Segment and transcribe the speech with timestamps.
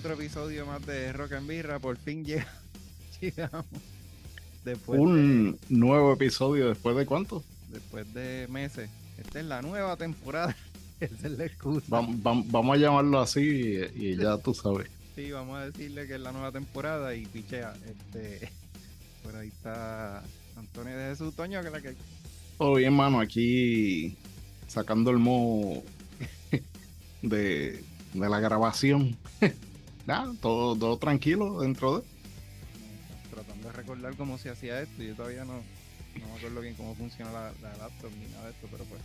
[0.00, 1.78] otro episodio más de Rock and Birra.
[1.78, 2.24] Por fin
[3.20, 3.66] llegamos.
[4.64, 7.44] Después Un nuevo episodio después de cuánto?
[7.68, 8.88] Después de meses.
[9.18, 10.56] Esta es la nueva temporada.
[11.00, 11.84] Esa es la excusa.
[11.90, 14.88] vamos a llamarlo así y, ya tú sabes.
[15.14, 17.74] Sí, vamos a decirle que es la nueva temporada y pichea.
[17.84, 18.50] Este,
[19.22, 20.22] por ahí está
[20.56, 21.94] Antonio de Jesús Toño, que es la que.
[22.56, 23.20] Todo bien, mano.
[23.20, 24.16] Aquí
[24.66, 25.82] sacando el modo
[27.20, 27.84] de,
[28.14, 29.18] la grabación.
[30.10, 32.04] Nada, todo, todo tranquilo dentro de.
[33.30, 35.04] Tratando de recordar cómo se hacía esto.
[35.04, 38.66] Yo todavía no, no me acuerdo bien cómo funciona la, laptop ni nada de esto,
[38.72, 39.00] pero pues.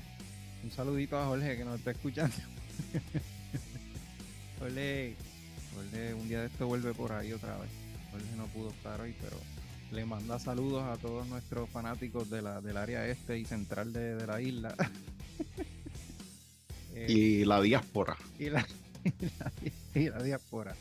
[0.63, 2.35] Un saludito a Jorge que nos está escuchando.
[4.59, 5.15] Jorge,
[5.75, 7.69] Jorge, un día de esto vuelve por ahí otra vez.
[8.09, 9.37] Jorge no pudo estar hoy, pero
[9.91, 14.15] le manda saludos a todos nuestros fanáticos de la, del área este y central de,
[14.15, 14.75] de la isla.
[17.07, 18.17] y la diáspora.
[18.39, 18.65] Y la,
[19.93, 20.75] y la, diáspora.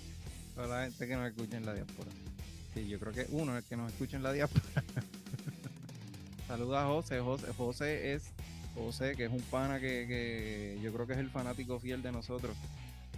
[0.55, 2.11] Toda la gente que nos escucha en la diáspora.
[2.75, 4.65] Sí, yo creo que uno es el que nos escucha en la diáspora.
[6.49, 7.21] Saluda a José.
[7.21, 7.47] José.
[7.57, 8.25] José es
[8.75, 12.57] José, que es un pana que, yo creo que es el fanático fiel de nosotros.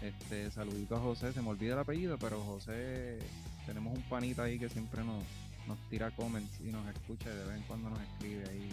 [0.02, 3.18] Este, saludito a José, se me olvida el apellido, pero José,
[3.66, 5.22] tenemos un panita ahí que siempre nos,
[5.66, 8.68] nos tira comments y nos escucha de vez en cuando nos escribe ahí.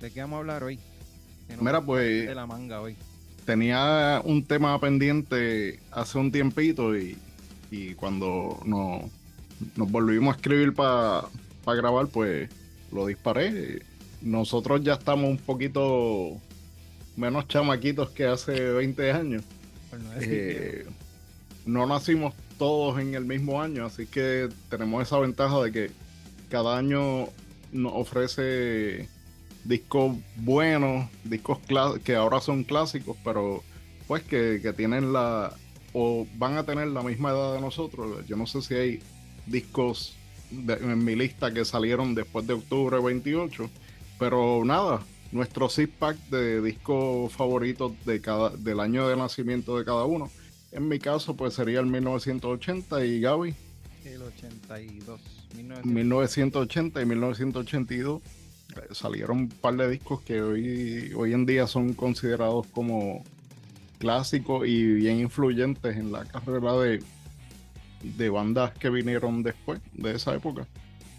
[0.00, 0.78] ¿De qué vamos a hablar hoy?
[1.60, 2.26] Mira, pues.
[2.26, 2.96] De la manga hoy
[3.46, 7.16] tenía un tema pendiente hace un tiempito y,
[7.96, 9.02] cuando nos,
[9.76, 11.28] nos volvimos a escribir para
[11.64, 12.48] grabar, pues
[12.92, 13.82] lo disparé.
[14.22, 16.40] Nosotros ya estamos un poquito
[17.16, 19.42] menos chamaquitos que hace 20 años.
[19.90, 20.86] Pues eh,
[21.64, 25.90] no nacimos todos en el mismo año, así que tenemos esa ventaja de que
[26.48, 27.28] cada año
[27.72, 29.08] nos ofrece
[29.64, 31.58] discos buenos, discos
[32.04, 33.62] que ahora son clásicos, pero
[34.06, 35.52] pues que, tienen la,
[35.98, 38.26] o van a tener la misma edad de nosotros.
[38.26, 39.00] Yo no sé si hay
[39.46, 40.14] discos
[40.50, 43.70] en mi lista que salieron después de octubre 28,
[44.18, 45.00] pero nada,
[45.32, 50.30] nuestro six pack de discos favoritos de cada, del año de nacimiento de cada uno.
[50.70, 53.54] En mi caso, pues sería el 1980 y Gaby.
[54.04, 55.20] El 82.
[55.82, 58.20] 1980 y 1982
[58.92, 63.24] salieron un par de discos que hoy, hoy en día son considerados como
[63.98, 67.02] clásicos y bien influyentes en la carrera de,
[68.02, 70.66] de bandas que vinieron después de esa época.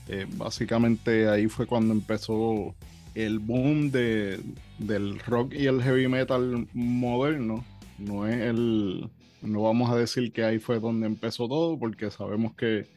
[0.08, 2.76] Eh, básicamente ahí fue cuando empezó
[3.16, 4.40] el boom de,
[4.78, 7.64] del rock y el heavy metal moderno.
[7.98, 9.10] No es el.
[9.42, 12.88] No vamos a decir que ahí fue donde empezó todo, porque sabemos que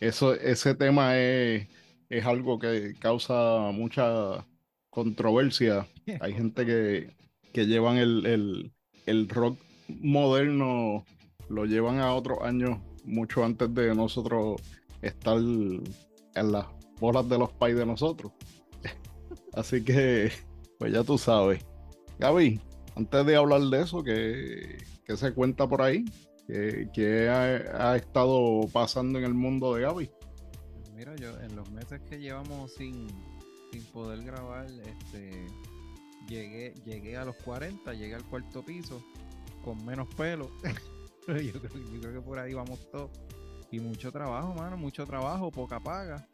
[0.00, 1.68] eso, ese tema es
[2.08, 4.46] es algo que causa mucha
[4.90, 5.86] controversia.
[6.20, 7.16] Hay gente que,
[7.52, 8.72] que llevan el,
[9.28, 9.58] rock
[9.88, 11.04] moderno,
[11.48, 14.60] lo llevan a otros años, mucho antes de nosotros
[15.02, 15.82] estar en
[16.34, 16.66] las
[17.00, 18.32] bolas de los pais de nosotros.
[19.54, 20.30] Así que,
[20.78, 21.64] pues ya tú sabes.
[22.18, 22.60] Gaby,
[22.96, 24.78] antes de hablar de eso, ¿qué,
[25.14, 26.04] se cuenta por ahí?
[26.46, 30.10] ¿Qué, ha, ha, estado pasando en el mundo de Gaby?
[30.98, 33.06] mira, yo en los meses que llevamos sin,
[33.70, 35.46] sin poder grabar, este
[36.26, 39.02] llegué, llegué a los 40, llegué al cuarto piso
[39.64, 40.50] con menos pelo.
[41.26, 43.10] yo, creo, que por ahí vamos todos.
[43.70, 46.26] Y mucho trabajo, mano, mucho trabajo, poca paga,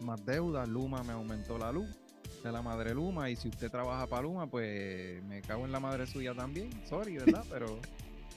[0.00, 0.64] más deuda.
[0.66, 1.88] Luma me aumentó la luz
[2.42, 3.28] de la madre Luma.
[3.30, 6.70] Y si usted trabaja para Luma, pues me cago en la madre suya también.
[6.88, 7.44] Sorry, ¿verdad?
[7.50, 7.78] Pero.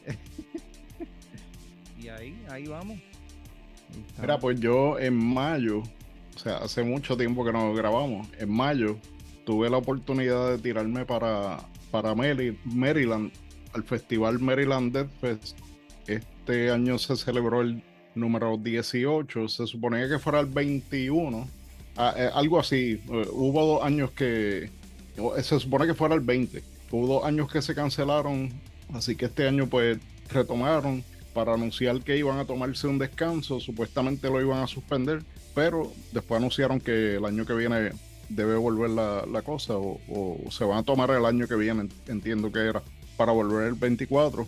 [1.98, 3.00] y ahí, ahí vamos.
[4.20, 5.80] Mira, pues yo en mayo,
[6.36, 8.98] o sea, hace mucho tiempo que no grabamos, en mayo
[9.46, 11.60] tuve la oportunidad de tirarme para,
[11.92, 13.32] para Maryland,
[13.74, 15.58] al festival Maryland Death Fest.
[16.08, 17.84] Este año se celebró el
[18.16, 21.48] número 18, se suponía que fuera el 21,
[21.98, 23.02] ah, eh, algo así.
[23.10, 24.70] Eh, hubo dos años que,
[25.42, 28.50] se supone que fuera el 20, hubo dos años que se cancelaron,
[28.94, 30.00] así que este año pues
[30.30, 31.04] retomaron
[31.34, 35.24] para anunciar que iban a tomarse un descanso, supuestamente lo iban a suspender,
[35.56, 37.92] pero después anunciaron que el año que viene
[38.36, 42.60] debe volver la, cosa o, se van a tomar el año que viene, entiendo que
[42.60, 42.82] era,
[43.18, 44.48] para volver el 24.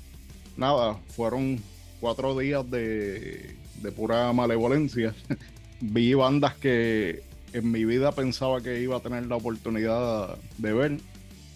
[0.58, 1.60] Nada, fueron
[2.00, 5.14] cuatro días de, de pura malevolencia.
[5.82, 10.98] Vi bandas que en mi vida pensaba que iba a tener la oportunidad de ver.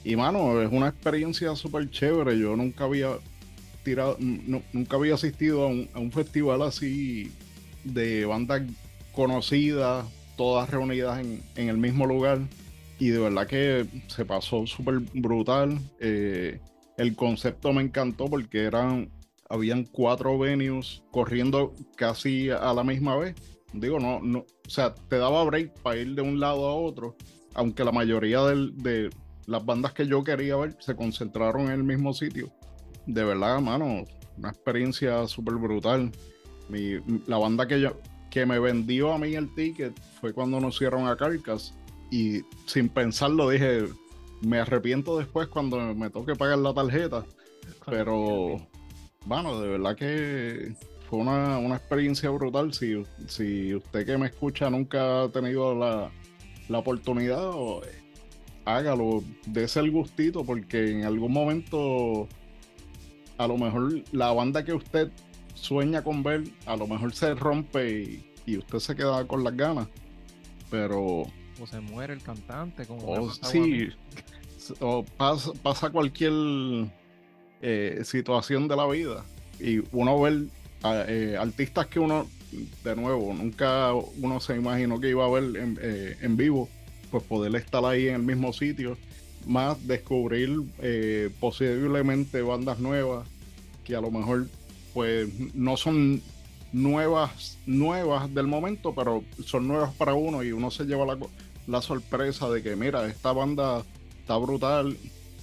[0.04, 2.38] Y mano, es una experiencia súper chévere.
[2.38, 3.18] Yo nunca había
[4.74, 7.32] nunca había asistido a un, festival así
[7.84, 8.64] de bandas
[9.14, 10.06] conocidas,
[10.38, 12.40] todas reunidas en, el mismo lugar.
[13.00, 15.78] Y de verdad que se pasó súper brutal.
[16.00, 16.60] Eh,
[16.98, 19.12] el concepto me encantó porque eran
[19.50, 23.36] habían cuatro venues corriendo casi a la misma vez.
[23.74, 27.16] Digo, no, no, o sea, te daba break para ir de un lado a otro,
[27.54, 29.10] aunque la mayoría de
[29.46, 32.52] las bandas que yo quería ver se concentraron en el mismo sitio.
[33.06, 34.06] De verdad, mano,
[34.38, 36.12] una experiencia súper brutal.
[37.28, 37.98] la banda que, yo,
[38.38, 41.74] que me vendió a mí el ticket fue cuando nos hicieron a Carcas
[42.12, 43.86] y sin pensarlo dije,
[44.42, 47.26] me arrepiento después cuando me toque pagar la tarjeta.
[47.88, 48.58] Pero,
[49.26, 50.76] bueno, de verdad que
[51.10, 52.76] fue una, experiencia brutal.
[52.76, 56.12] Si, si usted que me escucha nunca ha tenido la,
[56.70, 57.50] la oportunidad,
[58.66, 62.28] hágalo, dése el gustito, porque en algún momento,
[63.40, 65.12] a lo mejor la banda que usted
[65.56, 69.88] sueña con ver, a lo mejor se rompe y, usted se queda con las ganas.
[70.72, 71.24] Pero.
[71.60, 73.06] O se muere el cantante, como.
[73.06, 73.90] O sí.
[74.80, 76.34] O pasa, pasa cualquier
[77.62, 79.26] eh, situación de la vida.
[79.60, 80.46] Y uno ver
[80.84, 82.28] eh, artistas que uno,
[82.84, 86.70] de nuevo, nunca uno se imaginó que iba a ver en, eh, en vivo,
[87.10, 88.98] pues poder estar ahí en el mismo sitio,
[89.46, 90.62] más descubrir
[91.40, 93.28] posiblemente bandas nuevas
[93.84, 94.48] que a lo mejor
[94.94, 96.22] pues no son
[96.74, 101.18] nuevas, nuevas del momento, pero son nuevas para uno y uno se lleva la,
[101.68, 103.84] la sorpresa de que, mira, esta banda
[104.22, 104.98] está brutal.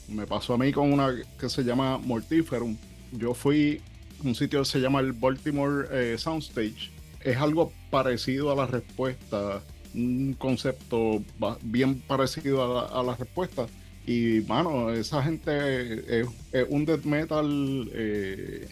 [0.08, 2.76] Me pasó a mí con una que se llama Mortiferum.
[3.12, 3.80] Yo fui
[4.22, 6.90] a un sitio que se llama el Baltimore eh, Soundstage.
[7.20, 9.62] Es algo parecido a la respuesta,
[9.94, 11.22] un concepto
[11.62, 13.66] bien parecido a la, respuesta.
[14.06, 16.26] Y, mano, esa gente es,
[16.68, 18.68] un death metal eh,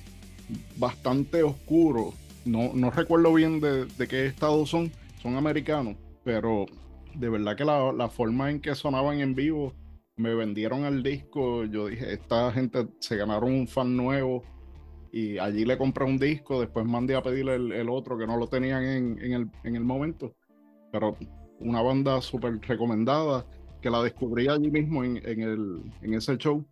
[0.77, 2.13] bastante oscuro.
[2.45, 4.91] No, no recuerdo bien de, qué estado son,
[5.23, 6.67] son americanos, pero
[7.15, 9.75] de verdad que la, la forma en que sonaban en vivo
[10.17, 14.43] me vendieron el disco, yo dije, esta gente se ganaron un fan nuevo
[15.13, 18.49] y allí le compré un disco, después mandé a pedirle el, otro que no lo
[18.49, 20.35] tenían en, el, en, el, momento,
[20.91, 21.17] pero
[21.61, 23.47] una banda súper recomendada
[23.83, 26.65] que la descubrí allí mismo en, el, en ese show.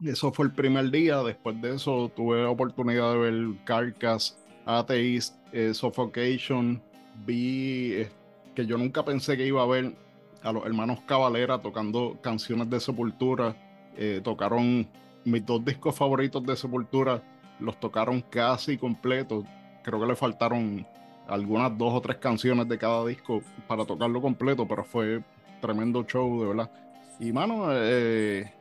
[0.00, 4.36] Eso fue el primer día, después de eso tuve la oportunidad de ver Carcass,
[4.66, 6.82] Atheist, eh, Suffocation,
[7.24, 8.08] vi eh,
[8.54, 9.94] que yo nunca pensé que iba a ver
[10.42, 13.56] a los hermanos Cavalera tocando canciones de Sepultura.
[13.96, 14.86] Eh, tocaron
[15.24, 17.22] mis dos discos favoritos de Sepultura,
[17.60, 19.44] los tocaron casi completos.
[19.82, 20.86] Creo que le faltaron
[21.28, 25.22] algunas dos o tres canciones de cada disco para tocarlo completo, pero fue
[25.60, 26.70] tremendo show, de verdad.
[27.18, 28.52] Y mano, eh,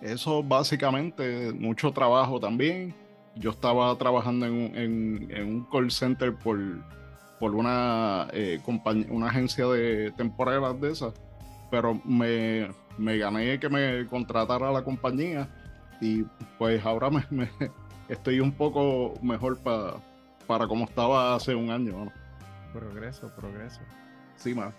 [0.00, 2.94] eso básicamente, mucho trabajo también.
[3.36, 6.58] Yo estaba trabajando en, un call center por,
[7.40, 8.60] por una, eh,
[9.08, 11.14] una agencia de temporadas de esas
[11.72, 12.68] pero me,
[12.98, 15.48] gané que me contratara la compañía
[16.02, 16.22] y
[16.58, 17.26] pues ahora me,
[18.10, 22.12] estoy un poco mejor para como estaba hace un año.
[22.74, 23.80] Progreso, progreso.
[24.36, 24.74] Sí, más.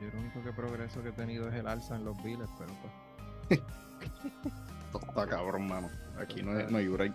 [0.00, 2.72] Yo lo único que progreso que he tenido es el alza en los biles, pero
[2.80, 3.60] pues.
[5.06, 5.90] está cabrón, mano.
[6.18, 7.12] Aquí no hay, no break.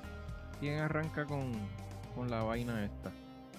[0.65, 1.51] ¿Quién arranca con,
[2.15, 3.11] con la vaina esta?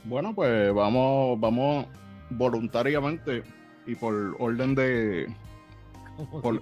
[0.03, 1.87] Bueno, pues vamos, vamos
[2.31, 3.45] voluntariamente
[3.87, 5.33] y por orden de.
[6.43, 6.61] Por,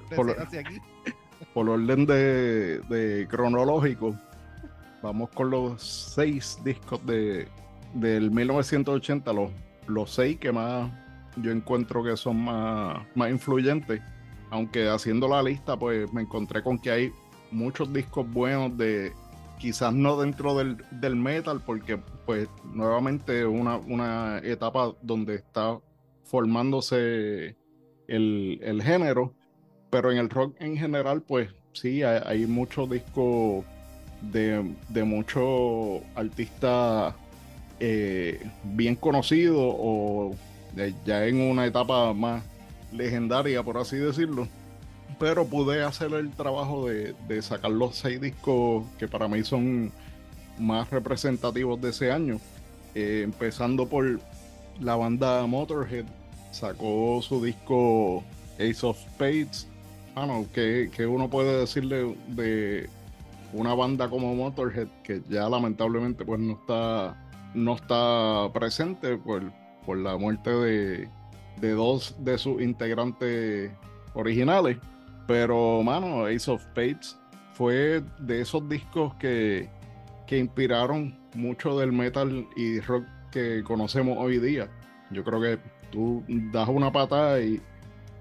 [1.54, 4.14] por, orden de, de, cronológico,
[5.02, 7.48] vamos con los seis discos de
[7.94, 9.50] del 1980, los,
[9.86, 10.92] los seis que más
[11.38, 14.02] yo encuentro que son más, más influyentes.
[14.50, 17.12] Aunque haciendo la lista, pues me encontré con que hay
[17.50, 19.14] muchos discos buenos de
[19.58, 25.78] quizás no dentro del, del metal, porque pues nuevamente una, una etapa donde está
[26.25, 27.56] formándose
[28.08, 29.34] el, género,
[29.90, 33.64] pero en el rock en general, pues sí, hay, muchos discos
[34.20, 37.14] de, de muchos artistas
[37.80, 40.34] eh, bien conocidos o
[41.04, 42.44] ya en una etapa más
[42.92, 44.49] legendaria, por así decirlo.
[45.18, 49.92] Pero pude hacer el trabajo de, sacar los seis discos que para mí son
[50.59, 52.40] más representativos de ese año.
[52.94, 54.21] Eh, empezando por
[54.80, 56.04] la banda Motorhead
[56.50, 58.23] sacó su disco
[58.54, 59.68] Ace of Spades.
[60.14, 62.88] Bueno, que, uno puede decirle de
[63.52, 67.21] una banda como Motorhead que ya lamentablemente pues no está
[67.54, 69.52] no está presente por,
[69.87, 71.09] por la muerte de,
[71.61, 73.71] de dos de sus integrantes
[74.14, 74.78] originales.
[75.26, 77.18] Pero, mano, Ace of Spades
[77.54, 79.70] fue de esos discos que,
[80.26, 84.68] que inspiraron mucho del metal y rock que conocemos hoy día.
[85.10, 85.58] Yo creo que
[85.90, 87.60] tú das una patada y,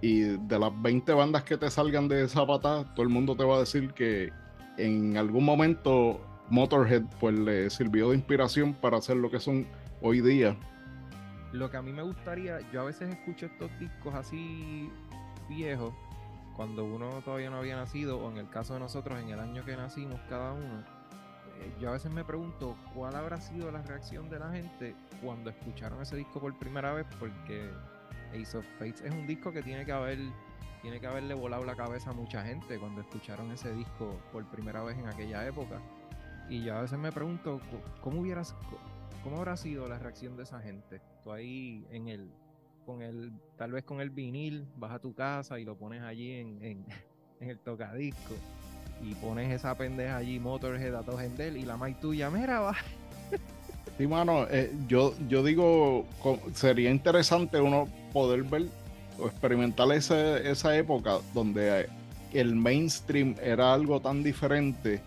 [0.01, 3.55] de las 20 bandas que te salgan de esa patada, todo el mundo te va
[3.55, 4.31] a decir que
[4.77, 6.19] en algún momento
[6.49, 9.65] Motorhead pues le sirvió de inspiración para hacer lo que son
[10.01, 10.57] hoy día.
[11.53, 14.89] Lo que a mí me gustaría, yo a veces escucho estos discos así
[15.47, 15.93] viejos,
[16.55, 19.65] cuando uno todavía no había nacido, o en el caso de nosotros, en el año
[19.65, 20.83] que nacimos cada uno,
[21.59, 25.49] eh, yo a veces me pregunto cuál habrá sido la reacción de la gente cuando
[25.49, 27.69] escucharon ese disco por primera vez, porque
[28.31, 30.19] Ace of Fates es un disco que tiene que haber
[30.81, 34.83] tiene que haberle volado la cabeza a mucha gente cuando escucharon ese disco por primera
[34.83, 35.79] vez en aquella época.
[36.49, 37.61] Y yo a veces me pregunto
[38.01, 38.53] cómo hubieras
[39.23, 40.99] cómo habrá sido la reacción de esa gente.
[41.23, 42.33] Tú ahí en el
[42.85, 46.31] con el tal vez con el vinil vas a tu casa y lo pones allí
[46.31, 46.85] en, en,
[47.49, 48.35] el tocadisco
[49.01, 52.75] y pones esa pendeja allí Motorhead a Gendel y la mai tuya, mira, va.
[53.97, 56.07] Sí, mano, eh, yo, yo digo,
[56.55, 58.67] sería interesante uno poder ver
[59.19, 61.87] o experimentar esa época donde
[62.31, 64.99] el mainstream era algo tan diferente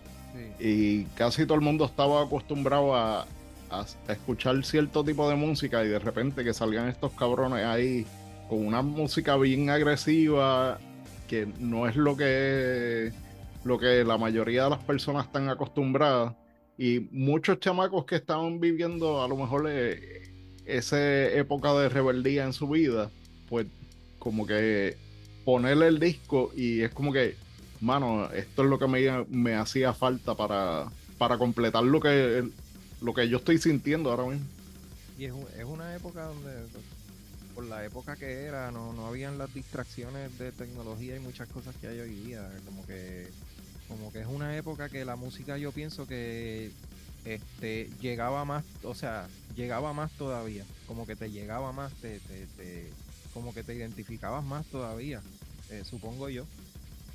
[0.59, 3.27] y casi todo el mundo estaba acostumbrado a,
[4.07, 8.05] escuchar cierto tipo de música y de repente que salgan estos cabrones ahí
[8.49, 10.79] con una música bien agresiva
[11.27, 13.11] que no es lo que
[13.63, 16.33] lo que la mayoría de las personas están acostumbradas.
[16.77, 20.29] Y muchos chamacos que estaban viviendo a lo mejor eh,
[20.65, 23.09] esa época de rebeldía en su vida
[23.49, 23.67] pues
[24.19, 24.97] como que
[25.45, 27.35] ponerle el disco y es como que,
[27.79, 32.43] mano, esto es lo que me, me hacía falta para, para completar lo que,
[33.01, 34.45] lo que yo estoy sintiendo ahora mismo.
[35.17, 35.33] Y es,
[35.65, 36.51] una época donde,
[37.55, 41.75] por la época que era, no, no habían las distracciones de tecnología y muchas cosas
[41.81, 42.47] que hay hoy día.
[42.65, 43.27] Como que,
[43.87, 46.71] como que es una época que la música yo pienso que
[47.25, 52.87] este llegaba más, o sea, llegaba más todavía, como que te llegaba más, te, te
[53.33, 55.21] como que te identificabas más todavía,
[55.69, 56.45] eh, supongo yo,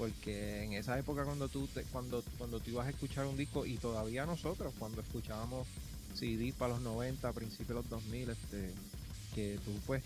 [0.02, 3.64] porque en esa época cuando tú te, cuando cuando tú ibas a escuchar un disco
[3.64, 5.68] y todavía nosotros cuando escuchábamos
[6.16, 8.70] CD para los 90, principios de los 2000, este
[9.32, 10.02] que tú pues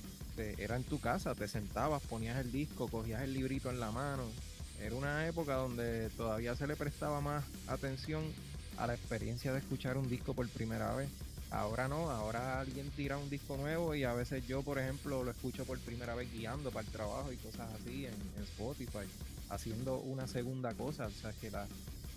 [0.59, 4.25] era en tu casa, te sentabas, ponías el disco, cogías el librito en la mano.
[4.79, 8.23] Era una época donde todavía se le prestaba más atención
[8.77, 11.09] a la experiencia de escuchar un disco por primera vez.
[11.51, 15.31] Ahora no, ahora alguien tira un disco nuevo y a veces yo, por ejemplo, lo
[15.31, 19.07] escucho por primera vez guiando para el trabajo y cosas así en, Spotify,
[19.51, 21.07] haciendo una segunda cosa.
[21.07, 21.67] O sea, que la,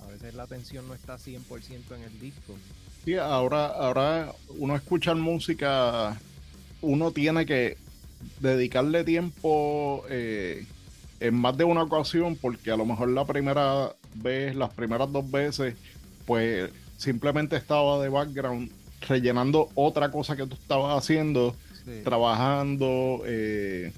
[0.02, 2.56] a veces la atención no está 100% en el disco.
[3.06, 6.20] Sí, ahora, ahora uno escucha música,
[6.82, 7.78] uno tiene que
[8.40, 10.66] dedicarle tiempo eh,
[11.20, 15.30] en más de una ocasión porque a lo mejor la primera vez, las primeras dos
[15.30, 15.76] veces,
[16.26, 18.72] pues simplemente estaba de background
[19.08, 21.56] rellenando otra cosa que tú estabas haciendo,
[22.04, 23.94] trabajando, eh,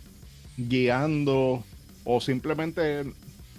[0.58, 1.64] guiando,
[2.04, 3.04] o simplemente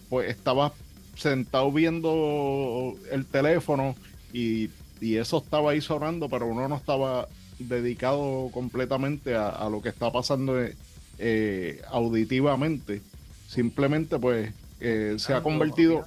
[0.08, 0.72] pues estabas
[1.16, 3.94] sentado viendo el teléfono
[4.32, 4.70] y,
[5.00, 7.26] eso estaba ahí sonando, pero uno no estaba
[7.58, 10.54] dedicado completamente a, lo que está pasando
[11.18, 13.02] eh, auditivamente.
[13.48, 16.06] Simplemente pues eh, se ha convertido,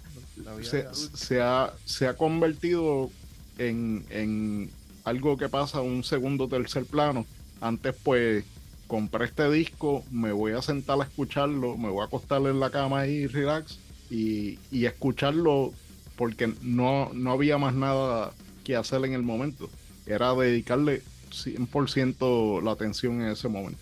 [0.62, 3.10] se, ha, se ha convertido
[3.58, 4.72] en, en
[5.04, 7.26] algo que pasa un segundo tercer plano.
[7.60, 8.46] Antes pues
[8.88, 12.70] compré este disco, me voy a sentar a escucharlo, me voy a acostar en la
[12.70, 15.74] cama y relax y, escucharlo
[16.16, 18.32] porque no, no había más nada
[18.64, 19.70] que hacer en el momento.
[20.06, 21.02] Era dedicarle
[21.32, 23.80] 100% la atención en ese momento.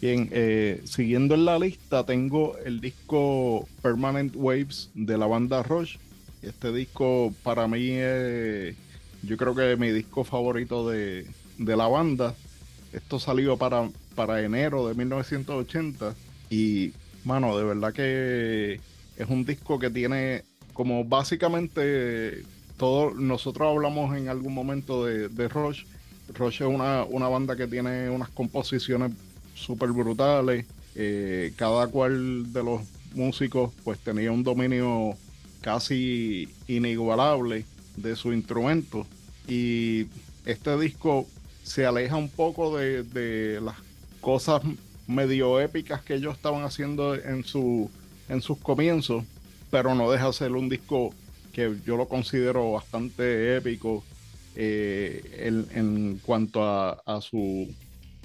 [0.00, 5.96] Bien, eh, siguiendo en la lista tengo el disco Permanent Waves de la banda Rush.
[6.40, 8.74] Este disco para mí es
[9.22, 11.26] yo creo que mi disco favorito de,
[11.58, 12.34] la banda.
[12.92, 16.14] Esto salió para, para enero de 1980
[16.50, 16.92] y,
[17.24, 18.80] mano, de verdad que
[19.16, 22.44] es un disco que tiene como básicamente
[22.76, 25.84] todo, nosotros hablamos en algún momento de, de Rush.
[26.34, 29.12] Rush es una, banda que tiene unas composiciones
[29.54, 30.66] súper brutales.
[30.96, 32.80] Eh, cada cual de los
[33.14, 35.16] músicos pues tenía un dominio
[35.60, 37.64] casi inigualable
[37.96, 39.06] de su instrumento.
[39.46, 40.06] Y
[40.46, 41.26] este disco
[41.62, 43.76] se aleja un poco de, las
[44.20, 44.62] cosas
[45.06, 47.90] medio épicas que ellos estaban haciendo en, su,
[48.28, 49.24] en sus comienzos,
[49.70, 51.14] pero no deja de ser un disco
[51.52, 54.04] que yo lo considero bastante épico
[54.54, 57.68] eh, en, cuanto a, su,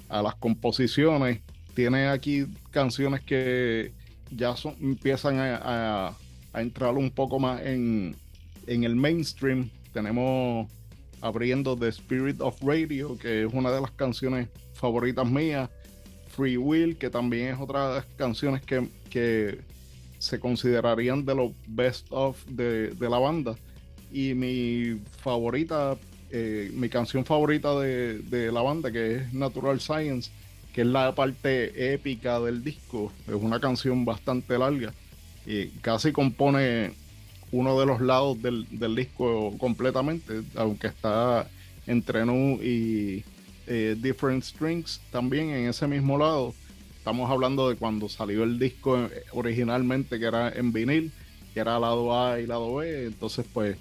[0.10, 1.42] a las composiciones.
[1.74, 3.94] Tiene aquí canciones que
[4.32, 6.16] ya son, empiezan a,
[6.54, 8.16] a entrar un poco más en,
[8.68, 9.70] en el mainstream.
[9.92, 10.70] Tenemos
[11.22, 15.70] abriendo The Spirit of Radio, que es una de las canciones favoritas mías.
[16.36, 19.60] Free Will, que también es otra de las canciones que,
[20.18, 23.56] se considerarían de los best of de, la banda.
[24.12, 25.98] y mi favorita,
[26.32, 30.32] eh, mi canción favorita de, de, la banda, que es Natural Science,
[30.74, 33.12] que es la parte épica del disco.
[33.27, 34.94] Es una canción bastante larga
[35.46, 36.94] y casi compone
[37.51, 41.48] uno de los lados del, del disco completamente, aunque está
[41.88, 43.24] entre Nu y
[43.68, 46.54] eh, Different Strings también en ese mismo lado.
[46.98, 51.12] Estamos hablando de cuando salió el disco eh, originalmente, que era en vinil,
[51.54, 53.06] que era lado A y lado B.
[53.06, 53.78] Entonces, pues,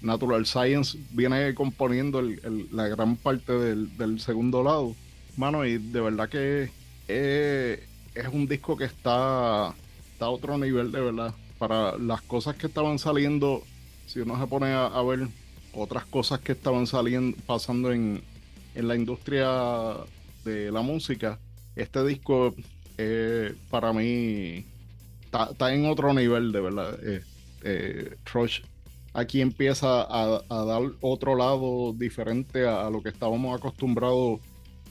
[0.00, 2.22] Natural Science viene componiendo
[2.70, 4.94] la gran parte del, segundo lado.
[5.36, 6.70] Mano, y de verdad que
[7.08, 9.74] eh, es un disco que está, a
[10.20, 11.34] otro nivel, de verdad.
[11.58, 13.62] Para las cosas que estaban saliendo,
[14.06, 15.28] si uno se pone a, ver
[15.72, 18.22] otras cosas que estaban saliendo, pasando en,
[18.78, 19.96] en la industria
[20.44, 21.40] de la música,
[21.74, 22.54] este disco
[22.96, 24.64] eh, para mí
[25.24, 26.98] está, en otro nivel, de verdad.
[27.02, 27.22] Eh,
[27.64, 28.16] eh
[29.14, 34.40] aquí empieza a, dar otro lado diferente a, lo que estábamos acostumbrados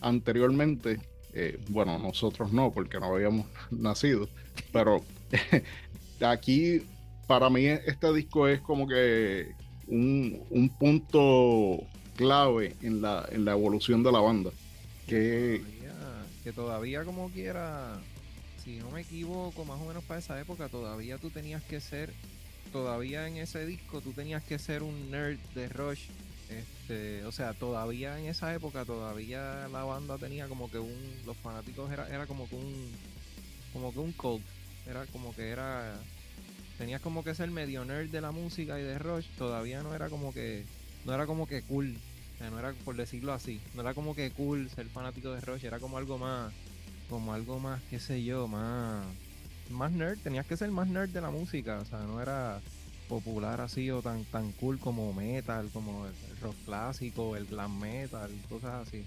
[0.01, 0.99] anteriormente.
[1.33, 4.27] Eh, bueno, nosotros no, porque no habíamos nacido,
[4.73, 5.01] pero
[6.21, 6.81] aquí
[7.25, 9.53] para mí este disco es como que
[9.87, 14.51] un, un punto clave en la, en la evolución de la banda.
[16.43, 17.99] Que todavía como quiera,
[18.63, 22.13] si no me equivoco, más o menos para esa época, todavía tú tenías que ser,
[22.71, 26.05] todavía en ese disco tú tenías que ser un nerd de Rush.
[26.49, 31.35] Este, o sea, todavía en esa época, todavía la banda tenía como que un, los
[31.37, 32.91] fanáticos era, era como que un,
[33.73, 34.43] como que un cult,
[34.89, 35.99] era como que era,
[36.77, 40.09] tenías como que ser medio nerd de la música y de Rush, todavía no era
[40.09, 40.63] como que,
[41.05, 41.97] no era como que cool
[42.39, 45.79] no era por decirlo así, no era como que cool ser fanático de Rush, era
[45.79, 46.53] como algo más,
[47.09, 49.05] como algo más, qué sé yo, más,
[49.71, 52.59] más nerd, tenías que ser más nerd de la música, o sea, no era
[53.09, 58.29] popular así o tan, tan cool como metal, como el, rock clásico, el glam metal,
[58.49, 59.03] cosas así.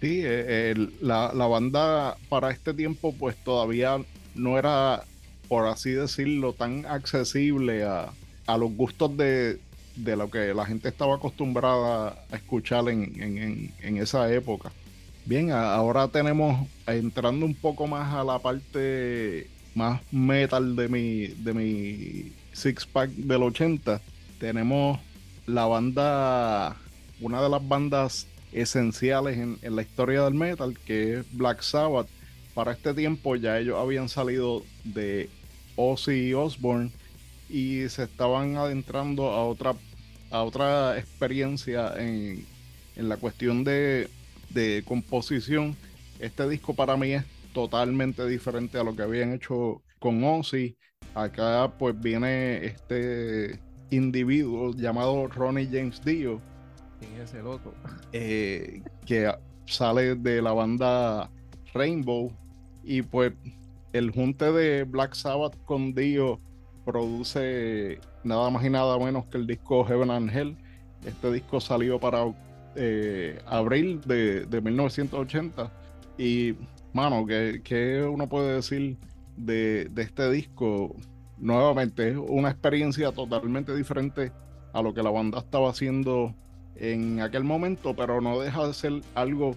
[0.00, 3.98] Sí, eh, la, la banda para este tiempo pues todavía
[4.34, 5.04] no era,
[5.48, 8.12] por así decirlo, tan accesible a,
[8.46, 9.60] a los gustos de,
[9.96, 14.72] de lo que la gente estaba acostumbrada a escuchar en, esa época.
[15.24, 21.54] Bien, ahora tenemos, entrando un poco más a la parte más metal de mi, de
[21.54, 24.00] mi six pack del 80,
[24.38, 24.98] tenemos
[25.46, 26.76] la banda,
[27.20, 32.08] una de las bandas esenciales en, en, la historia del metal, que es Black Sabbath.
[32.54, 35.30] Para este tiempo ya ellos habían salido de
[35.76, 36.90] Ozzy Osbourne
[37.52, 39.74] y se estaban adentrando a otra,
[40.30, 42.46] a otra experiencia en,
[42.96, 44.08] la cuestión de,
[44.86, 45.76] composición.
[46.18, 50.76] Este disco para mí es totalmente diferente a lo que habían hecho con Ozzy.
[51.14, 53.60] Acá pues viene este
[53.90, 56.40] individuo llamado Ronnie James Dio.
[57.00, 57.74] ¿Quién es ese loco?
[58.12, 59.30] Eh, que
[59.66, 61.30] sale de la banda
[61.74, 62.32] Rainbow.
[62.82, 63.34] Y pues
[63.92, 66.40] el junte de Black Sabbath con Dio
[66.84, 70.56] produce nada más y nada menos que el disco Heaven and Hell.
[71.04, 72.24] Este disco salió para
[72.76, 75.70] eh, abril de, 1980.
[76.18, 76.54] Y,
[76.92, 78.96] mano, ¿qué, uno puede decir
[79.36, 80.94] de, este disco?
[81.38, 84.30] Nuevamente, es una experiencia totalmente diferente
[84.72, 86.34] a lo que la banda estaba haciendo
[86.76, 89.56] en aquel momento, pero no deja de ser algo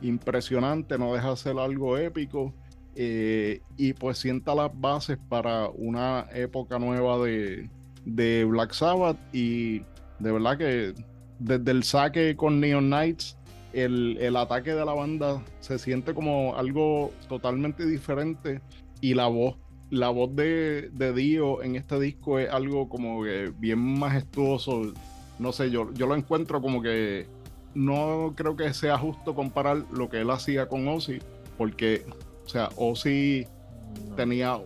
[0.00, 2.54] impresionante, no deja de ser algo épico
[2.98, 7.68] eh, y pues sienta las bases para una época nueva de,
[8.48, 9.80] Black Sabbath y
[10.18, 10.94] de verdad que
[11.38, 13.36] desde el saque con Neon Knights
[13.74, 18.62] el, ataque de la banda se siente como algo totalmente diferente
[19.02, 19.56] y la voz
[19.90, 24.92] la voz de, de Dio en este disco es algo como que bien majestuoso.
[25.38, 27.26] No sé yo, yo lo encuentro como que
[27.74, 31.20] no creo que sea justo comparar lo que él hacía con Ozzy
[31.56, 32.04] porque
[32.46, 33.46] o sea, Ozzy
[34.16, 34.58] tenía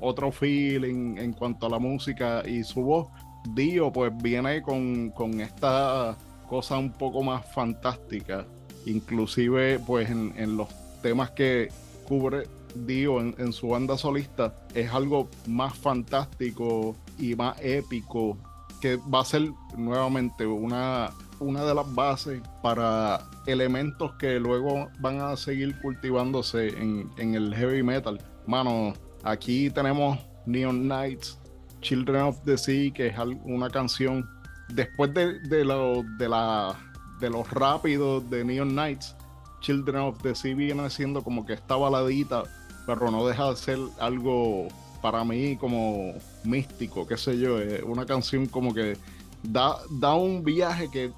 [0.00, 3.08] otro feeling en cuanto a la música y su voz.
[3.54, 6.16] Dio pues viene con, esta
[6.48, 8.46] cosa un poco más fantástica.
[8.86, 10.68] Inclusive pues en, los
[11.02, 11.68] temas que
[12.08, 18.38] cubre Dio en, en, su banda solista es algo más fantástico y más épico
[18.80, 25.20] que va a ser nuevamente una, una de las bases para elementos que luego van
[25.20, 28.20] a seguir cultivándose en, el heavy metal.
[28.46, 28.92] Mano,
[29.24, 31.38] aquí tenemos Neon Knights,
[31.80, 34.28] Children of the Sea, que es una canción
[34.68, 36.76] después de, de, lo, de, la,
[37.20, 39.16] de los rápidos de Neon Knights.
[39.60, 42.44] Children of the Sea viene siendo como que esta baladita,
[42.86, 44.68] pero no deja de ser algo
[45.00, 46.12] para mí como
[46.44, 48.98] místico, qué sé yo, es una canción como que
[49.42, 51.10] da, da un viaje que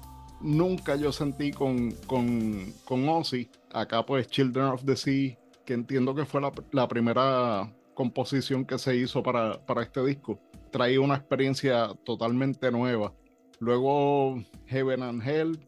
[0.43, 3.49] nunca yo sentí con, con, con Ozzy.
[3.71, 8.95] Acá pues Children of the Sea, que entiendo que fue la, primera composición que se
[8.95, 10.39] hizo para, para este disco.
[10.71, 13.13] Traía una experiencia totalmente nueva.
[13.59, 15.59] Luego Heaven and Hell,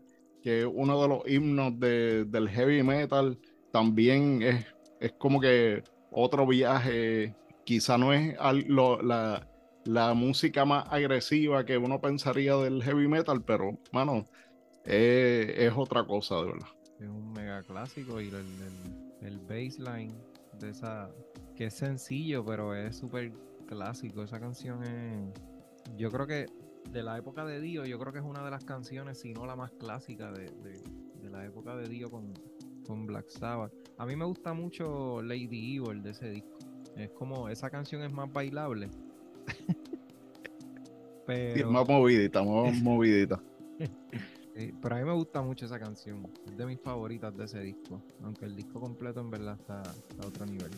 [0.41, 3.39] que es uno de los himnos del heavy metal,
[3.71, 4.65] también es,
[4.99, 7.35] es como que otro viaje.
[7.63, 8.35] Quizá no es
[8.67, 9.47] la,
[9.85, 14.25] la música más agresiva que uno pensaría del heavy metal, pero, mano,
[14.85, 16.67] es, otra cosa, de verdad.
[16.99, 18.45] Es un mega clásico y el,
[19.21, 20.13] el, baseline
[20.59, 21.09] de esa,
[21.55, 23.33] que es sencillo, pero es súper
[23.67, 24.23] clásico.
[24.23, 25.33] Esa canción es,
[25.97, 26.45] yo creo que
[26.91, 29.45] de la época de Dio, yo creo que es una de las canciones, si no
[29.45, 30.51] la más clásica de,
[31.29, 32.33] la época de Dio con,
[32.85, 33.73] con Black Sabbath.
[33.97, 36.57] A mí me gusta mucho Lady Evil de ese disco.
[36.95, 38.89] Es como, esa canción es más bailable
[41.25, 41.71] pero...
[41.71, 43.41] más movidita, más movidita.
[44.81, 46.27] pero a mí me gusta mucho esa canción.
[46.45, 48.01] Es de mis favoritas de ese disco.
[48.23, 50.71] Aunque el disco completo en verdad está a otro nivel.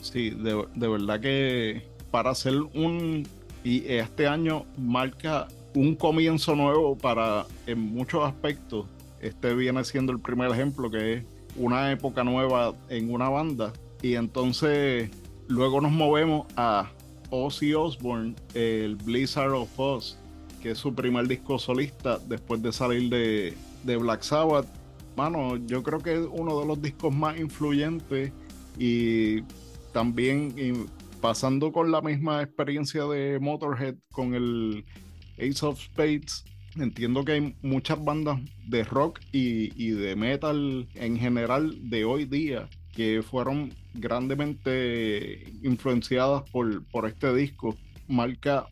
[0.00, 3.26] Sí, de, de verdad que para hacer un...
[3.62, 8.86] Y este año marca un comienzo nuevo para, en muchos aspectos,
[9.20, 11.24] este viene siendo el primer ejemplo que es
[11.56, 13.72] una época nueva en una banda.
[14.02, 15.10] Y entonces
[15.46, 16.90] luego nos movemos a
[17.30, 20.18] Ozzy Osbourne, el Blizzard of Oz,
[20.60, 24.66] que es su primer disco solista después de salir de, Black Sabbath.
[25.16, 28.32] Mano, yo creo que es uno de los discos más influyentes
[28.78, 29.42] y
[29.92, 30.54] también
[31.20, 34.84] pasando con la misma experiencia de Motorhead con el
[35.38, 36.44] Ace of Spades.
[36.76, 42.24] Entiendo que hay muchas bandas de rock y, y de metal en general de hoy
[42.26, 47.76] día que fueron grandemente influenciadas por, por este disco.
[48.08, 48.66] Marca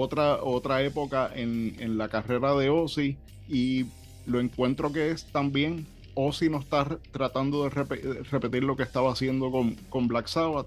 [0.00, 3.16] otra, otra época en, la carrera de Ozzy
[3.48, 3.86] y
[4.26, 9.50] lo encuentro que es también Ozzy no está tratando de repetir lo que estaba haciendo
[9.50, 10.66] con, con, Black Sabbath.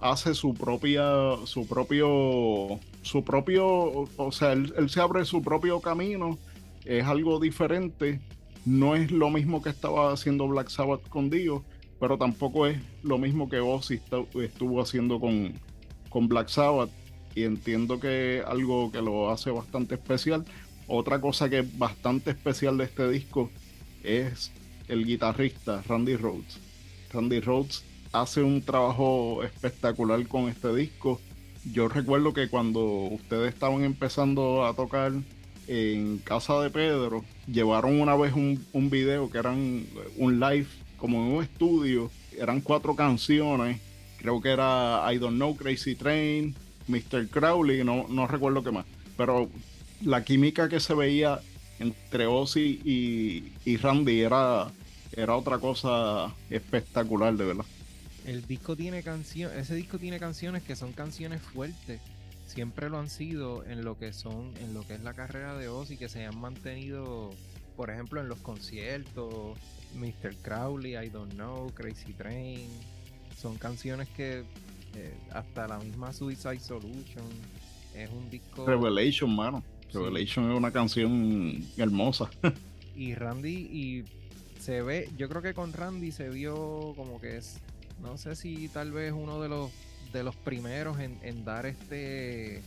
[0.00, 5.80] Hace su propia, su propio, su propio, o sea, él, él se abre su propio
[5.80, 6.38] camino.
[6.84, 8.20] Es algo diferente.
[8.64, 11.62] No es lo mismo que estaba haciendo Black Sabbath con Dio
[12.00, 14.00] pero tampoco es lo mismo que Ozzy
[14.42, 15.52] estuvo haciendo con,
[16.08, 16.90] con Black Sabbath
[17.44, 20.44] entiendo que algo que lo hace bastante especial.
[20.86, 23.50] Otra cosa que es bastante especial de este disco
[24.02, 24.50] es
[24.88, 26.58] el guitarrista Randy Rhodes.
[27.12, 31.20] Randy Rhodes hace un trabajo espectacular con este disco.
[31.72, 35.12] Yo recuerdo que cuando ustedes estaban empezando a tocar
[35.68, 41.24] en casa de Pedro, llevaron una vez un, un video que era un live como
[41.24, 43.80] en un estudio, eran cuatro canciones,
[44.18, 46.54] creo que era I Don't Know, Crazy Train,
[46.90, 47.28] Mr.
[47.28, 49.48] Crowley, no, no recuerdo qué más, pero
[50.02, 51.40] la química que se veía
[51.78, 54.70] entre Ozzy y, Randy era,
[55.12, 57.64] era otra cosa espectacular, de verdad.
[58.26, 62.00] El disco tiene canciones, ese disco tiene canciones que son canciones fuertes.
[62.46, 65.68] Siempre lo han sido en lo que son, en lo que es la carrera de
[65.68, 67.30] Ozzy, que se han mantenido,
[67.76, 69.56] por ejemplo, en los conciertos,
[69.94, 70.34] Mr.
[70.42, 72.68] Crowley, I Don't Know, Crazy Train.
[73.40, 74.44] Son canciones que
[74.94, 77.24] eh, hasta la misma Suicide Solution
[77.94, 78.66] es un disco.
[78.66, 79.62] Revelation, mano.
[79.92, 82.30] Revelation es una canción hermosa.
[82.96, 84.04] y Randy, y
[84.60, 87.58] se ve, yo creo que con Randy se vio como que es,
[88.02, 89.70] no sé si tal vez uno de los
[90.12, 92.62] de los primeros en, en dar este.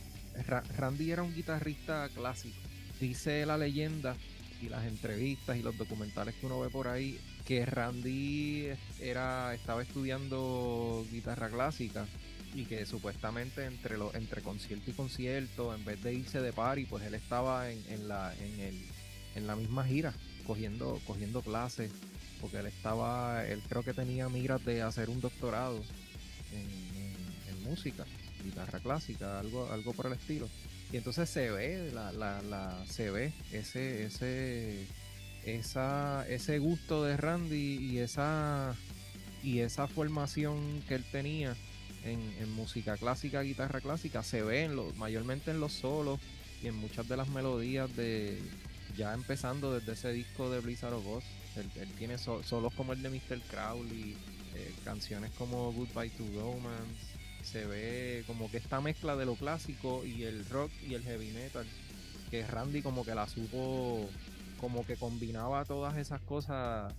[0.76, 2.56] Randy era un guitarrista clásico.
[3.00, 4.16] Dice la leyenda
[4.60, 8.68] y las entrevistas y los documentales que uno ve por ahí, que Randy
[9.00, 12.06] era, estaba estudiando guitarra clásica
[12.54, 16.86] y que supuestamente entre lo, entre concierto y concierto, en vez de irse de party,
[16.86, 18.84] pues él estaba en, en la, en, el,
[19.34, 20.14] en la misma gira,
[20.46, 21.90] cogiendo, cogiendo clases,
[22.40, 25.82] porque él estaba, él creo que tenía miras de hacer un doctorado
[26.52, 28.04] en, en música,
[28.44, 30.48] guitarra clásica, algo, algo por el estilo.
[30.92, 34.86] Y entonces se ve, la, la, la, se ve ese, ese,
[35.46, 38.74] esa, ese gusto de Randy y esa,
[39.42, 41.54] y esa formación que él tenía
[42.04, 46.20] en, música clásica, guitarra clásica, se ve en lo, mayormente en los solos
[46.62, 48.40] y en muchas de las melodías de,
[48.96, 51.24] ya empezando desde ese disco de Blizzard of.
[51.56, 53.40] Él, tiene solos como el de Mr.
[53.48, 54.16] Crowley,
[54.54, 60.04] eh, canciones como Goodbye to Romance, se ve como que esta mezcla de lo clásico
[60.04, 61.66] y el rock y el heavy metal,
[62.30, 64.08] que Randy como que la supo,
[64.64, 66.90] como que combinaba todas esas cosas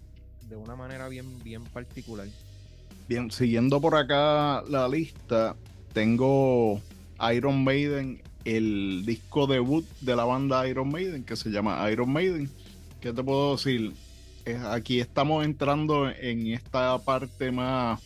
[0.48, 2.28] de una manera bien, bien particular.
[3.10, 5.56] Bien, siguiendo por acá la lista,
[5.92, 6.80] tengo
[7.34, 12.52] Iron Maiden el disco debut de la banda Iron Maiden, que se llama Iron Maiden.
[13.02, 13.94] ¿Qué te puedo decir?
[14.70, 18.00] aquí estamos entrando en esta parte más,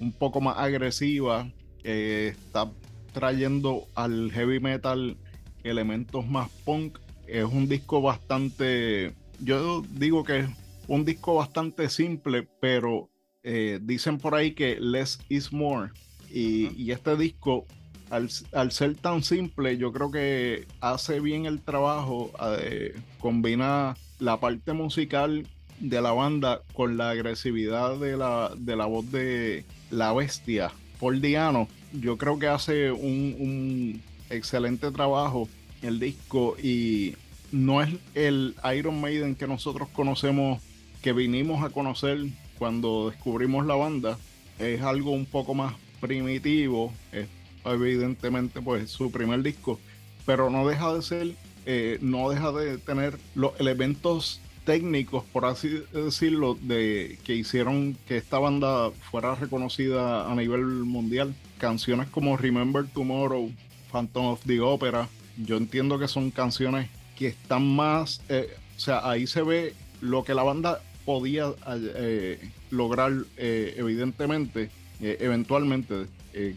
[0.00, 1.50] un poco más agresiva.
[1.82, 2.70] está
[3.14, 5.16] trayendo al heavy metal
[5.64, 6.98] elementos más punk.
[7.28, 10.48] Es un disco bastante, yo digo que es
[10.86, 13.10] un disco bastante simple, pero
[13.42, 15.90] eh, dicen por ahí que less is more.
[16.30, 17.66] Y, este disco,
[18.10, 18.30] al,
[18.70, 25.46] ser tan simple, yo creo que hace bien el trabajo, eh, combina la parte musical
[25.80, 31.20] de la banda con la agresividad de la, de la voz de la bestia, Paul
[31.20, 31.68] Diano.
[31.92, 35.48] Yo creo que hace un, un excelente trabajo
[35.82, 37.14] el disco y
[37.52, 40.62] no es el Iron Maiden que nosotros conocemos,
[41.02, 42.18] que vinimos a conocer
[42.58, 44.18] cuando descubrimos la banda.
[44.58, 47.28] Es algo un poco más primitivo, es
[47.64, 49.78] evidentemente pues su primer disco,
[50.26, 51.34] pero no deja de ser,
[51.66, 58.18] eh, no deja de tener los elementos técnicos, por así decirlo, de que hicieron que
[58.18, 61.34] esta banda fuera reconocida a nivel mundial.
[61.56, 63.50] Canciones como Remember Tomorrow,
[63.90, 65.08] Phantom of the Opera,
[65.44, 70.24] yo entiendo que son canciones que están más, eh, o sea, ahí se ve lo
[70.24, 74.70] que la banda podía eh, lograr, eh, evidentemente,
[75.00, 76.06] eventualmente,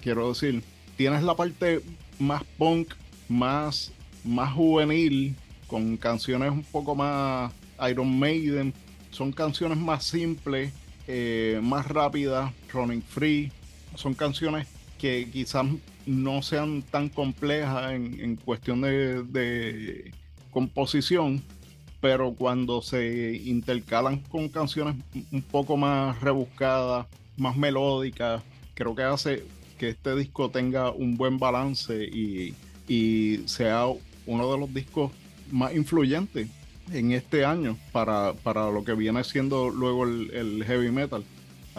[0.02, 0.63] quiero decir,
[0.98, 1.82] tienes la parte
[2.20, 2.94] más punk,
[3.30, 3.91] más,
[4.24, 5.36] más juvenil,
[5.67, 7.52] con canciones un poco más
[7.89, 8.74] Iron Maiden.
[9.10, 10.74] Son canciones más simples,
[11.08, 13.52] eh, más rápidas, running free.
[13.96, 14.67] Son canciones
[15.01, 15.65] que quizás
[16.05, 20.11] no sean tan complejas en, cuestión de,
[20.51, 21.41] composición,
[21.99, 24.95] pero cuando se intercalan con canciones
[25.31, 28.43] un poco más rebuscadas, más melódicas,
[28.75, 29.43] creo que hace
[29.79, 32.53] que este disco tenga un buen balance y,
[33.45, 33.85] sea
[34.25, 35.11] uno de los discos
[35.49, 36.49] más influyentes
[36.91, 38.33] en este año para,
[38.69, 41.23] lo que viene siendo luego el, heavy metal.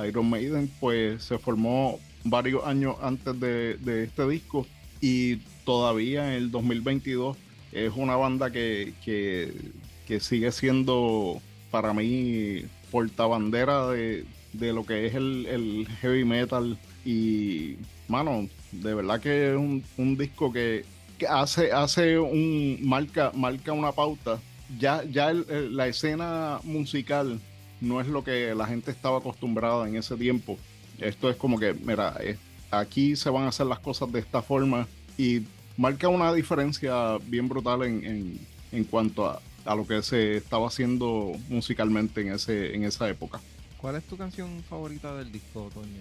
[0.09, 4.67] Iron Maiden pues se formó varios años antes de, este disco.
[5.01, 7.37] Y todavía en el 2022
[7.73, 15.15] es una banda que, que, sigue siendo para mí portabandera de, de lo que es
[15.15, 16.79] el, heavy metal.
[17.05, 17.77] Y
[18.09, 20.85] mano, de verdad que es un, disco que,
[21.29, 24.39] hace, hace un marca, marca una pauta.
[24.79, 27.41] Ya, ya la escena musical
[27.81, 30.57] no es lo que la gente estaba acostumbrada en ese tiempo.
[31.03, 32.39] Esto es como que, mira, eh,
[32.71, 34.87] aquí se van a hacer las cosas de esta forma
[35.19, 35.43] y
[35.77, 38.39] marca una diferencia bien brutal en,
[38.73, 43.41] en, cuanto a, a, lo que se estaba haciendo musicalmente en, ese, en esa época.
[43.79, 46.01] ¿Cuál es tu canción favorita del disco, Toño?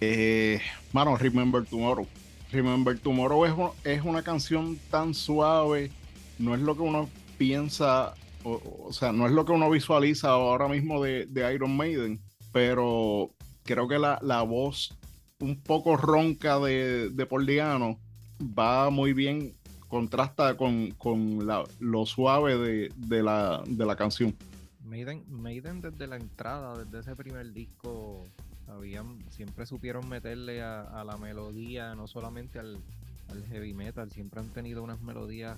[0.00, 0.60] Eh,
[0.92, 2.06] mano, Remember Tomorrow.
[2.50, 3.52] Remember Tomorrow es,
[3.84, 5.90] es una canción tan suave,
[6.38, 10.68] no es lo que uno piensa, o, sea, no es lo que uno visualiza ahora
[10.68, 12.20] mismo de, Iron Maiden,
[12.52, 13.30] pero
[13.64, 14.96] creo que la, voz
[15.40, 17.48] un poco ronca de, de Paul
[18.40, 19.54] va muy bien,
[19.88, 20.94] contrasta con,
[21.80, 24.34] lo suave de, la, de la canción.
[24.84, 28.22] Maiden, Maiden desde la entrada, desde ese primer disco,
[28.68, 32.78] habían, siempre supieron meterle a, la melodía, no solamente al,
[33.30, 35.56] al heavy metal, siempre han tenido unas melodías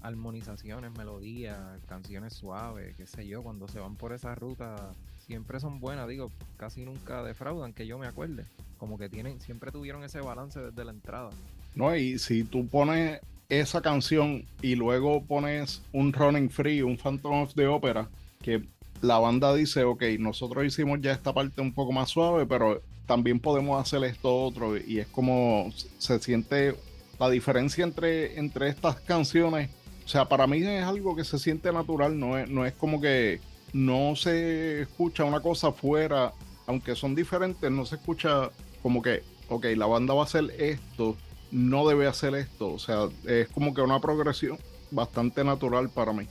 [0.00, 4.92] armonizaciones, melodías, canciones suaves, qué sé yo, cuando se van por esa ruta
[5.28, 8.46] siempre son buenas, digo, casi nunca defraudan, que yo me acuerde.
[8.78, 11.28] Como que tienen, siempre tuvieron ese balance desde la entrada.
[11.74, 17.42] No, y si tú pones esa canción y luego pones un Running Free, un Phantom
[17.42, 18.08] of the Opera,
[18.42, 18.64] que
[19.02, 23.38] la banda dice, ok, nosotros hicimos ya esta parte un poco más suave, pero también
[23.38, 26.74] podemos hacer esto otro, y es como se siente
[27.20, 29.68] la diferencia entre, entre estas canciones
[30.08, 32.98] o sea, para mí es algo que se siente natural, no es, no es como
[32.98, 33.40] que
[33.72, 36.32] no se escucha una cosa fuera,
[36.66, 38.50] aunque son diferentes, no se escucha
[38.82, 41.16] como que, ok, la banda va a hacer esto,
[41.50, 42.72] no debe hacer esto.
[42.72, 44.58] O sea, es como que una progresión
[44.90, 46.26] bastante natural para mí.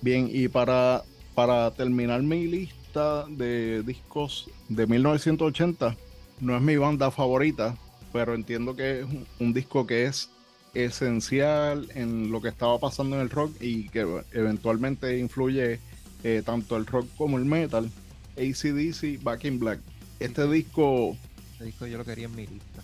[0.00, 1.02] Bien, y para,
[1.34, 5.96] para terminar mi lista de discos de 1980,
[6.40, 7.76] no es mi banda favorita,
[8.12, 9.06] pero entiendo que es
[9.40, 10.30] un disco que es
[10.74, 15.80] esencial en lo que estaba pasando en el rock y que eventualmente influye
[16.24, 17.90] eh, tanto el rock como el metal.
[18.36, 19.78] ACDC Back in Black.
[20.18, 21.16] Este disco.
[21.52, 22.82] Este disco yo lo quería en mi lista.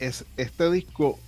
[0.00, 1.18] Es, este disco.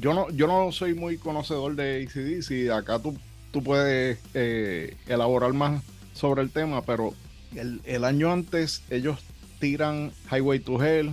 [0.00, 2.72] Yo no, yo no soy muy conocedor de ACDC.
[2.72, 3.16] Acá tú,
[3.52, 5.82] tú puedes eh, elaborar más
[6.14, 7.14] sobre el tema, pero
[7.54, 9.18] el, el, año antes ellos
[9.60, 11.12] tiran Highway to Hell.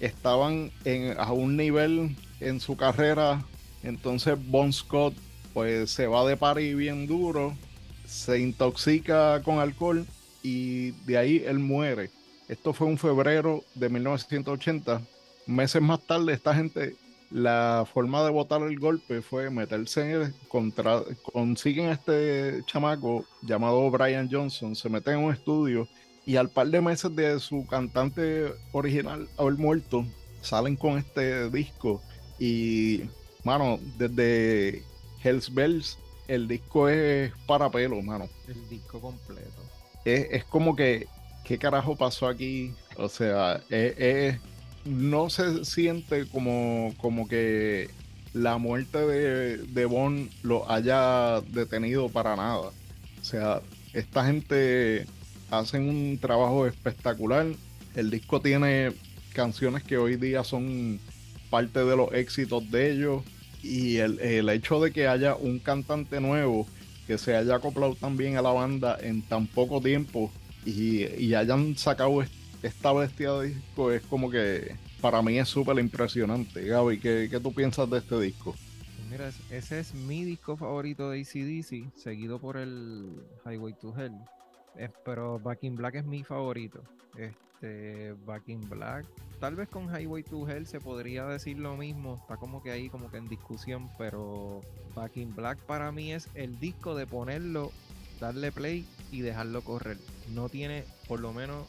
[0.00, 3.44] Estaban en, a un nivel en su carrera
[3.82, 5.12] Entonces Bon Scott
[5.52, 7.56] pues se va de party bien duro,
[8.08, 10.06] se intoxica con alcohol
[10.42, 12.10] y de ahí él muere.
[12.48, 15.02] Esto fue un febrero de 1980.
[15.46, 16.96] Meses más tarde esta gente
[17.30, 24.30] la forma de botar el golpe fue meterse contra, consiguen a este chamaco llamado Brian
[24.30, 25.86] Johnson, se meten en un estudio
[26.24, 30.06] y al par de meses de su cantante original haber muerto,
[30.40, 32.00] salen con este disco
[32.38, 33.02] y,
[33.44, 34.82] mano, desde
[35.22, 38.28] Hells Bells, el disco es para pelo, mano.
[38.46, 39.62] El disco completo.
[40.04, 41.06] Es, como que,
[41.44, 42.72] ¿qué carajo pasó aquí?
[42.96, 44.38] O sea, es
[44.84, 47.90] no se siente como, como que
[48.32, 52.70] la muerte de, de Bond lo haya detenido para nada.
[53.20, 53.60] O sea,
[53.92, 55.06] esta gente
[55.50, 57.46] hacen un trabajo espectacular.
[57.94, 58.92] El disco tiene
[59.32, 61.00] canciones que hoy día son
[61.50, 63.22] parte de los éxitos de ellos.
[63.62, 66.66] Y el, hecho de que haya un cantante nuevo
[67.06, 70.30] que se haya acoplado también a la banda en tan poco tiempo
[70.64, 72.22] y, y hayan sacado
[72.62, 76.64] esta bestia de disco es como que para mí es súper impresionante.
[76.64, 78.54] Gaby, ¿qué, ¿qué, tú piensas de este disco?
[79.10, 84.12] Mira, ese es mi disco favorito de ACDC, seguido por el Highway to Hell.
[85.04, 86.82] pero Back in Black es mi favorito.
[87.16, 87.47] Este,
[88.26, 89.06] Back in Black.
[89.40, 92.16] Tal vez con Highway to Hell se podría decir lo mismo.
[92.16, 93.88] Está como que ahí, como que en discusión.
[93.98, 94.60] Pero
[94.94, 97.72] Back in Black para mí es el disco de ponerlo,
[98.20, 99.98] darle play y dejarlo correr.
[100.34, 101.66] No tiene, por lo menos,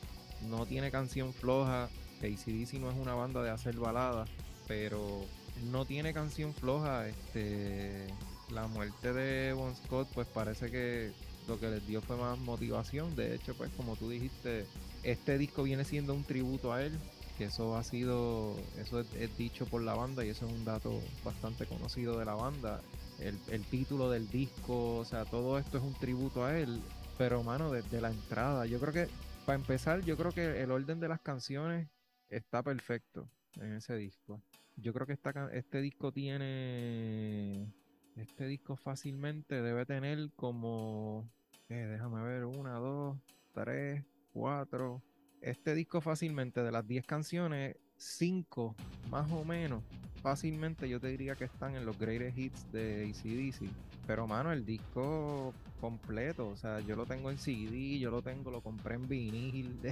[0.49, 1.89] no tiene canción floja
[2.27, 4.29] ACDC no es una banda de hacer baladas,
[4.67, 5.25] pero
[5.71, 7.07] no tiene canción floja.
[7.07, 8.07] Este,
[8.51, 11.11] la muerte de Bon Scott, pues parece que
[11.47, 13.15] lo que les dio fue más motivación.
[13.15, 14.65] De hecho, pues como tú dijiste,
[15.03, 16.97] este disco viene siendo un tributo a él,
[17.37, 21.01] que eso ha sido, eso es, dicho por la banda y eso es un dato
[21.23, 22.81] bastante conocido de la banda.
[23.19, 26.81] El, el, título del disco, o sea, todo esto es un tributo a él.
[27.17, 29.07] Pero, mano, desde la entrada, yo creo que,
[29.45, 31.87] para empezar, yo creo que el orden de las canciones
[32.29, 34.41] está perfecto en ese disco.
[34.77, 37.73] Yo creo que esta, este disco tiene.
[38.15, 41.29] Este disco fácilmente debe tener como.
[41.69, 43.17] Eh, déjame ver, una, dos,
[43.53, 45.01] tres, cuatro.
[45.41, 48.75] Este disco fácilmente de las 10 canciones, 5
[49.09, 49.83] más o menos,
[50.21, 53.69] fácilmente yo te diría que están en los greatest hits de ACDC.
[54.05, 58.51] Pero mano, el disco completo, o sea, yo lo tengo en CD, yo lo tengo,
[58.51, 59.79] lo compré en vinil.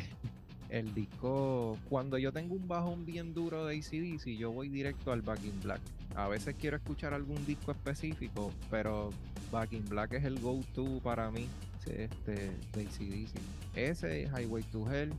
[0.70, 5.22] El disco, cuando yo tengo un bajón bien duro de ACDC, yo voy directo al
[5.22, 5.80] Back in Black.
[6.14, 9.12] A veces quiero escuchar algún disco específico, pero
[9.50, 11.48] Back in Black es el go-to para mí
[11.88, 13.40] este, ACDC.
[13.76, 15.12] Ese, Highway to Hell,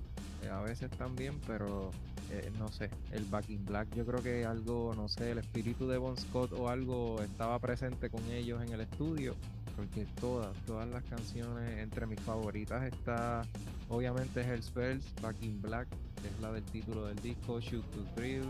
[0.42, 1.90] eh, a veces también, pero
[2.30, 5.88] eh, no sé, el Back in Black yo creo que algo, no sé, el espíritu
[5.88, 9.34] de Bon Scott o algo estaba presente con ellos en el estudio
[9.78, 13.46] porque todas, todas las canciones, entre mis favoritas está
[13.88, 15.86] obviamente Hell's Bells, Back in Black,
[16.20, 18.42] que es la del título del disco, Shoot to Thrill.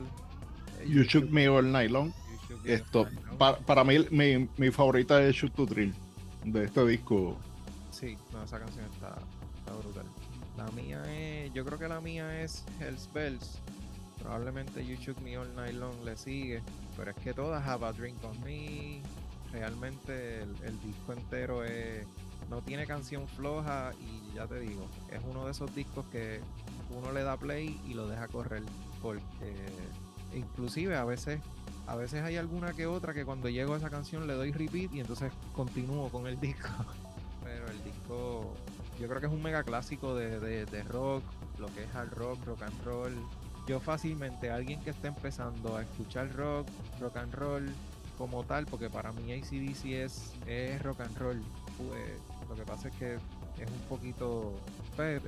[0.81, 2.13] Eh, you, Shoot Me All Night Long.
[2.65, 3.07] Esto,
[3.39, 5.93] para, mí mi, mi, favorita es Shoot to Thrill
[6.47, 7.37] de este disco.
[7.99, 9.13] Sí, no, esa canción está,
[9.83, 10.07] brutal.
[10.57, 13.59] La mía es, yo creo que la mía es Hell's Bells.
[14.23, 16.63] Probablemente You Shoot Me All Night Long le sigue,
[16.97, 19.03] pero es que todas Have a Drink on Me,
[19.53, 22.07] realmente el, disco entero es,
[22.49, 26.41] no tiene canción floja y ya te digo, es uno de esos discos que
[26.97, 28.63] uno le da play y lo deja correr
[29.03, 29.55] porque
[30.35, 31.41] inclusive a veces
[31.87, 34.93] a veces hay alguna que otra que cuando llego a esa canción le doy repeat
[34.93, 36.69] y entonces continúo con el disco
[37.49, 38.53] pero el disco
[39.01, 41.23] yo creo que es un mega clásico de, de rock
[41.59, 43.15] lo que es hard rock rock and roll
[43.67, 46.67] yo fácilmente alguien que esté empezando a escuchar rock
[47.01, 47.75] rock and roll
[48.19, 51.41] como tal, porque para mí ACDC es, es rock and roll.
[51.79, 54.53] Pues, lo que pasa es que es un poquito.
[54.97, 55.23] Pues,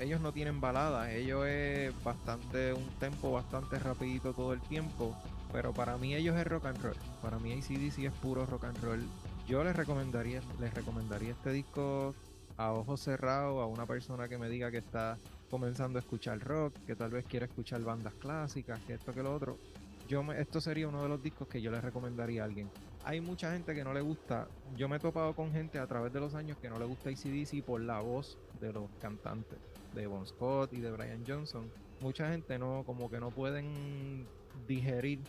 [0.00, 5.16] ellos no tienen baladas, ellos es bastante, un tempo bastante rapidito todo el tiempo.
[5.52, 6.96] Pero para mí ellos es rock and roll.
[7.22, 9.02] Para mí ACDC es puro rock and roll.
[9.46, 12.14] Yo les recomendaría, les recomendaría este disco
[12.56, 15.18] a ojos cerrados a una persona que me diga que está
[15.50, 19.34] comenzando a escuchar rock, que tal vez quiera escuchar bandas clásicas, que esto que lo
[19.34, 19.58] otro
[20.06, 22.70] yo esto sería uno de los discos que yo le recomendaría a alguien.
[23.04, 26.12] Hay mucha gente que no le gusta, yo me he topado con gente a través
[26.12, 29.58] de los años que no le gusta ACDC por la voz de los cantantes,
[29.94, 31.70] de Bon Scott y de Brian Johnson.
[32.00, 34.26] Mucha gente no, como que no pueden
[34.66, 35.20] digerir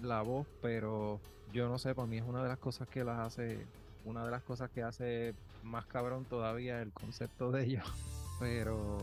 [0.00, 1.20] la voz, pero
[1.52, 3.66] yo no sé, para mí es una de las cosas que las hace,
[4.04, 7.84] una de las cosas que hace más cabrón todavía el concepto de ellos.
[8.40, 8.98] Pero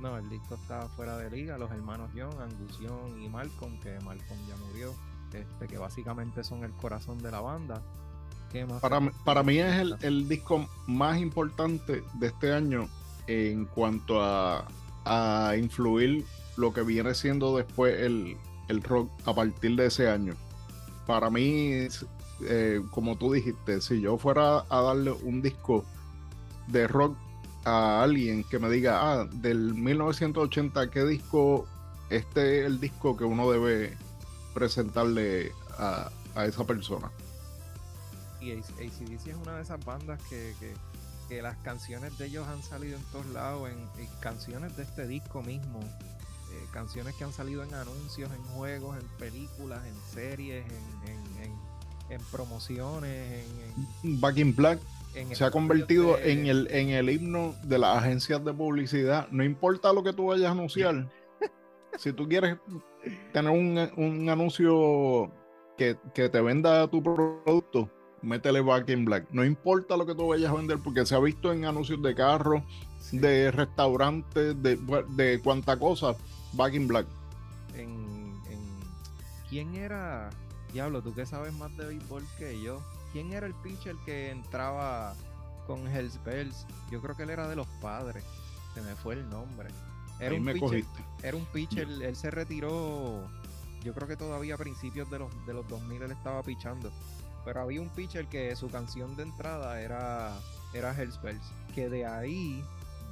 [0.00, 1.58] no, el disco está fuera de liga.
[1.58, 4.94] Los hermanos John, Angus Young y Malcolm, que Malcolm ya murió.
[5.32, 7.82] este, que básicamente son el corazón de la banda.
[8.80, 12.88] para, para mí es el, el, disco más importante de este año
[13.26, 14.66] en cuanto a,
[15.04, 16.24] a influir
[16.56, 18.36] lo que viene siendo después el,
[18.68, 20.34] el rock a partir de ese año.
[21.06, 21.88] Para mí,
[22.46, 25.84] eh, como tú dijiste, si yo fuera a darle un disco
[26.68, 27.16] de rock
[27.64, 31.66] a alguien que me diga, ah, del 1980, ¿qué disco?
[32.10, 33.96] Este es el disco que uno debe
[34.54, 36.10] presentarle a,
[36.44, 37.10] esa persona.
[38.40, 40.54] Y ACDC es una de esas bandas que,
[41.40, 45.80] las canciones de ellos han salido en todos lados, en, canciones de este disco mismo,
[46.52, 51.52] eh, canciones que han salido en anuncios, en juegos, en películas, en series, en,
[52.10, 53.46] en, promociones,
[54.02, 54.78] en, Back in Black
[55.32, 59.28] se ha convertido en, el, en el himno de las agencias de publicidad.
[59.30, 61.08] No importa lo que tú vayas a anunciar.
[61.98, 62.58] si tú quieres
[63.32, 65.30] tener un, anuncio
[65.76, 67.90] que, te venda tu producto,
[68.22, 69.26] métele Back in Black.
[69.30, 72.14] No importa lo que tú vayas a vender, porque se ha visto en anuncios de
[72.14, 72.62] carros,
[73.10, 74.78] de restaurantes, de,
[75.10, 76.16] de cuanta cosa,
[76.52, 77.06] Back in Black.
[77.74, 78.40] En,
[79.48, 80.30] ¿Quién era?
[80.72, 82.82] Diablo, tú que sabes más de béisbol que yo.
[83.12, 85.14] ¿Quién era el pitcher que entraba
[85.66, 86.66] con Hells Bells?
[86.90, 88.24] Yo creo que él era de los padres.
[88.72, 89.68] Se me fue el nombre.
[90.18, 91.04] Era un me pitcher, cogiste.
[91.22, 93.28] Era un pitcher, él se retiró.
[93.84, 96.90] Yo creo que todavía a principios de los, de los 2000 él estaba pichando.
[97.44, 100.32] Pero había un pitcher que su canción de entrada era,
[100.72, 101.44] era Hells Bells.
[101.74, 102.64] Que de ahí,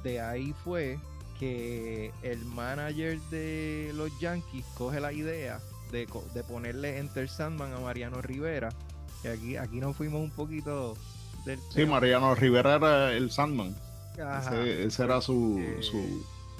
[0.03, 0.97] de ahí fue
[1.41, 5.59] que el manager de los Yankees coge la idea
[5.91, 8.69] de, de ponerle Enter Sandman a Mariano Rivera
[9.29, 10.95] aquí, aquí nos fuimos un poquito
[11.45, 11.59] del.
[11.73, 13.75] Sí, Mariano Rivera era el Sandman.
[14.13, 15.59] Ese, era su,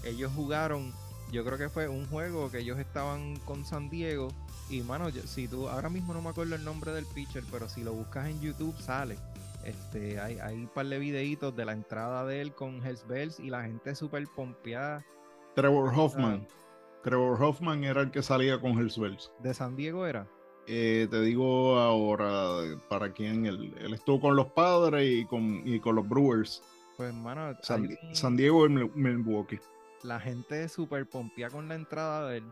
[0.03, 0.93] Ellos jugaron,
[1.31, 4.29] yo creo que fue un juego que ellos estaban con San Diego.
[4.69, 7.83] Y mano, si tú, ahora mismo no me acuerdo el nombre del pitcher, pero si
[7.83, 9.17] lo buscas en YouTube sale.
[9.65, 13.39] Este, hay, hay un par de videitos de la entrada de él con Hells Bells
[13.39, 15.05] y la gente súper pompeada.
[15.55, 16.47] Trevor Hoffman.
[16.49, 16.53] Ah.
[17.03, 19.31] Trevor Hoffman era el que salía con Hells Bells.
[19.39, 20.27] ¿De San Diego era?
[20.67, 25.95] Eh, te digo ahora para quién él, estuvo con los padres y con, y con
[25.95, 26.63] los Brewers.
[26.97, 29.59] Pues hermano, San, Diego y Milwaukee.
[30.03, 32.43] La gente súper pompía con la entrada de él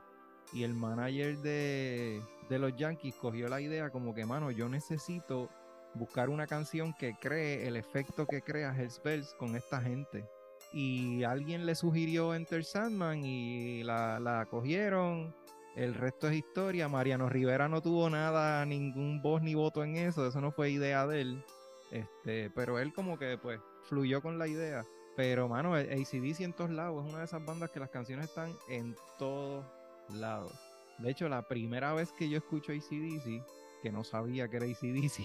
[0.51, 5.49] y el manager de, de los Yankees cogió la idea como que, mano, yo necesito
[5.93, 10.27] buscar una canción que cree el efecto que crea Bells con esta gente.
[10.71, 15.33] Y alguien le sugirió Enter Sandman y la, la cogieron
[15.75, 16.89] el resto es historia.
[16.89, 20.27] Mariano Rivera no tuvo nada, ningún voz ni voto en eso.
[20.27, 21.45] Eso no fue idea de él.
[21.91, 24.85] Este, pero él como que pues fluyó con la idea.
[25.15, 28.51] Pero mano, ACDC en todos lados es una de esas bandas que las canciones están
[28.67, 29.65] en todos
[30.13, 30.53] lados.
[30.97, 33.43] De hecho, la primera vez que yo escucho ACDC,
[33.81, 35.21] que no sabía que era ACDC,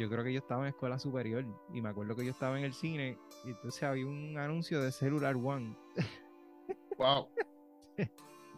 [0.00, 1.44] yo creo que yo estaba en escuela superior
[1.74, 4.92] y me acuerdo que yo estaba en el cine y entonces había un anuncio de
[4.92, 5.76] Cellular One.
[6.96, 7.28] Wow.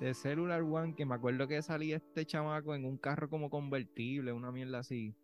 [0.01, 4.33] de Cellular One, que me acuerdo que salía este chamaco en un carro como convertible,
[4.33, 5.15] una mierda así.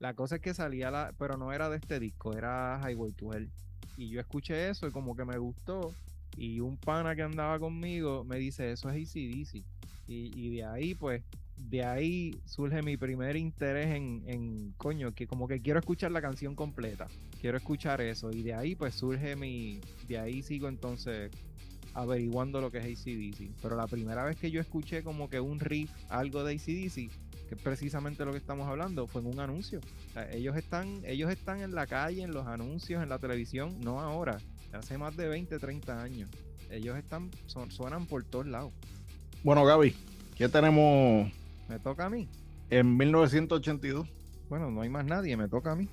[0.00, 3.32] La cosa es que salía la, pero no era de este disco, era Highway to
[3.32, 3.48] Hell.
[3.96, 5.92] Y yo escuché eso y como que me gustó.
[6.36, 9.64] Y un pana que andaba conmigo me dice, eso es ACDC.
[10.08, 11.22] Y, y de ahí, pues,
[11.58, 16.22] de ahí surge mi primer interés en, en, coño, que como que quiero escuchar la
[16.22, 17.08] canción completa.
[17.40, 18.30] Quiero escuchar eso.
[18.30, 21.30] Y de ahí, pues, surge mi, de ahí sigo entonces
[21.94, 23.50] averiguando lo que es ACDC.
[23.60, 27.10] Pero la primera vez que yo escuché como que un riff, algo de ACDC,
[27.48, 29.80] que es precisamente lo que estamos hablando, fue en un anuncio.
[30.32, 34.38] ellos, están, ellos están en la calle, en los anuncios, en la televisión, no ahora,
[34.72, 36.30] hace más de 20, 30 años.
[36.70, 38.72] Ellos están, son, suenan por todos lados.
[39.42, 39.94] Bueno, Gaby,
[40.36, 41.32] ¿qué tenemos?
[41.68, 42.28] Me toca a mí.
[42.70, 44.06] En 1982.
[44.48, 45.88] Bueno, no hay más nadie, me toca a mí.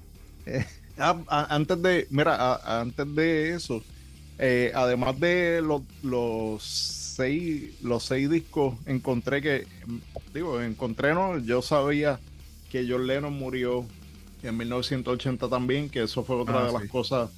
[0.98, 3.84] Ah, antes de, mira, antes de eso,
[4.40, 9.68] eh, además de los, los seis los seis discos, encontré que,
[10.34, 12.18] digo, encontré, no, yo sabía
[12.70, 13.86] que John Lennon murió
[14.42, 17.30] en 1980 también, que eso fue otra ah, de las cosas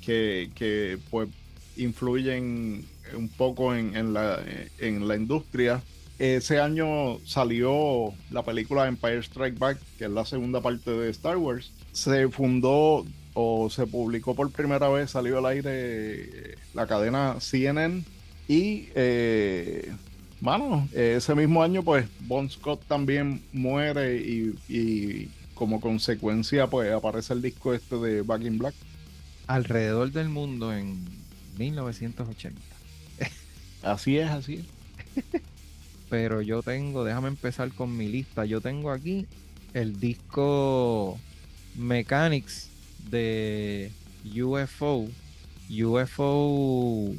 [0.00, 1.28] que, que, pues
[1.76, 4.42] influyen un poco en, en, la,
[4.78, 5.82] en la industria.
[6.22, 11.36] Ese año salió la película Empire Strike Back, que es la segunda parte de Star
[11.36, 11.72] Wars.
[11.90, 13.04] Se fundó
[13.34, 18.04] o se publicó por primera vez, salió al aire eh, la cadena CNN
[18.46, 19.92] y, eh,
[20.40, 27.42] bueno, ese mismo año pues Bon Scott también muere y, como consecuencia pues aparece el
[27.42, 28.76] disco este de Back in Black.
[29.48, 31.04] Alrededor del mundo en
[31.58, 32.60] 1980.
[33.82, 34.64] así es, así
[35.16, 35.42] es.
[36.12, 38.44] pero yo tengo, déjame empezar con mi lista.
[38.44, 39.26] Yo tengo aquí
[39.72, 41.18] el disco
[41.74, 42.68] Mechanics
[43.08, 43.90] de
[44.22, 45.08] UFO.
[45.70, 47.14] UFO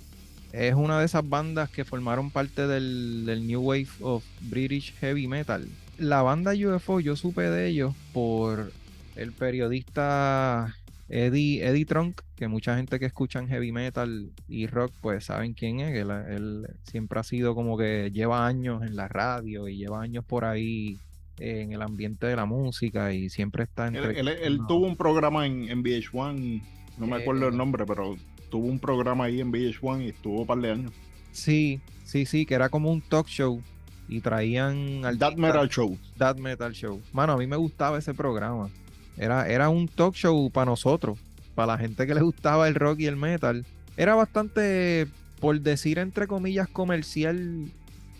[0.51, 5.67] es una de esas bandas que formaron parte del, New Wave of British Heavy Metal.
[5.97, 8.71] La banda UFO, yo supe de ellos por
[9.15, 10.77] el periodista
[11.09, 15.79] Eddie, Eddie Trunk, que mucha gente que escuchan heavy metal y rock, pues saben quién
[15.79, 15.95] es.
[15.95, 20.23] Él, él siempre ha sido como que lleva años en la radio y lleva años
[20.25, 20.97] por ahí
[21.39, 24.19] en el ambiente de la música y siempre está entre...
[24.19, 26.61] Él, tuvo un programa en, en VH1,
[26.97, 28.15] no me acuerdo el eh, nombre, pero
[28.49, 30.91] tuvo un programa ahí en VH1 y estuvo un par de años.
[31.31, 33.61] Sí, sí, sí, que era como un talk show
[34.07, 35.97] y traían al That Metal Show.
[36.17, 37.01] That Metal Show.
[37.11, 38.69] Mano, a mí me gustaba ese programa.
[39.17, 41.19] Era, era un talk show para nosotros,
[41.55, 43.65] para la gente que le gustaba el rock y el metal.
[43.95, 45.07] Era bastante,
[45.39, 47.71] por decir entre comillas, comercial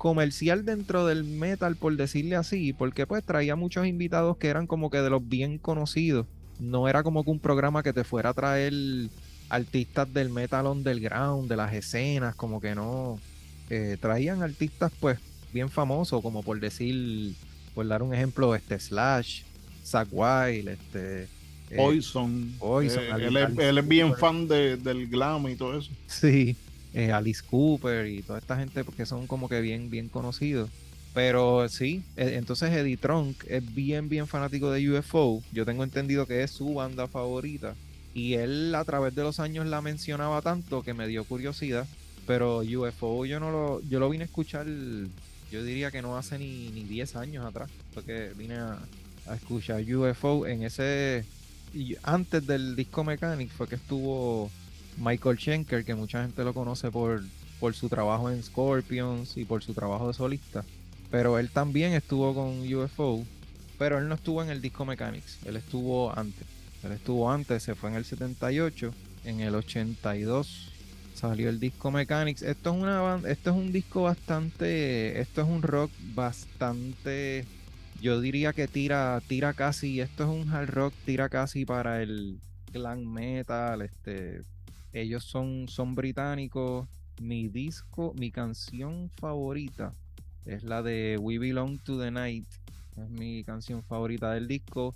[0.04, 4.90] comercial dentro del metal, por decirle así, porque pues traía muchos invitados que eran como
[4.90, 6.28] que de los bien conocidos.
[6.60, 8.74] No era como que un programa que te fuera a traer
[9.48, 13.18] artistas del metal underground, de las escenas, como que no.
[13.70, 15.20] Eh, traían artistas pues
[15.54, 17.34] bien famosos, como por decir,
[17.74, 19.44] por dar un ejemplo, este Slash,
[19.84, 21.24] Zack Wild, este.
[21.70, 22.54] Eh, Poison.
[22.60, 25.92] Poison eh, él, es, bien fan del glam y todo eso.
[26.08, 26.56] Sí,
[27.12, 30.70] Alice Cooper y toda esta gente porque son como que bien, bien conocidos.
[31.14, 35.44] Pero sí, entonces Eddie Trunk es bien, bien fanático de UFO.
[35.52, 37.76] Yo tengo entendido que es su banda favorita.
[38.16, 41.88] Y él a través de los años la mencionaba tanto que me dio curiosidad.
[42.26, 44.66] Pero UFO yo no lo, yo lo vine a escuchar,
[45.52, 47.70] yo diría que no hace ni, ni 10 años atrás.
[47.94, 48.80] Porque vine a,
[49.32, 51.26] escuchar UFO en ese...
[51.74, 54.52] Y antes del disco Mechanic fue que estuvo
[54.98, 57.24] Michael Schenker, que mucha gente lo conoce por,
[57.60, 60.64] por su trabajo en Scorpions y por su trabajo de solista.
[61.10, 63.24] Pero él también estuvo con UFO,
[63.78, 66.46] pero él no estuvo en el disco Mechanics, él estuvo antes.
[66.84, 68.94] Él estuvo antes, se fue en el 78.
[69.26, 70.70] En el 82
[71.16, 72.42] salió el disco Mechanics.
[72.42, 77.46] Esto es una esto es un disco bastante, esto es un rock bastante,
[78.04, 82.38] yo diría que tira, tira casi, esto es un hard rock, tira casi para el
[82.74, 84.42] glam metal, este,
[84.92, 86.86] ellos son, son británicos.
[87.22, 89.94] Mi disco, mi canción favorita
[90.46, 92.48] es la de We Belong to the Night.
[92.98, 94.96] Es mi canción favorita del disco.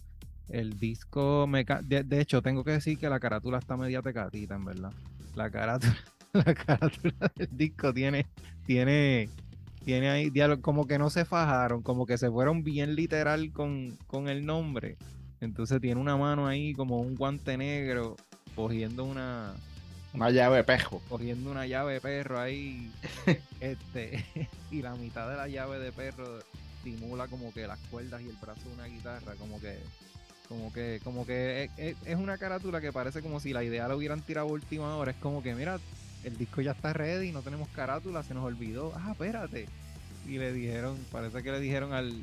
[0.49, 4.55] El disco, me de, de, hecho, tengo que decir que la carátula está media tecatita,
[4.55, 4.91] en verdad.
[5.34, 5.95] La carátula,
[6.34, 8.26] la carátula del disco tiene,
[8.66, 9.30] tiene,
[9.88, 14.28] tiene ahí como que no se fajaron, como que se fueron bien literal con, con
[14.28, 14.98] el nombre.
[15.40, 18.18] Entonces tiene una mano ahí como un guante negro
[18.54, 19.54] cogiendo una,
[20.14, 21.02] una llave de perro.
[21.08, 22.92] Cogiendo una llave de perro ahí.
[23.62, 24.26] este,
[24.72, 26.40] y la mitad de la llave de perro
[26.84, 29.36] simula como que las cuerdas y el brazo de una guitarra.
[29.36, 29.80] Como que
[30.50, 34.22] como que, como que es, una carátula que parece como si la idea la hubieran
[34.22, 35.12] tirado a última hora.
[35.12, 35.80] Es como que, mira,
[36.24, 38.93] el disco ya está ready, no tenemos carátula, se nos olvidó.
[38.95, 39.68] Ah, espérate.
[40.28, 42.13] Y le dijeron, parece que le dijeron al,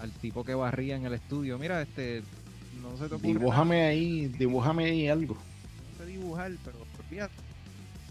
[0.00, 2.22] al tipo que barría en el estudio, mira, este,
[2.80, 5.34] no se te ocurre Dibújame ahí, dibújame ahí algo.
[5.34, 6.78] No sé dibujar, pero
[7.08, 7.34] fíjate.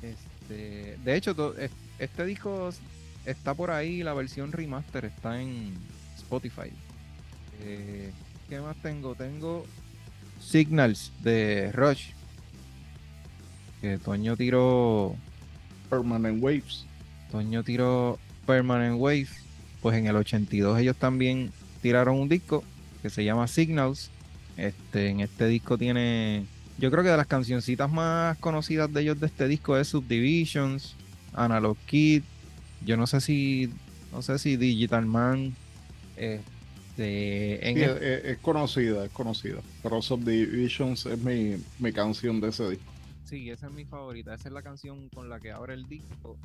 [0.02, 1.56] Este, de hecho,
[2.00, 2.70] este disco
[3.26, 5.74] está por ahí, la versión remaster está en
[6.18, 6.72] Spotify.
[7.62, 8.12] Eh,
[8.50, 9.16] ¿Qué más tengo?
[9.16, 9.66] Tengo
[10.40, 12.10] Signals de Rush.
[13.84, 15.14] Que Toño tiró.
[15.90, 16.86] Permanent Waves.
[17.30, 18.18] Toño tiró
[18.48, 19.44] Permanent Waves.
[19.82, 22.64] Pues en el 82 ellos también tiraron un disco
[23.02, 24.10] que se llama Signals.
[24.56, 26.46] Este, en este disco tiene.
[26.78, 30.96] Yo creo que de las cancioncitas más conocidas de ellos de este disco es Subdivisions,
[31.34, 32.24] Analog Kid.
[32.86, 33.70] Yo no sé si.
[34.14, 35.54] No sé si Digital Man.
[36.16, 39.60] Este, es, conocida, es conocida.
[39.82, 42.93] Pero Subdivisions es mi, mi canción de ese disco.
[43.34, 44.36] Sí, esa es mi favorita.
[44.36, 46.38] Esa es la canción con la que abre el disco.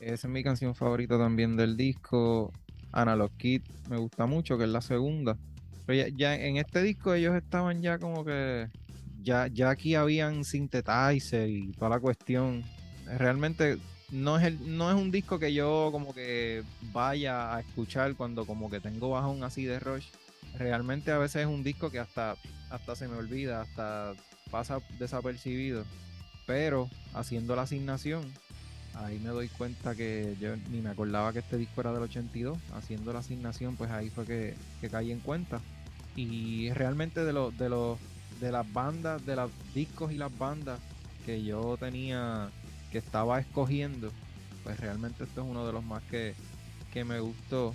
[0.00, 2.52] Esa es mi canción favorita también del disco.
[2.90, 5.38] Analog Kid me gusta mucho, que es la segunda.
[5.86, 8.66] Pero ya, en este disco ellos estaban ya como que.
[9.22, 12.64] Ya, ya aquí habían synthesizer y toda la cuestión.
[13.06, 13.78] Realmente
[14.10, 18.46] no es, el, no es un disco que yo como que vaya a escuchar cuando
[18.46, 20.08] como que tengo bajón así de Rush.
[20.58, 22.34] Realmente a veces es un disco que hasta,
[22.68, 24.14] hasta se me olvida, hasta
[24.50, 25.84] pasa desapercibido.
[26.46, 28.24] Pero haciendo la asignación,
[28.94, 32.58] ahí me doy cuenta que yo ni me acordaba que este disco era del 82.
[32.74, 35.60] Haciendo la asignación, pues ahí fue que, que caí en cuenta.
[36.16, 37.98] Y realmente de los de los
[38.40, 40.80] de las bandas, de los discos y las bandas
[41.24, 42.50] que yo tenía
[42.90, 44.10] que estaba escogiendo,
[44.64, 46.34] pues realmente esto es uno de los más que,
[46.92, 47.74] que me gustó.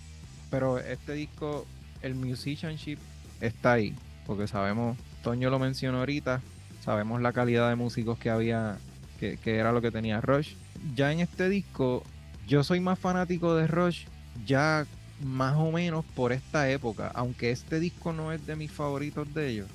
[0.52, 1.66] Pero este disco,
[2.02, 3.00] el musicianship
[3.42, 3.96] está ahí.
[4.26, 6.42] Porque sabemos, Toño lo mencionó ahorita,
[6.88, 8.78] sabemos la calidad de músicos que había,
[9.20, 10.54] que, era lo que tenía Rush.
[10.96, 12.02] Ya en este disco,
[12.48, 14.06] yo soy más fanático de Rush
[14.46, 14.88] ya
[15.22, 19.50] más o menos por esta época, aunque este disco no es de mis favoritos de
[19.50, 19.68] ellos,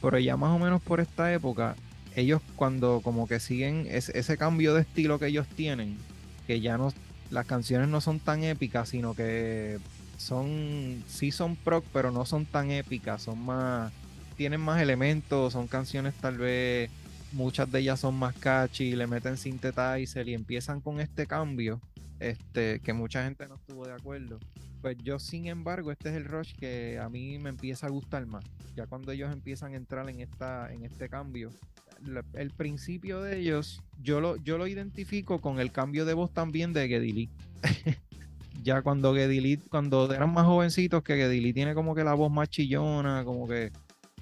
[0.00, 1.76] pero ya más o menos por esta época,
[2.16, 5.98] ellos cuando como que siguen ese, cambio de estilo que ellos tienen,
[6.46, 6.94] que ya no,
[7.30, 9.80] las canciones no son tan épicas, sino que
[10.16, 13.92] son, sí son proc, pero no son tan épicas, son más,
[14.34, 16.90] tienen más elementos, son canciones tal vez,
[17.32, 21.80] muchas de ellas son más catchy, le meten synthesizer y empiezan con este cambio,
[22.20, 24.38] este, que mucha gente no estuvo de acuerdo.
[24.80, 28.26] Pues yo, sin embargo, este es el rush que a mí me empieza a gustar
[28.26, 28.44] más.
[28.76, 31.50] Ya cuando ellos empiezan a entrar en esta, en este cambio.
[32.34, 36.74] El principio de ellos, yo lo, yo lo identifico con el cambio de voz también
[36.74, 37.30] de Geddy
[38.62, 42.48] ya cuando Geddy cuando eran más jovencitos, que Geddy tiene como que la voz más
[42.48, 43.72] chillona, como que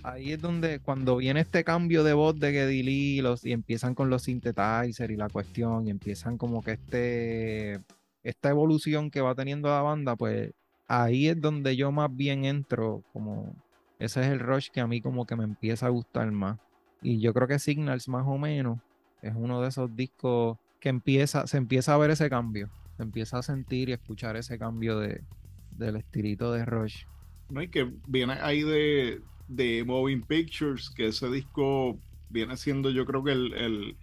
[0.03, 4.11] ahí es donde cuando viene este cambio de voz de Geddy los, y empiezan con
[4.11, 7.81] los synthesizers y la cuestión, y empiezan como que este
[8.23, 10.53] esta evolución que va teniendo la banda, pues
[10.87, 13.55] ahí es donde yo más bien entro, como
[13.99, 16.59] ese es el rush que a mí como que me empieza a gustar más.
[17.01, 18.79] Y yo creo que Signals más o menos
[19.23, 23.39] es uno de esos discos que empieza, se empieza a ver ese cambio, se empieza
[23.39, 25.23] a sentir y escuchar ese cambio de,
[25.71, 27.05] del estilito de Rush.
[27.49, 29.21] No, y que viene ahí de,
[29.57, 31.99] de Moving Pictures, que ese disco
[32.29, 33.97] viene siendo yo creo que el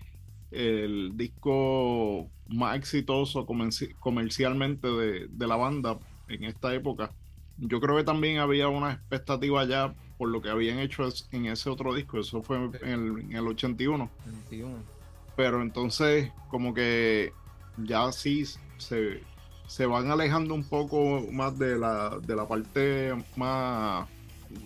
[0.52, 7.12] el disco más exitoso comercialmente de, la banda en esta época.
[7.58, 11.70] Yo creo que también había una expectativa ya por lo que habían hecho en ese
[11.70, 14.10] otro disco, eso fue en el, 81.
[15.36, 17.32] Pero entonces como que
[17.78, 18.44] ya sí
[18.78, 19.22] se,
[19.68, 24.10] se van alejando un poco más de la, de la parte más...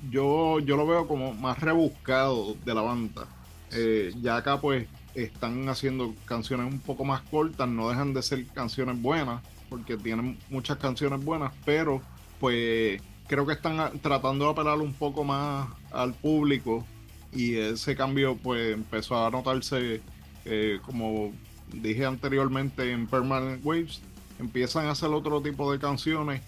[0.09, 3.27] Yo, yo lo veo como más rebuscado de la banda.
[3.71, 8.45] Eh, ya acá pues están haciendo canciones un poco más cortas, no dejan de ser
[8.47, 12.01] canciones buenas, porque tienen muchas canciones buenas, pero
[12.39, 16.85] pues creo que están tratando de apelar un poco más al público
[17.31, 20.01] y ese cambio pues empezó a notarse
[20.45, 21.31] eh, como
[21.71, 24.01] dije anteriormente en Permanent Waves
[24.39, 26.41] empiezan a hacer otro tipo de canciones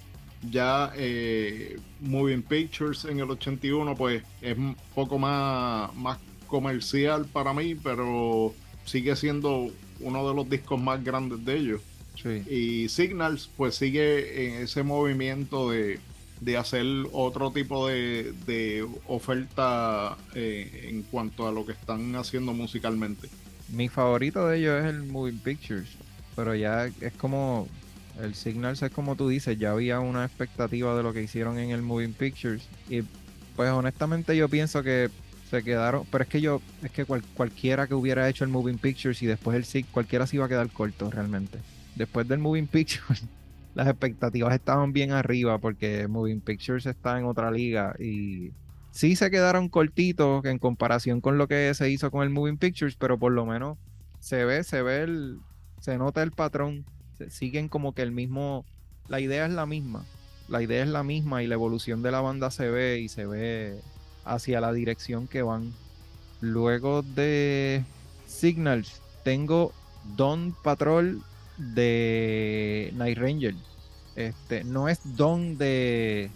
[0.50, 7.54] ya eh, Moving Pictures en el 81 pues es un poco más, más comercial para
[7.54, 8.54] mí, pero
[8.86, 11.82] sigue siendo uno de los discos más grandes de ellos.
[12.50, 16.00] Y Signals pues sigue en ese movimiento de,
[16.58, 23.30] hacer otro tipo de, oferta eh, en cuanto a lo que están haciendo musicalmente.
[23.70, 25.90] Mi favorito de ellos es el Moving Pictures,
[26.36, 27.68] pero ya es como
[28.22, 31.72] el Signals es como tú dices, ya había una expectativa de lo que hicieron en
[31.72, 33.04] el Moving Pictures y
[33.56, 35.10] pues honestamente yo pienso que
[35.50, 39.22] se quedaron, pero es que yo, es que cualquiera que hubiera hecho el Moving Pictures
[39.22, 41.60] y después el SIG, cualquiera se iba a quedar corto realmente.
[41.96, 43.24] Después del Moving Pictures,
[43.76, 48.52] las expectativas estaban bien arriba porque Moving Pictures está en otra liga y
[48.92, 52.96] sí se quedaron cortitos en comparación con lo que se hizo con el Moving Pictures,
[52.96, 53.78] pero por lo menos
[54.20, 55.40] se ve, se ve el,
[55.80, 56.86] se nota el patrón,
[57.30, 58.66] siguen como que el mismo,
[59.08, 60.06] la idea es la misma,
[60.48, 63.26] la idea es la misma y la evolución de la banda se ve y se
[63.26, 63.80] ve
[64.24, 65.74] hacia la dirección que van.
[66.42, 67.84] Luego de
[68.28, 69.74] Signals, tengo
[70.16, 71.22] Don Patrol
[71.58, 73.56] de Night Ranger.
[74.16, 76.30] Este, no es Don de,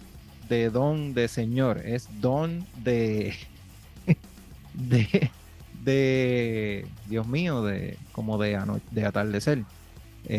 [0.49, 3.35] de Don de Señor, es Don de,
[5.83, 8.59] de, Dios mío, de como de,
[8.91, 9.63] de atardecer.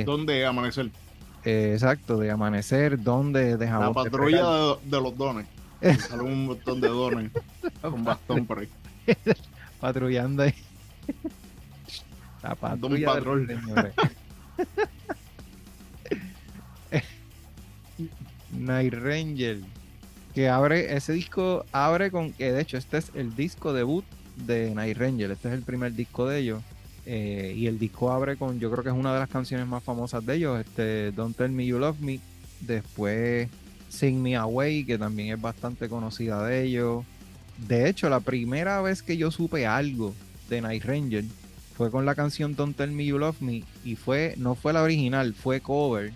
[0.05, 0.91] Don de amanecer.
[1.45, 5.47] exacto, de amanecer, don de, de La patrulla de, los dones.
[6.09, 7.31] Sale un montón de dones
[7.81, 8.69] con bastón por ahí.
[9.81, 10.55] Patrullando ahí.
[12.43, 13.95] La patrulla de rol, señores.
[18.53, 19.59] Night Ranger.
[20.35, 24.05] Que abre, ese disco abre con, que de hecho este es el disco debut
[24.37, 25.31] de Night Ranger.
[25.31, 26.63] Este es el primer disco de ellos.
[27.07, 29.83] Eh, y el disco abre con, yo creo que es una de las canciones más
[29.83, 32.21] famosas de ellos, este Don't Tell Me You Love Me.
[32.61, 33.49] Después
[33.89, 37.05] Sing Me Away, que también es bastante conocida de ellos.
[37.67, 40.15] De hecho, la primera vez que yo supe algo
[40.49, 41.25] de Night Ranger
[41.77, 44.83] fue con la canción Don't Tell Me You Love Me y fue no fue la
[44.83, 46.13] original, fue cover.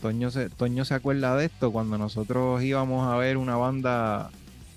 [0.00, 4.30] Toño se, Toño se acuerda de esto cuando nosotros íbamos a ver una banda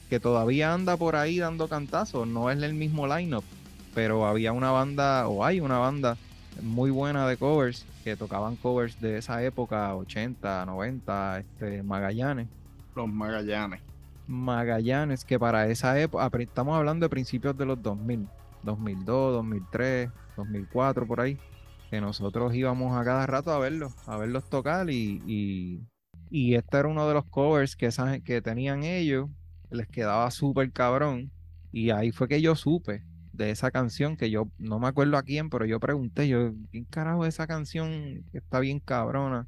[0.09, 3.45] que todavía anda por ahí dando cantazos, no es el mismo lineup,
[3.93, 6.17] pero había una banda o hay una banda
[6.61, 12.47] muy buena de covers, que tocaban covers de esa época, 80, 90, este, Magallanes.
[12.95, 13.81] Los Magallanes.
[14.27, 18.27] Magallanes, que para esa época, estamos hablando de principios de los 2000,
[18.63, 21.37] 2002, 2003, 2004, por ahí,
[21.89, 25.81] que nosotros íbamos a cada rato a verlos, a verlos tocar y, y,
[26.29, 27.89] y este era uno de los covers que,
[28.23, 29.29] que tenían ellos,
[29.69, 31.31] les quedaba súper cabrón
[31.71, 33.03] y ahí fue que yo supe
[33.41, 36.85] de esa canción que yo no me acuerdo a quién, pero yo pregunté, yo, ¿quién
[36.85, 39.47] carajo es esa canción está bien cabrona?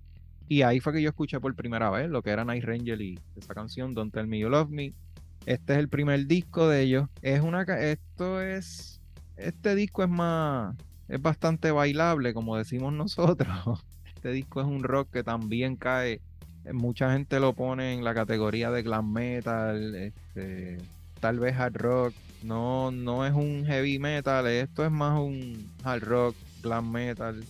[0.50, 3.20] Y ahí fue que yo escuché por primera vez lo que era Night Ranger y
[3.36, 4.94] esa canción, Don't Tell Me You Love Me.
[5.46, 7.08] Este es el primer disco de ellos.
[7.22, 9.02] Es una esto es
[9.38, 10.76] este disco es más
[11.08, 13.48] es bastante bailable, como decimos nosotros.
[14.16, 16.22] Este disco es un rock que también cae
[16.72, 20.78] mucha gente lo pone en la categoría de glam metal, este,
[21.20, 22.14] tal vez hard rock.
[22.44, 27.44] No, no es un heavy metal, esto es más un hard rock, glam metal.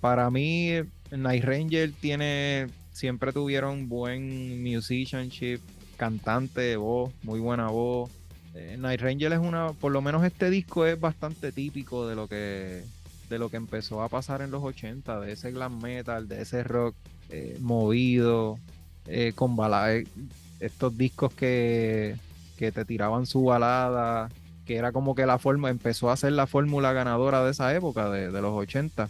[0.00, 0.70] Para mí,
[1.10, 5.60] Night Ranger tiene, siempre tuvieron buen musicianship,
[5.96, 8.10] cantante, voz, muy buena voz.
[8.54, 12.28] Eh, Night Ranger es una, por lo menos este disco es bastante típico de lo
[12.28, 12.82] que
[13.28, 16.62] de lo que empezó a pasar en los 80, de ese glam metal, de ese
[16.62, 16.94] rock
[17.30, 18.58] eh, movido,
[19.06, 20.04] eh, con baladas,
[20.60, 22.14] estos discos que,
[22.62, 24.30] que te tiraban su balada,
[24.64, 28.08] que era como que la forma, empezó a ser la fórmula ganadora de esa época,
[28.08, 29.08] de, de los 80.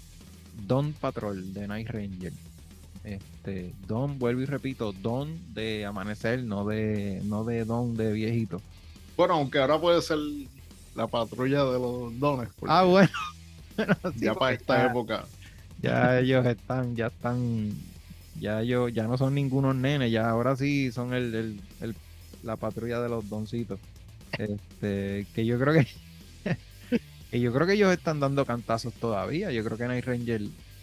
[0.66, 2.32] Don Patrol de Night Ranger.
[3.04, 8.62] Este, Don, vuelvo y repito, Don de amanecer, no de, no de Don de viejito.
[9.18, 10.16] Bueno, aunque ahora puede ser
[10.94, 12.48] la patrulla de los dones.
[12.66, 13.12] Ah, bueno.
[14.16, 15.26] ya para esta época.
[15.82, 17.70] Ya ellos están, ya están,
[18.40, 21.94] ya ellos, ya no son ningunos nenes, ya ahora sí son el, el,
[22.42, 23.80] la patrulla de los doncitos.
[24.38, 25.74] Este, que yo creo
[27.30, 29.50] que yo creo que ellos están dando cantazos todavía.
[29.52, 30.42] Yo creo que Night Ranger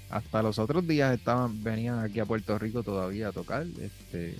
[0.10, 3.66] hasta los otros días estaban, venían aquí a Puerto Rico todavía a tocar.
[3.80, 4.36] Este,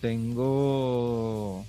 [0.00, 1.64] tengo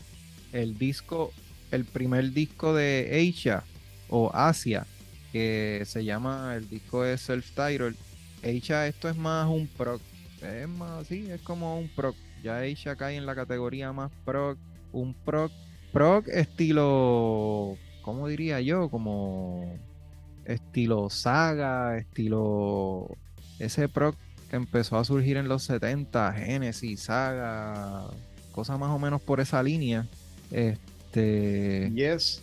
[0.53, 1.31] el disco,
[1.71, 3.63] el primer disco de Asia
[4.09, 4.85] o Asia,
[5.31, 7.95] que se llama, el disco es Self-Titled.
[8.43, 10.01] Asia, esto es más un proc.
[10.41, 12.15] Es más, sí, es como un proc.
[12.43, 14.57] Ya Asia cae en la categoría más proc.
[14.91, 15.51] Un proc,
[15.91, 17.77] proc estilo
[18.09, 18.89] ¿cómo diría yo?
[18.89, 19.77] Como
[20.45, 23.07] estilo saga, estilo
[23.59, 24.15] ese proc
[24.49, 28.07] que empezó a surgir en los 70, Genesis, saga,
[28.51, 30.07] cosas más o menos por esa línea.
[30.49, 31.91] Este.
[31.93, 32.41] Yes.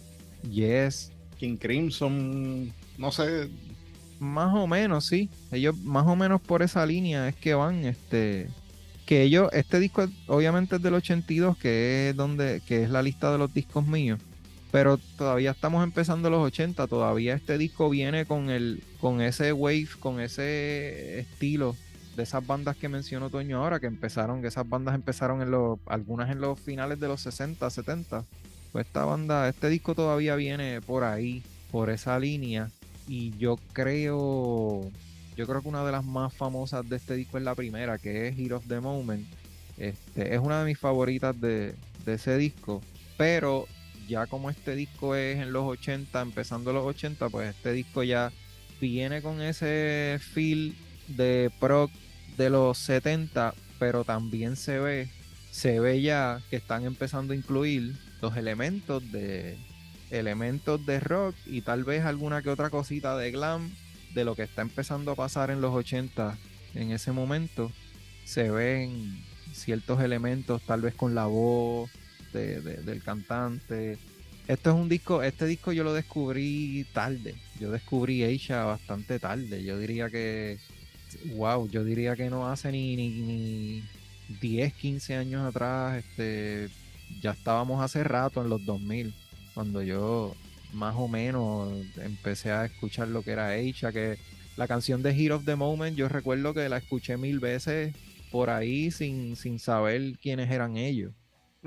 [0.48, 1.10] Yes.
[1.36, 3.48] King Crimson, no sé.
[4.20, 5.28] Más o menos, sí.
[5.50, 8.48] Ellos más o menos por esa línea es que van, este.
[9.06, 13.32] Que ellos, este disco obviamente es del 82, que es donde, que es la lista
[13.32, 14.20] de los discos míos
[14.72, 19.88] pero todavía estamos empezando los 80, todavía este disco viene con el con ese wave,
[20.00, 21.74] con ese estilo
[22.16, 25.78] de esas bandas que mencionó Toño ahora, que empezaron, que esas bandas empezaron en los,
[25.86, 28.24] algunas en los finales de los 60, 70.
[28.72, 32.70] Pues esta banda, este disco todavía viene por ahí, por esa línea.
[33.06, 34.90] Y yo creo,
[35.36, 38.28] yo creo que una de las más famosas de este disco es la primera, que
[38.28, 39.26] es Hero of the Moment.
[39.76, 41.74] Este, es una de mis favoritas de,
[42.04, 42.80] de ese disco.
[43.18, 43.66] Pero
[44.08, 48.32] ya como este disco es en los 80, empezando los 80, pues este disco ya
[48.80, 50.74] viene con ese feel
[51.08, 51.90] de proc
[52.36, 55.08] de los 70, pero también se ve,
[55.50, 59.56] se ve ya que están empezando a incluir los elementos de
[60.10, 63.70] elementos de rock y tal vez alguna que otra cosita de glam
[64.16, 66.38] de lo que está empezando a pasar en los 80
[66.74, 67.70] en ese momento.
[68.24, 71.90] Se ven ciertos elementos, tal vez con la voz,
[72.32, 73.98] del cantante.
[74.48, 77.34] Esto es un disco, este disco yo lo descubrí tarde.
[77.60, 79.62] Yo descubrí Aisha bastante tarde.
[79.62, 80.58] Yo diría que,
[81.34, 83.84] wow, yo diría que no hace ni, ni,
[84.40, 85.98] 10, 15 años atrás.
[85.98, 86.70] Este,
[87.20, 89.14] ya estábamos hace rato en los 2000,
[89.54, 90.34] cuando yo
[90.72, 94.18] más o menos empecé a escuchar lo que era Aisha, que
[94.56, 97.94] la canción de Hero of the Moment, yo recuerdo que la escuché mil veces
[98.30, 101.12] por ahí sin, sin saber quiénes eran ellos.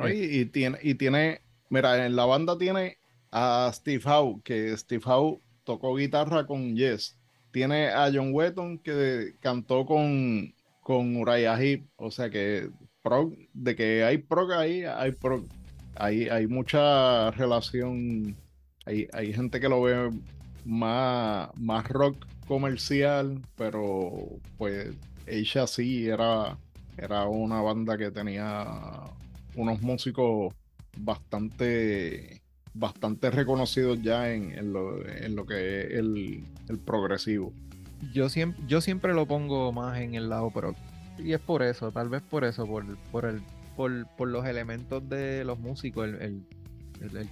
[0.08, 2.98] Y, tiene, y tiene, mira, en la banda tiene
[3.32, 7.18] a Steve Howe, que Steve Howe tocó guitarra con Yes.
[7.52, 11.86] Tiene a John Wetton, que cantó con, con Uriah Heep.
[11.98, 12.70] O sea que
[13.54, 15.46] de que hay prog ahí, hay prog.
[15.96, 18.36] Hay, hay mucha relación.
[18.90, 20.10] Hay, hay gente que lo ve
[20.66, 24.12] más, más rock comercial, pero
[24.58, 24.90] pues
[25.28, 26.58] ella sí era,
[26.98, 28.66] era una banda que tenía
[29.56, 30.56] unos músicos
[30.98, 32.42] bastante,
[32.74, 36.44] bastante reconocidos ya en, lo, que es el,
[36.84, 37.54] progresivo.
[38.12, 40.74] yo siempre, yo siempre lo pongo más en el lado pero
[41.20, 43.44] Y es por eso, tal vez por eso, por, por el,
[43.76, 46.46] por, por los elementos de los músicos, el, el,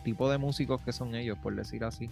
[0.04, 2.10] tipo de músicos que son ellos, por decir así.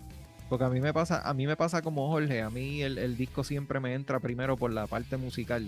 [0.50, 3.18] Porque a mí me pasa, a mí me pasa como Jorge, a mí el, el
[3.18, 5.66] disco siempre me entra primero por la parte musical.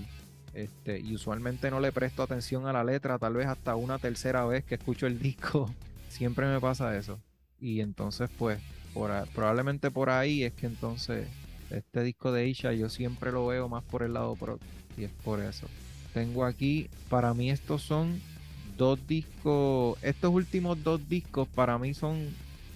[0.53, 4.43] Este, y usualmente no le presto atención a la letra, tal vez hasta una tercera
[4.45, 5.71] vez que escucho el disco.
[6.09, 7.19] Siempre me pasa eso.
[7.59, 8.59] Y entonces, pues,
[8.93, 11.27] por, probablemente por ahí es que entonces
[11.69, 14.59] este disco de Isha yo siempre lo veo más por el lado pro.
[14.97, 15.67] Y es por eso.
[16.13, 18.19] Tengo aquí, para mí estos son
[18.77, 22.29] dos discos, estos últimos dos discos para mí son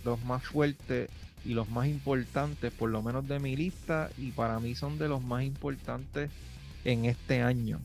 [0.03, 1.09] los más fuertes
[1.45, 5.07] y los más importantes, por lo menos de mi lista, y para mí son de
[5.07, 6.29] los más importantes
[6.83, 7.79] en este año.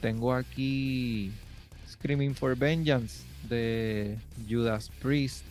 [0.00, 1.32] Tengo aquí
[1.88, 4.16] Screaming for Vengeance de
[4.48, 5.44] Judas Priest.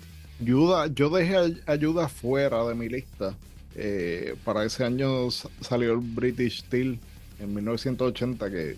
[0.45, 3.35] Judas, yo dejé ayuda fuera de mi lista.
[3.75, 5.29] Eh, para ese año
[5.61, 6.99] salió el British Steel
[7.39, 8.77] en 1980 que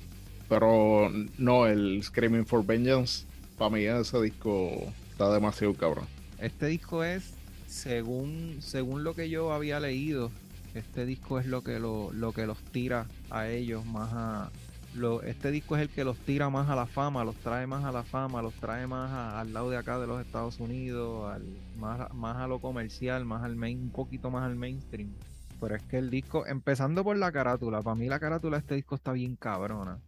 [0.50, 3.24] pero no el Screaming for Vengeance
[3.58, 4.72] para mí ese disco
[5.12, 6.06] está demasiado cabrón
[6.40, 7.34] este disco es
[7.68, 10.32] según según lo que yo había leído
[10.74, 14.52] este disco es lo que lo, lo que los tira a ellos más a
[14.94, 17.86] lo, este disco es el que los tira más a la fama, los trae más
[17.86, 21.40] a la fama, los trae más al lado de acá de los Estados Unidos,
[21.78, 25.10] más, más a lo comercial, más al main, un poquito más al mainstream.
[25.60, 28.76] Pero es que el disco, empezando por la carátula, para mí la carátula de este
[28.76, 30.00] disco está bien cabrona.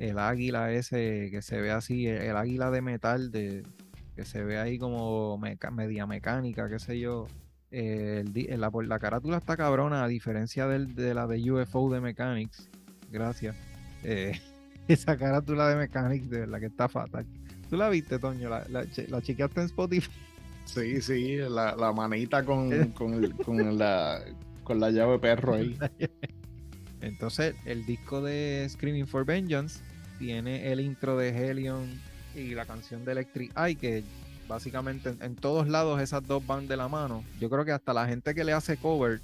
[0.00, 3.64] El águila ese que se ve así, el, águila de metal de
[4.16, 7.26] que se ve ahí como media mecánica, qué sé yo.
[7.70, 8.24] Eh,
[8.56, 12.70] la, la, carátula está cabrona, a diferencia de la de UFO de Mechanics.
[13.10, 13.54] Gracias.
[14.02, 14.40] Eh,
[14.88, 17.26] esa carátula de Mechanics, de verdad que está fatal.
[17.68, 18.48] ¿Tú la viste, Toño?
[18.48, 20.10] ¿La, la, la chequeaste en Spotify?
[20.64, 24.22] Sí, sí, la, la manita con, con, con, la,
[24.64, 25.78] con la llave perro ahí.
[27.02, 29.89] Entonces, el disco de Screaming for Vengeance
[30.20, 32.00] tiene el intro de Helion
[32.36, 34.04] y la canción de Electric Eye, que
[34.46, 37.24] básicamente en, todos lados esas dos van de la mano.
[37.40, 39.20] Yo creo que hasta la gente que le hace cover,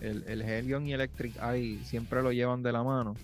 [0.00, 3.14] el, el Helion y Electric Eye siempre lo llevan de la mano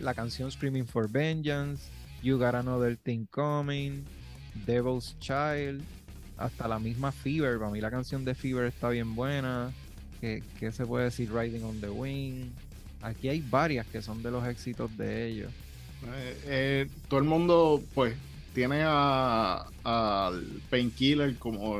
[0.00, 1.88] la canción Screaming for Vengeance,
[2.22, 4.04] You Got Another Thing Coming,
[4.66, 5.82] Devil's Child,
[6.36, 7.58] hasta la misma Fever.
[7.58, 9.72] Para mí la canción de Fever está bien buena.
[10.20, 10.42] ¿Qué,
[10.72, 11.32] se puede decir?
[11.32, 12.50] Riding on the Wing.
[13.02, 15.52] Aquí hay varias que son de los éxitos de ellos.
[16.06, 18.14] Eh, eh, todo el mundo, pues,
[18.54, 19.62] tiene al
[20.70, 21.78] Painkiller como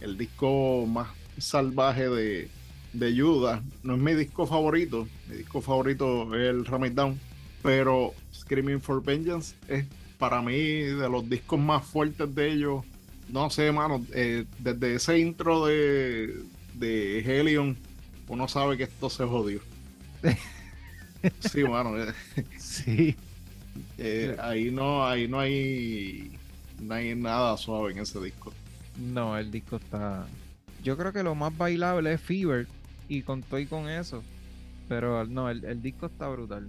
[0.00, 2.48] el disco más salvaje de,
[2.92, 3.62] de Judas.
[3.82, 5.06] No es mi disco favorito.
[5.28, 7.20] Mi disco favorito es el Ram Down.
[7.62, 9.84] Pero Screaming for Vengeance es
[10.18, 12.84] para mí de los discos más fuertes de ellos.
[13.28, 14.04] No sé, mano.
[14.12, 16.34] Eh, desde ese intro de,
[16.74, 17.76] de Helion,
[18.28, 19.60] uno sabe que esto se jodió.
[21.40, 21.94] sí, mano.
[23.98, 24.32] Eh.
[24.34, 24.40] sí.
[24.42, 26.32] Ahí no, ahí no hay,
[26.80, 28.52] no hay nada suave en ese disco.
[28.98, 30.26] No, el disco está.
[30.82, 32.66] Yo creo que lo más bailable es Fever,
[33.08, 34.22] y conté con eso.
[34.88, 36.68] Pero no, el, disco está brutal.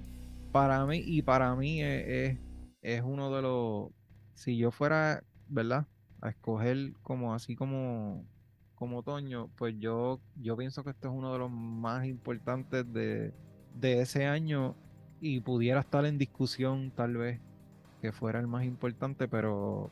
[0.51, 2.37] Para mí, y para mí es,
[2.81, 3.91] es, uno de los.
[4.33, 5.87] Si yo fuera, ¿verdad?
[6.21, 8.25] A escoger como así como
[8.73, 13.33] como otoño, pues yo, yo pienso que este es uno de los más importantes de,
[13.73, 14.75] de, ese año
[15.21, 17.39] y pudiera estar en discusión tal vez
[18.01, 19.89] que fuera el más importante, pero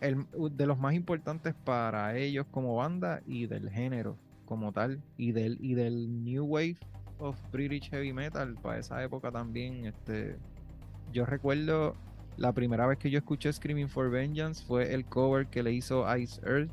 [0.00, 5.32] el, de los más importantes para ellos como banda y del género como tal y
[5.32, 6.76] del y del new wave
[7.18, 10.36] of British heavy metal para esa época también este
[11.12, 11.96] yo recuerdo
[12.36, 16.04] la primera vez que yo escuché Screaming for Vengeance fue el cover que le hizo
[16.16, 16.70] Ice Earth.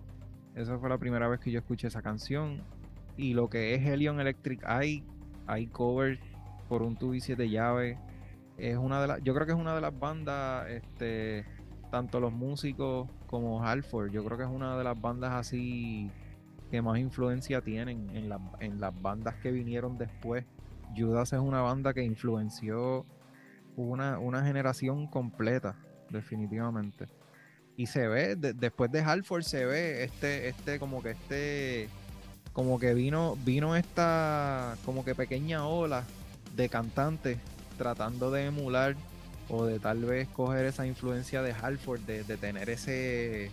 [0.56, 2.64] Esa fue la primera vez que yo escuché esa canción.
[3.16, 5.04] Y lo que es Helion Electric Eye
[5.46, 6.20] hay cover
[6.72, 7.98] por un tubo y siete llaves
[8.58, 11.46] es una de las yo creo que es una de las bandas este
[11.92, 16.10] tanto los músicos como Halford yo creo que es una de las bandas así
[16.70, 20.46] que más influencia tienen en, en las bandas que vinieron después.
[20.96, 23.06] Judas es una banda que influenció
[23.76, 25.76] una, una generación completa,
[26.10, 27.08] definitivamente.
[27.76, 31.90] Y se ve, después de Halford se ve este, este, como que este,
[32.54, 36.06] como que vino, vino esta, como que pequeña ola
[36.56, 37.38] de cantantes
[37.78, 38.96] tratando de emular
[39.50, 43.52] o de tal vez coger esa influencia de Halford, de, de tener ese,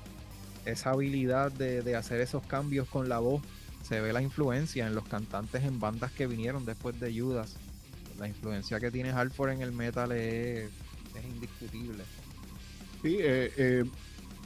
[0.68, 3.42] esa habilidad de, hacer esos cambios con la voz.
[3.82, 7.57] Se ve la influencia en los cantantes en bandas que vinieron después de Judas.
[8.18, 10.70] La influencia que tiene Halford en el metal es,
[11.24, 12.05] indiscutible.
[13.03, 13.84] Sí, eh, eh,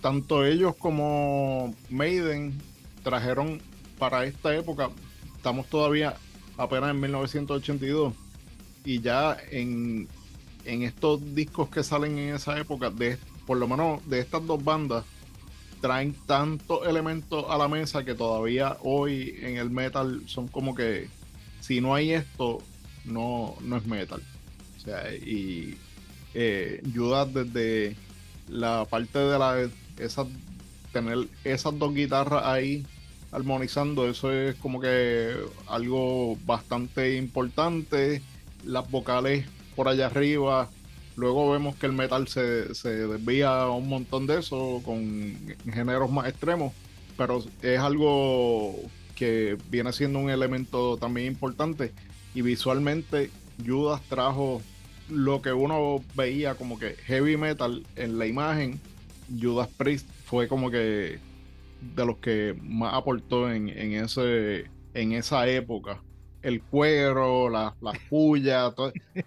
[0.01, 2.59] tanto ellos como Maiden
[3.03, 3.61] trajeron
[3.99, 4.91] para esta época,
[5.37, 6.15] estamos todavía
[6.57, 8.15] apenas en 1982,
[8.85, 10.09] y ya en,
[10.65, 14.63] en estos discos que salen en esa época, de, por lo menos de estas dos
[14.63, 15.05] bandas,
[15.81, 21.09] traen tantos elementos a la mesa que todavía hoy en el metal son como que
[21.61, 22.59] si no hay esto,
[23.05, 24.23] no, no es metal.
[24.77, 25.77] O sea, y
[26.35, 27.97] eh, desde
[28.49, 29.69] la parte de la
[29.99, 30.27] esa,
[30.93, 32.85] tener esas dos guitarras ahí
[33.31, 35.35] armonizando, eso es como que
[35.67, 38.23] algo bastante importante.
[38.65, 40.69] Las vocales por allá arriba,
[41.17, 45.37] Luego vemos que el metal se, se desvía un montón de eso con
[45.71, 46.73] géneros más extremos,
[47.19, 48.75] pero es algo
[49.15, 51.93] que viene siendo un elemento también importante.
[52.35, 53.31] Y visualmente
[53.65, 54.63] Judas trajo
[55.11, 58.81] lo que uno veía como que heavy metal en la imagen,
[59.41, 61.19] Judas Priest fue como que
[61.95, 66.01] de los que más aportó en, en ese, en esa época
[66.43, 68.75] el cuero, las la pullas.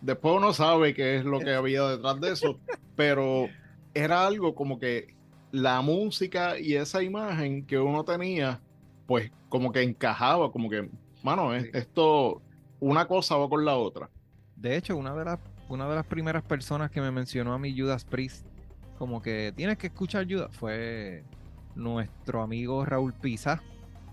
[0.01, 2.59] Después uno sabe qué es lo que había detrás de eso,
[2.95, 3.47] pero
[3.93, 5.15] era algo como que
[5.51, 8.59] la música y esa imagen que uno tenía,
[9.07, 10.89] pues como que encajaba, como que,
[11.23, 12.41] mano, esto,
[12.79, 14.09] una cosa va con la otra.
[14.55, 15.39] De hecho, una de las,
[15.69, 18.45] una de las primeras personas que me mencionó a mí Judas Priest,
[18.97, 21.23] como que tienes que escuchar Judas, fue
[21.75, 23.61] nuestro amigo Raúl Pisa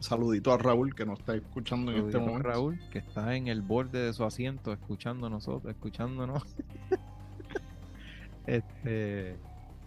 [0.03, 2.49] saludito a Raúl que nos está escuchando en este momento.
[2.49, 6.45] Raúl, que está en el borde de su asiento escuchando nosotros, escuchándonos.
[8.47, 9.37] este,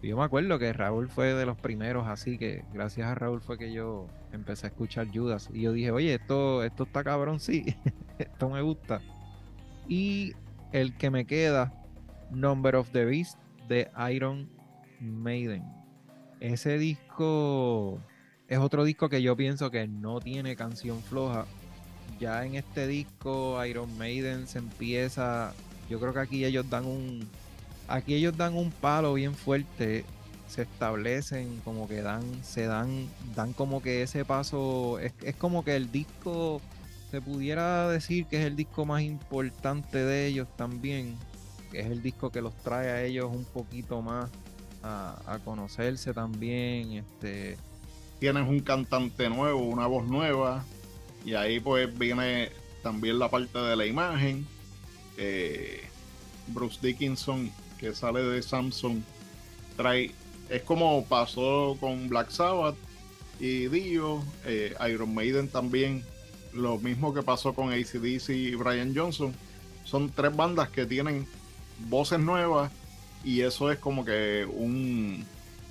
[0.02, 3.58] yo me acuerdo que Raúl fue de los primeros, así que gracias a Raúl fue
[3.58, 5.50] que yo empecé a escuchar Judas.
[5.52, 7.76] Y yo dije, oye, esto, esto está cabrón, sí,
[8.18, 9.00] esto me gusta.
[9.88, 10.32] Y
[10.72, 11.72] el que me queda,
[12.30, 13.38] Number of the Beast
[13.68, 14.48] de Iron
[15.00, 15.64] Maiden.
[16.40, 18.00] Ese disco
[18.48, 21.46] es otro disco que yo pienso que no tiene canción floja.
[22.20, 25.52] Ya en este disco Iron Maiden se empieza,
[25.90, 27.28] yo creo que aquí ellos dan un
[27.88, 30.04] aquí ellos dan un palo bien fuerte,
[30.48, 35.64] se establecen como que dan se dan dan como que ese paso es, es como
[35.64, 36.60] que el disco
[37.10, 41.16] se pudiera decir que es el disco más importante de ellos también,
[41.70, 44.30] que es el disco que los trae a ellos un poquito más
[44.82, 47.56] a, a conocerse también, este
[48.18, 50.64] tienes un cantante nuevo, una voz nueva,
[51.24, 52.50] y ahí pues viene
[52.82, 54.46] también la parte de la imagen.
[55.18, 55.82] Eh,
[56.48, 59.00] Bruce Dickinson, que sale de Samsung,
[59.76, 60.12] trae,
[60.48, 62.76] es como pasó con Black Sabbath
[63.40, 66.04] y Dio, eh, Iron Maiden también,
[66.52, 69.34] lo mismo que pasó con ACDC y Brian Johnson.
[69.84, 71.26] Son tres bandas que tienen
[71.88, 72.70] voces nuevas
[73.24, 75.24] y eso es como que un,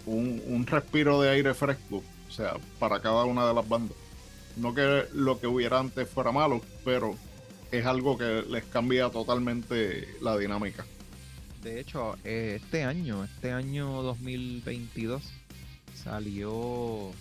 [0.05, 2.03] un respiro de aire fresco
[2.35, 3.97] sea, para cada una de las bandas.
[4.57, 7.15] No que lo que hubiera antes fuera malo, pero
[7.71, 10.85] es algo que les cambia totalmente la dinámica.
[11.61, 15.23] De hecho, eh, este año, este año 2022,
[16.03, 17.11] salió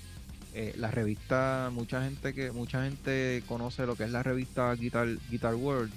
[0.53, 5.09] eh, la revista, mucha gente que mucha gente conoce lo que es la revista Guitar,
[5.31, 5.93] Guitar World.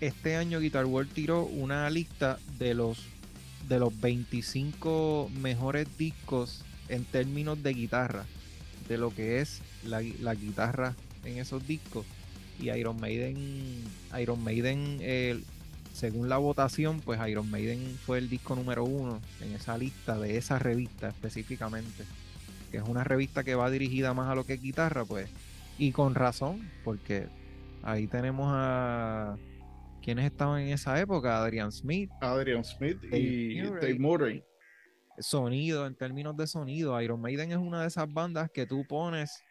[0.00, 3.06] Este año Guitar World tiró una lista de los
[3.68, 8.24] de los 25 mejores discos en términos de guitarra
[8.88, 10.00] de lo que es la,
[10.34, 12.06] guitarra en esos discos.
[12.60, 13.84] Y Iron Maiden,
[14.18, 15.00] Iron Maiden,
[15.92, 20.36] según la votación, pues Iron Maiden fue el disco número uno en esa lista de
[20.36, 22.04] esa revista específicamente.
[22.70, 25.28] Que es una revista que va dirigida más a lo que es guitarra, pues.
[25.78, 27.26] Y con razón, porque
[27.82, 29.36] ahí tenemos a
[30.02, 32.10] quienes estaban en esa época, Adrian Smith.
[32.20, 34.44] Adrian Smith y Dave Murray
[35.20, 39.42] sonido, en términos de sonido, Iron Maiden es una de esas bandas que tú pones,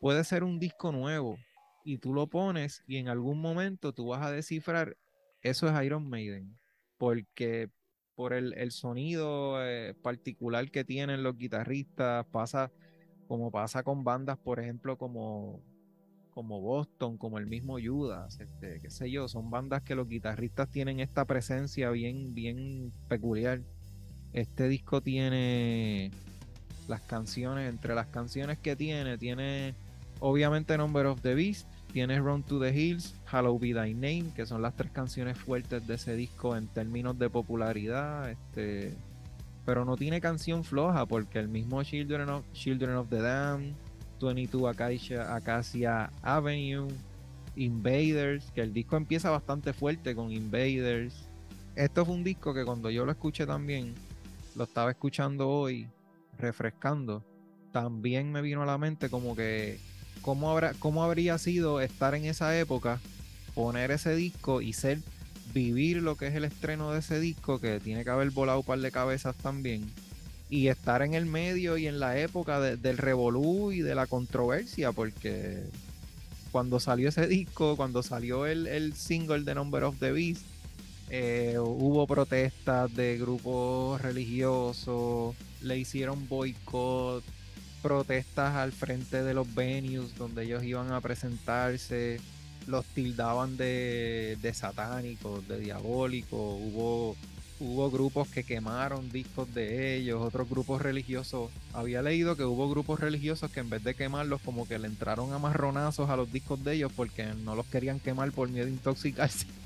[0.00, 1.36] puede ser un disco nuevo
[1.84, 4.96] y tú lo pones y en algún momento tú vas a descifrar,
[5.42, 6.58] eso es Iron Maiden,
[6.98, 7.70] porque
[8.14, 12.70] por el, sonido eh, particular que tienen los guitarristas, pasa
[13.26, 15.62] como pasa con bandas, por ejemplo, como,
[16.30, 20.70] como Boston, como el mismo Judas, este, qué sé yo, son bandas que los guitarristas
[20.70, 23.62] tienen esta presencia bien, bien peculiar
[24.34, 26.10] este disco tiene
[26.88, 29.74] las canciones, entre las canciones que tiene, tiene
[30.20, 34.44] obviamente Number of the Beast, tiene Run to the Hills, Hello Be Thy Name, que
[34.44, 38.94] son las tres canciones fuertes de ese disco en términos de popularidad, este,
[39.64, 43.72] pero no tiene canción floja porque el mismo Children of, Children of the Dam,
[44.20, 46.88] 22 Acacia, Acacia Avenue,
[47.54, 51.28] Invaders, que el disco empieza bastante fuerte con Invaders.
[51.76, 53.94] Esto fue un disco que cuando yo lo escuché también,
[54.54, 55.88] lo estaba escuchando hoy,
[56.38, 57.24] refrescando,
[57.72, 59.80] también me vino a la mente como que
[60.22, 63.00] cómo, habrá, cómo habría sido estar en esa época,
[63.54, 65.00] poner ese disco y ser
[65.52, 68.64] vivir lo que es el estreno de ese disco, que tiene que haber volado un
[68.64, 69.90] par de cabezas también,
[70.50, 74.92] y estar en el medio y en la época del revolú y de la controversia,
[74.92, 75.64] porque
[76.52, 80.42] cuando salió ese disco, cuando salió el, single de Number of the Beast,
[81.10, 87.22] eh, hubo protestas de grupos religiosos, le hicieron boicot,
[87.82, 92.18] protestas al frente de los venues donde ellos iban a presentarse,
[92.66, 97.16] los tildaban de, satánicos, de diabólicos, hubo
[97.60, 101.50] hubo grupos que quemaron discos de ellos, otros grupos religiosos.
[101.72, 105.32] Había leído que hubo grupos religiosos que en vez de quemarlos, como que le entraron
[105.32, 109.46] a a los discos de ellos porque no los querían quemar por miedo a intoxicarse.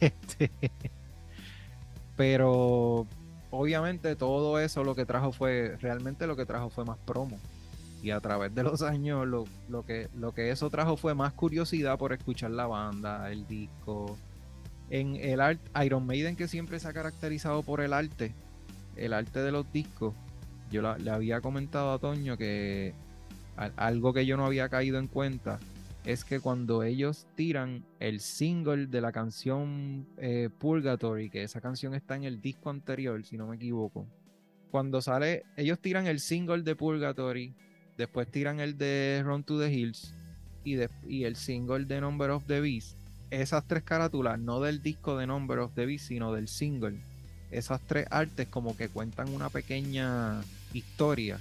[0.00, 0.50] Este,
[2.16, 3.06] pero
[3.50, 7.38] obviamente todo eso lo que trajo fue, realmente lo que trajo fue más promo.
[8.02, 11.32] Y a través de los años lo, lo, que, lo que eso trajo fue más
[11.32, 14.16] curiosidad por escuchar la banda, el disco,
[14.90, 18.34] en el art, Iron Maiden que siempre se ha caracterizado por el arte,
[18.94, 20.14] el arte de los discos,
[20.70, 22.94] yo le había comentado a Toño que
[23.76, 25.58] algo que yo no había caído en cuenta
[26.06, 31.94] es que cuando ellos tiran el single de la canción eh, Purgatory, que esa canción
[31.94, 34.06] está en el disco anterior, si no me equivoco,
[34.70, 37.54] cuando sale, ellos tiran el single de Purgatory,
[37.98, 40.14] después tiran el de Run to the Hills
[40.64, 40.76] y,
[41.06, 42.96] y el single de Number of the Beast
[43.30, 46.98] esas tres carátulas, no del disco de Number of the Beast, sino del single,
[47.50, 50.40] esas tres artes como que cuentan una pequeña
[50.72, 51.38] historia.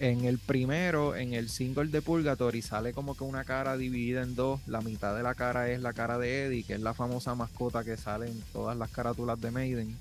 [0.00, 4.34] En el primero, en el single de Purgatory, sale como que una cara dividida en
[4.34, 4.58] dos.
[4.66, 7.84] La mitad de la cara es la cara de Eddie, que es la famosa mascota
[7.84, 9.94] que sale en todas las carátulas de Maiden.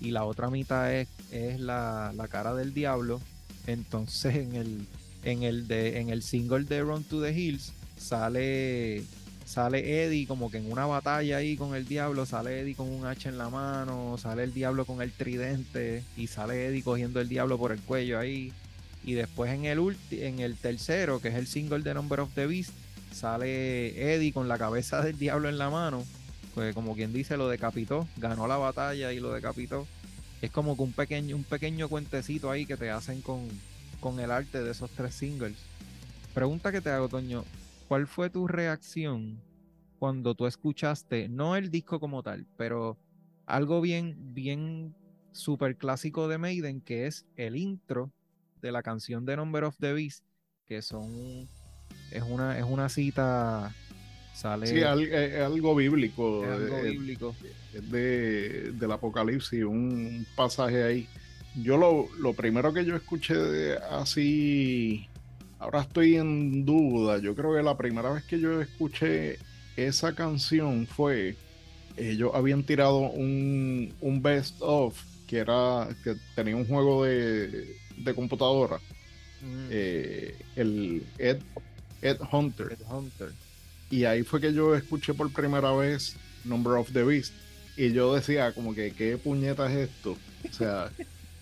[0.00, 3.20] Y la otra mitad es, es la, la cara del diablo.
[3.68, 4.84] Entonces en el,
[5.22, 9.04] en el de, en el single de Run to the Hills sale
[9.44, 13.06] sale Eddie como que en una batalla ahí con el diablo, sale Eddie con un
[13.06, 17.28] hacha en la mano, sale el diablo con el tridente y sale Eddie cogiendo el
[17.28, 18.52] diablo por el cuello ahí.
[19.06, 22.46] Y después en el, en el tercero, que es el single de Number of the
[22.46, 22.72] Beast,
[23.12, 26.04] sale Eddie con la cabeza del diablo en la mano.
[26.54, 29.86] Pues como quien dice, lo decapitó, ganó la batalla y lo decapitó.
[30.42, 33.48] Es como que un pequeño, un pequeño cuentecito ahí que te hacen con,
[34.00, 35.56] con el arte de esos tres singles.
[36.34, 37.44] Pregunta que te hago, Toño.
[37.88, 39.40] ¿cuál fue tu reacción
[39.98, 42.98] cuando tú escuchaste, no el disco como tal, pero
[43.46, 44.94] algo bien, bien
[45.32, 48.12] súper clásico de Maiden, que es el intro
[48.66, 50.24] de la canción de Number of the Beast,
[50.66, 51.48] que son,
[52.10, 53.74] es una, es una cita,
[54.34, 54.66] sale...
[54.66, 56.44] Sí, es algo bíblico.
[56.44, 57.34] Es algo bíblico.
[57.72, 61.08] De, del Apocalipsis, un pasaje ahí.
[61.62, 65.08] Yo lo, lo primero que yo escuché así
[65.58, 67.18] Ahora estoy en duda.
[67.18, 69.38] Yo creo que la primera vez que yo escuché
[69.76, 71.36] esa canción fue.
[71.96, 75.88] Ellos habían tirado un, best of que era.
[76.04, 78.78] que tenía un juego de, de computadora.
[79.42, 79.68] Mm.
[79.70, 81.38] Eh, el Ed,
[82.02, 82.72] Ed Hunter.
[82.72, 83.32] Ed Hunter.
[83.90, 87.32] Y ahí fue que yo escuché por primera vez Number of the Beast.
[87.76, 90.16] Y yo decía, como que, ¿qué puñeta es esto?
[90.48, 90.90] O sea,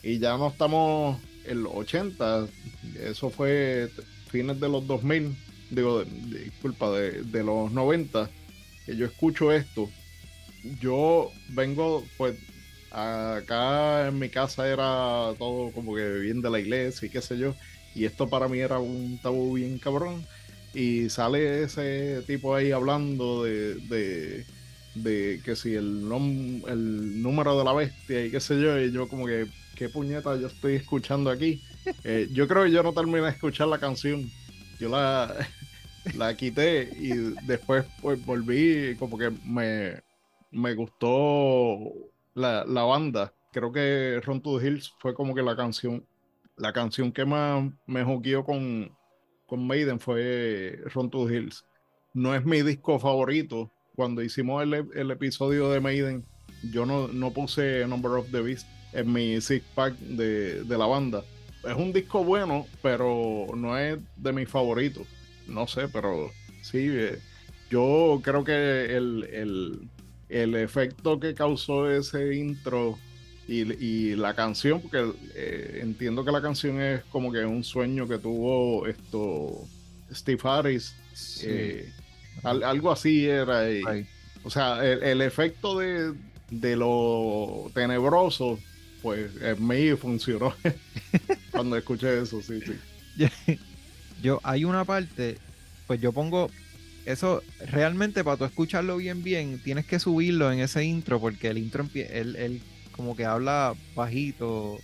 [0.03, 2.47] y ya no estamos en los 80,
[3.01, 3.91] eso fue
[4.31, 5.37] fines de los 2000,
[5.71, 8.29] digo, disculpa, de, los 90,
[8.85, 9.89] que yo escucho esto,
[10.81, 12.37] yo vengo, pues,
[12.95, 17.39] acá en mi casa era todo como que bien de la iglesia y qué sé
[17.39, 17.55] yo,
[17.95, 20.25] y esto para mí era un tabú bien cabrón,
[20.75, 24.45] y sale ese tipo ahí hablando de, de,
[24.95, 26.11] de que si el,
[26.69, 30.37] el número de la bestia y qué sé yo, y yo como que qué puñeta
[30.37, 31.63] yo estoy escuchando aquí.
[32.03, 34.31] Eh, yo creo que yo no terminé de escuchar la canción.
[34.81, 35.35] Yo la,
[36.15, 37.11] la quité y
[37.47, 40.01] después pues volví como que me,
[40.51, 41.93] me gustó
[42.35, 43.33] la, banda.
[43.53, 46.07] Creo que Run to the Hills fue como que la canción,
[46.57, 48.97] la canción que más me joqueó con,
[49.47, 51.65] con Maiden fue Run to the Hills.
[52.13, 53.71] No es mi disco favorito.
[53.95, 56.27] Cuando hicimos el, el episodio de Maiden,
[56.73, 61.23] yo no, no puse Number of the Beast en mi six pack de, la banda.
[61.65, 65.07] Es un disco bueno, pero no es de mis favoritos.
[65.47, 66.31] No sé, pero
[66.63, 67.19] sí, eh,
[67.71, 69.89] yo creo que el,
[70.29, 72.99] efecto que causó ese intro
[73.47, 78.19] y, la canción, porque eh, entiendo que la canción es como que un sueño que
[78.19, 79.67] tuvo esto
[80.13, 80.95] Steve Harris.
[81.43, 81.93] Eh,
[82.43, 83.63] algo así era.
[84.43, 86.15] o sea, el, efecto de,
[86.51, 88.59] de lo tenebroso
[89.05, 90.55] pues en mí funcionó
[91.51, 93.59] cuando escuché eso, sí, sí.
[94.23, 95.37] yo, hay una parte,
[95.87, 96.51] pues yo pongo,
[97.07, 101.59] eso realmente para tú escucharlo bien, bien, tienes que subirlo en ese intro porque el
[101.59, 102.63] intro, él, él
[102.93, 104.79] como que habla bajito,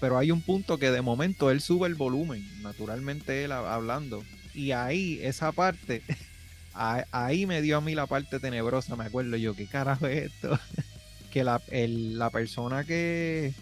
[0.00, 4.24] pero hay un punto que de momento él sube el volumen, naturalmente él hablando.
[4.54, 6.02] Y ahí, esa parte,
[6.74, 10.58] ahí me dio a mí la parte tenebrosa, me acuerdo yo, ¿qué carajo es esto?
[11.32, 13.52] que la, la persona que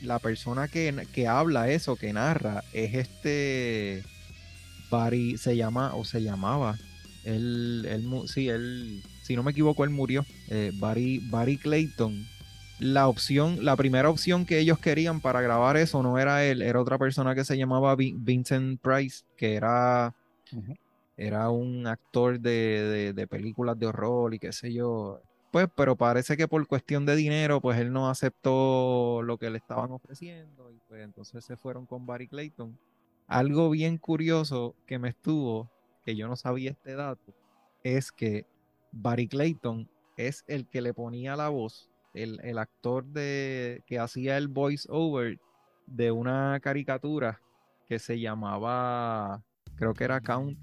[0.00, 4.02] la persona que, que, habla eso, que narra, es este
[4.90, 6.78] Barry, se llama o se llamaba.
[7.24, 10.24] Él, él sí, él, si no me equivoco, él murió.
[10.48, 12.26] Eh, Barry, Barry Clayton
[12.80, 16.80] la opción, la primera opción que ellos querían para grabar eso no era él, era
[16.80, 20.14] otra persona que se llamaba Vincent Price, que era,
[21.16, 25.20] era un actor de, películas de horror y qué sé yo.
[25.52, 29.58] Pues, pero parece que por cuestión de dinero, pues él no aceptó lo que le
[29.58, 32.78] estaban ofreciendo y pues entonces se fueron con Barry Clayton.
[33.26, 35.68] Algo bien curioso que me estuvo,
[36.04, 37.34] que yo no sabía este dato,
[37.82, 38.46] es que
[38.92, 44.48] Barry Clayton es el que le ponía la voz el, actor de, que hacía el
[44.48, 45.38] voice over
[45.86, 47.40] de una caricatura
[47.86, 49.42] que se llamaba,
[49.76, 50.58] creo que era Count,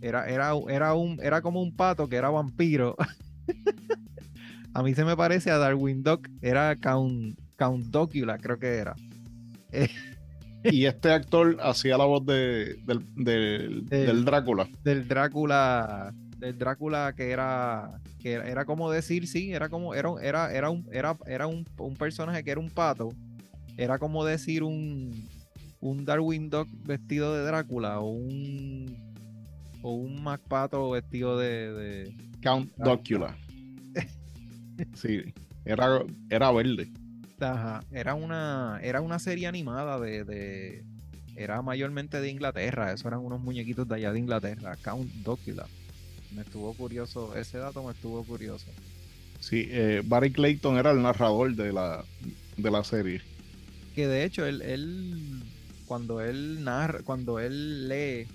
[0.00, 2.96] era, era, era, un, era como un pato que era vampiro.
[4.74, 8.94] a mí se me parece a Darwin Duck, era Count, Count Docula, creo que era.
[10.64, 14.68] y este actor hacía la voz de, del, del Drácula.
[14.84, 20.52] Del Drácula del Drácula que era que era, como decir sí era como era era
[20.52, 21.64] era un era era un,
[21.96, 23.10] personaje que era un pato.
[23.76, 25.28] Era como decir un
[25.80, 29.14] un Darwin Dog vestido de Drácula o un
[29.82, 33.36] o un MacPato vestido de, de Count Docula
[34.94, 35.22] sí
[35.64, 36.88] era era verde
[37.42, 40.84] Ajá, era una era una serie animada de, de
[41.36, 45.66] era mayormente de Inglaterra, esos eran unos muñequitos de allá de Inglaterra, Count Docula
[46.34, 48.66] me estuvo curioso, ese dato me estuvo curioso.
[49.40, 52.04] Sí, eh, Barry Clayton era el narrador de la,
[52.56, 53.20] de la serie.
[53.94, 55.42] Que de hecho, él, él,
[55.86, 58.26] cuando él narra, cuando él lee,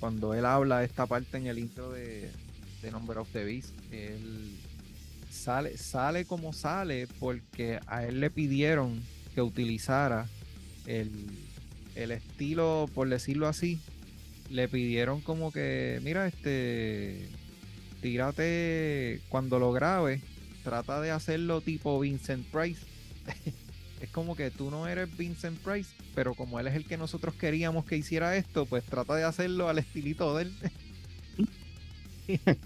[0.00, 2.30] cuando él habla esta parte en el intro de,
[2.82, 4.58] de Number of the Beast, él
[5.30, 9.02] sale, sale como sale porque a él le pidieron
[9.34, 10.26] que utilizara
[10.86, 11.10] el,
[11.94, 13.80] el estilo, por decirlo así,
[14.50, 17.28] le pidieron como que, mira, este,
[18.00, 20.22] tírate cuando lo grabes,
[20.64, 22.80] trata de hacerlo tipo Vincent Price.
[24.00, 27.34] es como que tú no eres Vincent Price, pero como él es el que nosotros
[27.34, 30.54] queríamos que hiciera esto, pues trata de hacerlo al estilito de él.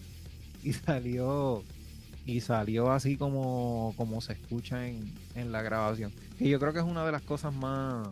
[0.62, 1.64] y salió
[2.24, 6.12] y salió así como, como se escucha en, en, la grabación.
[6.38, 8.08] Que yo creo que es una de las cosas más.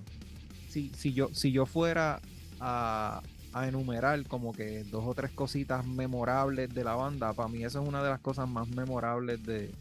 [0.69, 2.21] Si, si, yo, si yo fuera
[2.61, 3.23] a,
[3.67, 7.89] enumerar como que dos o tres cositas memorables de la banda, para mí eso es
[7.89, 9.73] una de las cosas más memorables de,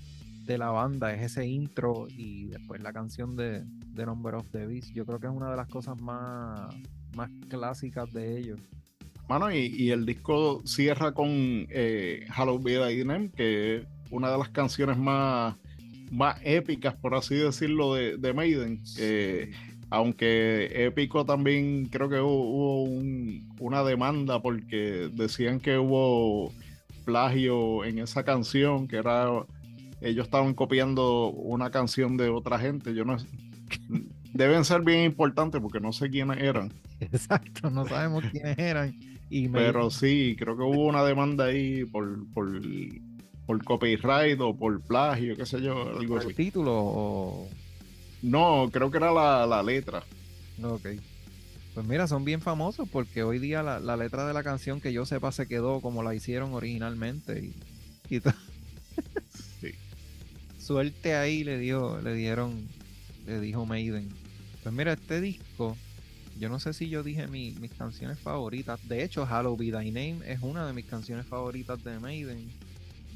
[0.57, 4.91] la banda, es ese intro y después la canción de, de Number of the Beast.
[4.95, 6.75] Yo creo que es una de las cosas más,
[7.15, 8.59] más clásicas de ellos.
[9.27, 14.97] Mano, y, el disco cierra con eh, Hello Be que es una de las canciones
[14.97, 15.55] más,
[16.11, 18.81] más épicas, por así decirlo, de, de Maiden.
[18.97, 19.51] Eh,
[19.91, 22.83] aunque épico también creo que hubo,
[23.59, 26.53] una demanda porque decían que hubo
[27.05, 29.27] plagio en esa canción, que era
[30.01, 32.93] ellos estaban copiando una canción de otra gente.
[32.93, 33.17] Yo no
[34.33, 36.71] deben ser bien importantes porque no sé quiénes eran.
[36.99, 38.95] Exacto, no sabemos quiénes eran.
[39.29, 42.49] Pero sí, creo que hubo una demanda ahí por, por,
[43.49, 46.27] por copyright o por plagio, qué sé yo, algo así.
[46.27, 47.49] ¿El título o
[48.21, 50.03] no, creo que era la, letra.
[50.61, 50.87] Ok.
[51.73, 55.03] Pues mira, son bien famosos porque hoy día la, letra de la canción que yo
[55.07, 58.19] sepa se quedó como la hicieron originalmente y, y
[59.61, 59.71] sí.
[60.59, 62.67] Suerte ahí le dio, le dieron,
[63.25, 64.09] le dijo Maiden.
[64.61, 65.75] Pues mira, este disco,
[66.37, 68.87] yo no sé si yo dije mis canciones favoritas.
[68.87, 72.47] De hecho, Hello Be Thy Name es una de mis canciones favoritas de Maiden.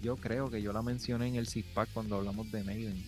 [0.04, 3.02] Yo creo que yo la mencioné en el Six Pack cuando hablamos de Maiden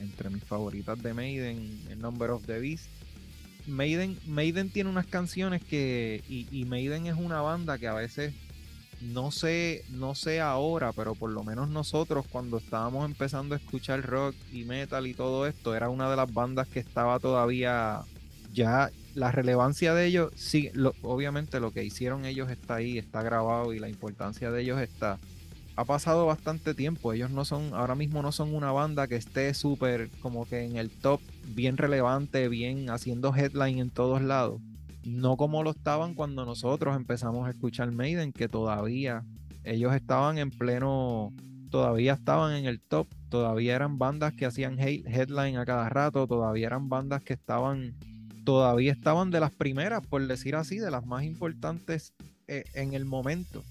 [0.00, 2.88] entre mis favoritas de Maiden, el Number of the Beast.
[3.66, 8.32] Maiden, Maiden tiene unas canciones que, y, Maiden es una banda que a veces,
[9.00, 14.02] no sé, no sé ahora, pero por lo menos nosotros cuando estábamos empezando a escuchar
[14.06, 18.02] rock y metal y todo esto, era una de las bandas que estaba todavía
[18.54, 20.70] ya la relevancia de ellos, sí,
[21.02, 25.18] obviamente lo que hicieron ellos está ahí, está grabado y la importancia de ellos está
[25.78, 27.12] ha pasado bastante tiempo.
[27.12, 30.76] Ellos no son, ahora mismo no son una banda que esté súper como que en
[30.76, 31.20] el top,
[31.54, 34.60] bien relevante, bien haciendo headline en todos lados.
[35.04, 39.24] No como lo estaban cuando nosotros empezamos a escuchar Maiden, que todavía
[39.62, 41.32] ellos estaban en pleno,
[41.70, 46.66] todavía estaban en el top, todavía eran bandas que hacían headline a cada rato, todavía
[46.66, 47.94] eran bandas que estaban,
[48.44, 52.14] todavía estaban de las primeras, por decir así, de las más importantes
[52.48, 53.62] eh, en el momento.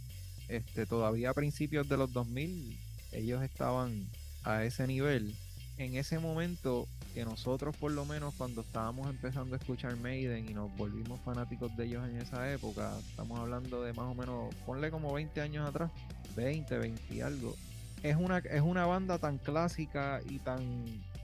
[0.47, 2.77] Este, todavía a principios de los 2000
[3.11, 4.07] ellos estaban
[4.43, 5.35] a ese nivel.
[5.77, 10.53] En ese momento que nosotros por lo menos cuando estábamos empezando a escuchar Maiden y
[10.53, 14.89] nos volvimos fanáticos de ellos en esa época, estamos hablando de más o menos, ponle
[14.89, 15.91] como 20 años atrás,
[16.35, 17.55] 20, 20 y algo.
[18.03, 20.61] Es una, es una banda tan clásica y tan,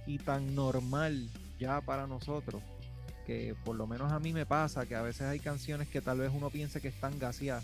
[0.06, 1.30] y tan normal
[1.60, 2.62] ya para nosotros
[3.26, 6.20] que por lo menos a mí me pasa que a veces hay canciones que tal
[6.20, 7.64] vez uno piense que están gaseadas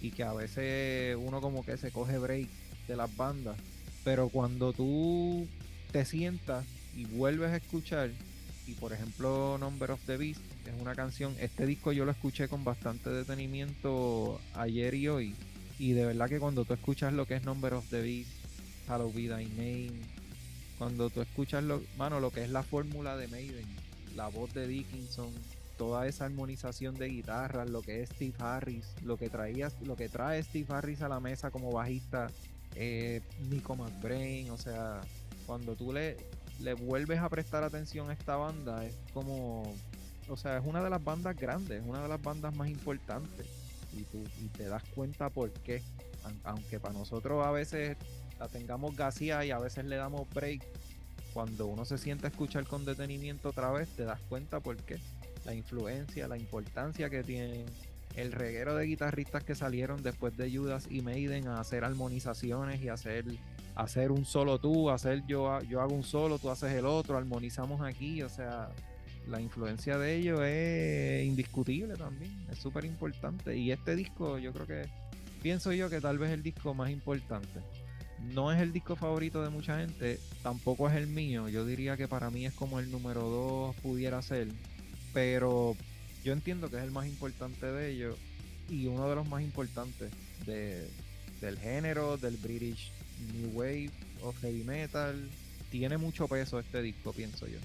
[0.00, 2.48] y que a veces uno como que se coge break
[2.86, 3.56] de las bandas,
[4.04, 5.46] pero cuando tú
[5.92, 6.64] te sientas
[6.96, 8.10] y vuelves a escuchar,
[8.66, 12.48] y por ejemplo Number of the Beast es una canción, este disco yo lo escuché
[12.48, 15.34] con bastante detenimiento ayer y hoy,
[15.78, 18.30] y de verdad que cuando tú escuchas lo que es Number of the Beast,
[18.88, 20.00] Hello Be Thy Name,
[20.78, 23.66] cuando tú escuchas lo, mano, lo que es la fórmula de Maiden,
[24.16, 25.30] la voz de Dickinson,
[25.78, 30.08] toda esa armonización de guitarras, lo que es Steve Harris, lo que traía, lo que
[30.08, 32.26] trae Steve Harris a la mesa como bajista,
[32.74, 35.00] eh, Nico McBrain, o sea,
[35.46, 36.16] cuando tú le,
[36.80, 39.72] vuelves a prestar atención a esta banda, es como,
[40.28, 43.46] o sea, es una de las bandas grandes, una de las bandas más importantes.
[43.96, 45.82] Y, tú, y te das cuenta por qué.
[46.44, 47.96] Aunque para nosotros a veces
[48.38, 50.62] la tengamos gasía y a veces le damos break,
[51.32, 54.98] cuando uno se siente a escuchar con detenimiento otra vez, te das cuenta por qué.
[55.48, 57.64] La influencia, la importancia que tienen
[58.16, 62.90] el reguero de guitarristas que salieron después de Judas y Maiden a hacer armonizaciones y
[62.90, 63.24] hacer
[63.74, 67.80] hacer un solo tú, hacer yo, yo hago un solo, tú haces el otro, armonizamos
[67.80, 68.68] aquí, o sea,
[69.26, 73.56] la influencia de ellos es indiscutible también, es súper importante.
[73.56, 74.90] Y este disco, yo creo que,
[75.40, 77.60] pienso yo que tal vez el disco más importante.
[78.34, 81.48] No es el disco favorito de mucha gente, tampoco es el mío.
[81.48, 84.48] Yo diría que para mí es como el número dos pudiera ser,
[85.12, 85.76] pero
[86.24, 88.16] yo entiendo que es el más importante de ellos
[88.68, 90.10] y uno de los más importantes
[90.46, 90.88] de,
[91.40, 92.92] del género, del British
[93.32, 93.90] New Wave
[94.22, 95.28] o Heavy Metal.
[95.70, 97.58] Tiene mucho peso este disco, pienso yo.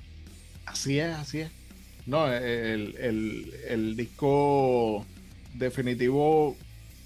[0.66, 1.52] Así es, así es.
[2.06, 5.06] No, el, disco
[5.54, 6.58] definitivo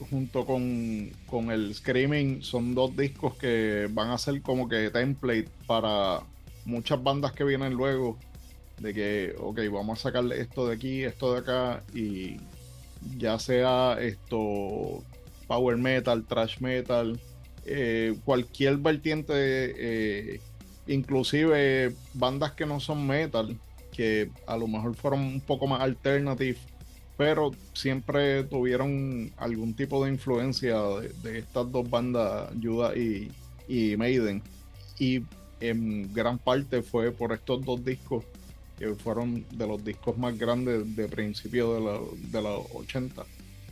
[0.10, 5.50] junto con, con, el Screaming son dos discos que van a ser como que template
[5.68, 6.22] para
[6.66, 8.18] muchas bandas que vienen luego.
[8.80, 12.38] De que, ok, vamos a sacarle esto de aquí, esto de acá y
[13.18, 15.04] ya sea esto
[15.48, 17.20] power metal, trash metal,
[17.66, 20.42] eh, cualquier vertiente, eh,
[20.88, 23.58] inclusive bandas que no son metal,
[23.92, 26.58] que a lo mejor fueron un poco más alternative,
[27.18, 30.78] pero siempre tuvieron algún tipo de influencia
[31.24, 34.42] de, estas dos bandas, Judas y, Maiden.
[35.00, 35.24] Y
[35.60, 38.24] en gran parte fue por estos dos discos
[38.78, 43.26] que fueron de los discos más grandes de principio de, de los 80.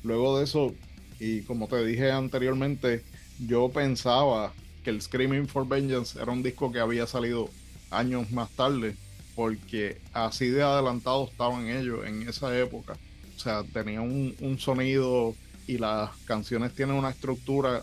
[0.04, 0.74] Luego de eso,
[1.20, 3.04] y como te dije anteriormente,
[3.40, 4.54] yo pensaba
[4.84, 7.50] que el Screaming for Vengeance era un disco que había salido
[7.90, 8.96] años más tarde,
[9.36, 12.98] porque así de adelantado estaban ellos en esa época.
[13.36, 15.36] O sea, tenían un, sonido
[15.68, 17.82] y las canciones tienen una estructura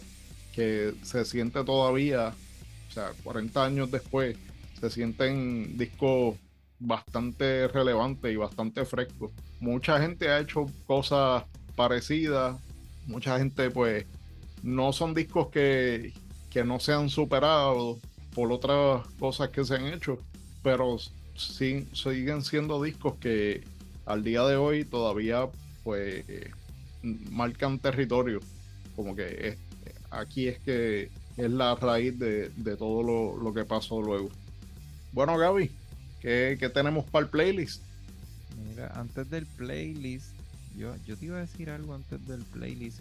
[0.54, 2.34] que se siente todavía,
[2.88, 4.36] o sea, 40 años después,
[4.80, 6.36] se sienten discos
[6.82, 9.30] bastante relevantes y bastante frescos.
[9.60, 11.44] Mucha gente ha hecho cosas
[11.76, 12.60] parecidas,
[13.06, 14.04] mucha gente pues
[14.62, 16.12] no son discos que,
[16.64, 17.98] no se han superado
[18.34, 20.18] por otras cosas que se han hecho,
[20.62, 20.98] pero
[21.34, 23.64] sí, siguen siendo discos que
[24.06, 25.48] al día de hoy todavía
[25.82, 26.24] pues
[27.02, 28.40] marcan territorio.
[28.94, 29.56] Como que
[30.10, 34.28] aquí es que es la raíz de, todo lo, que pasó luego.
[35.12, 35.70] Bueno, Gaby,
[36.22, 37.82] ¿qué, ¿qué, tenemos para el playlist?
[38.68, 40.34] Mira, antes del playlist,
[40.76, 43.00] yo, yo te iba a decir algo antes del playlist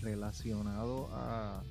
[0.00, 1.62] relacionado a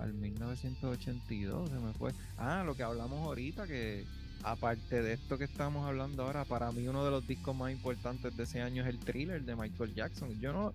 [0.00, 2.12] al 1982, se me fue.
[2.36, 4.04] Ah, lo que hablamos ahorita, que
[4.42, 8.36] aparte de esto que estamos hablando ahora, para mí uno de los discos más importantes
[8.36, 10.40] de ese año es el thriller de Michael Jackson.
[10.40, 10.72] Yo no,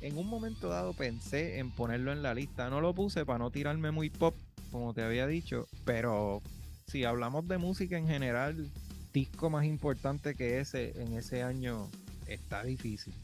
[0.00, 3.50] en un momento dado pensé en ponerlo en la lista, no lo puse para no
[3.50, 4.34] tirarme muy pop,
[4.70, 6.42] como te había dicho, pero
[6.86, 8.68] si hablamos de música en general,
[9.16, 11.88] disco más importante que ese en ese año
[12.26, 13.14] está difícil.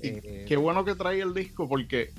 [0.00, 2.12] Eh, qué bueno que trae el disco porque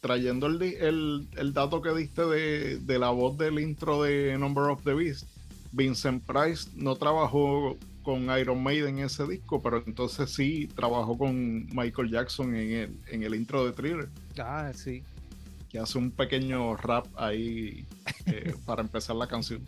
[0.00, 5.26] trayendo el, dato que diste de, la voz del intro de Number of the Beast,
[5.72, 11.66] Vincent Price no trabajó con Iron Maiden en ese disco, pero entonces sí trabajó con
[11.66, 14.08] Michael Jackson en el, en el intro de Thriller.
[14.38, 15.02] Ah, sí.
[15.68, 17.84] que hace un pequeño rap ahí
[18.26, 19.60] eh, para empezar la canción.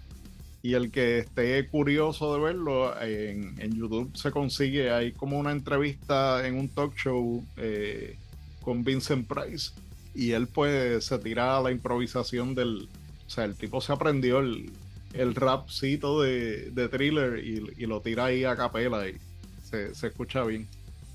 [0.67, 6.45] Y el que esté curioso de verlo, en, YouTube se consigue, hay como una entrevista
[6.45, 8.17] en un talk show eh,
[8.63, 9.71] con Vincent Price.
[10.13, 12.89] Y él pues se tira a la improvisación del...
[13.29, 14.73] O sea, el tipo se aprendió el,
[15.13, 19.15] el rapcito de, de thriller y, lo tira ahí a capela y
[19.63, 20.67] se, se escucha bien.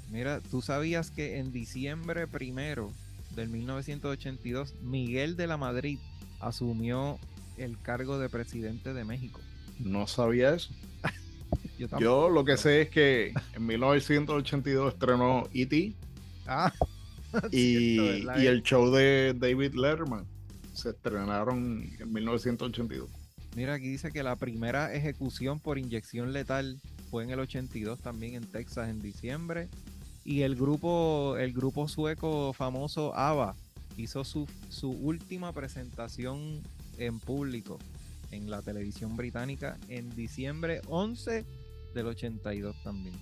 [0.10, 2.94] Mira, tú sabías que en diciembre primero
[3.36, 5.99] del 1982, Miguel de la Madrid
[6.40, 7.19] asumió
[7.64, 9.40] el cargo de presidente de México.
[9.80, 10.74] No sabía eso.
[12.00, 15.94] Yo, lo que sé es que en 1982 estrenó E.T.
[16.48, 16.72] Ah,
[17.52, 20.26] y, y, el show de David Letterman
[20.74, 23.10] se estrenaron en 1982.
[23.56, 26.80] Mira, aquí dice que la primera ejecución por inyección letal
[27.10, 29.68] fue en el 82 también en Texas en diciembre
[30.24, 33.56] y el grupo, el grupo sueco famoso ABBA
[33.98, 36.62] hizo su, su última presentación
[37.06, 37.80] en público
[38.32, 41.45] en la televisión británica en diciembre 11
[41.94, 43.15] del 82 también.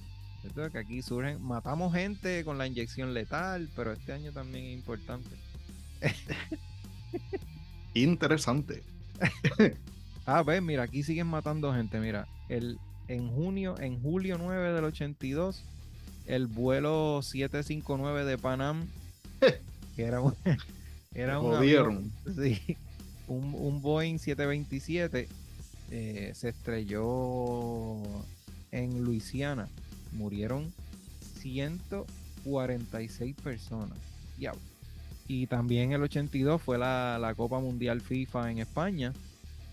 [0.43, 4.73] Esto que aquí surgen, matamos gente con la inyección letal, pero este año también es
[4.73, 5.35] importante.
[7.93, 8.83] Interesante.
[10.25, 11.99] ah, ves, mira, aquí siguen matando gente.
[11.99, 15.63] Mira, el, en junio, en julio 9 del 82,
[16.25, 18.87] el vuelo 759 de Panam,
[19.95, 20.35] que era un,
[21.13, 22.77] era un, sí,
[23.29, 25.27] un, Boeing 727,
[25.91, 27.97] eh, se estrelló
[28.71, 29.69] en Luisiana.
[30.11, 30.73] Murieron
[31.39, 33.97] 146 personas.
[35.27, 39.13] Y también el 82 fue la, la Copa Mundial FIFA en España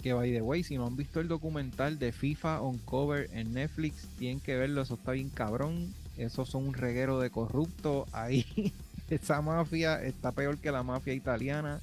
[0.02, 3.54] que by the way, si no han visto el documental de FIFA on cover en
[3.54, 8.08] Netflix, tienen que verlo, eso está bien cabrón esos son un reguero de corruptos.
[8.12, 8.72] Ahí
[9.10, 11.80] esa mafia está peor que la mafia italiana.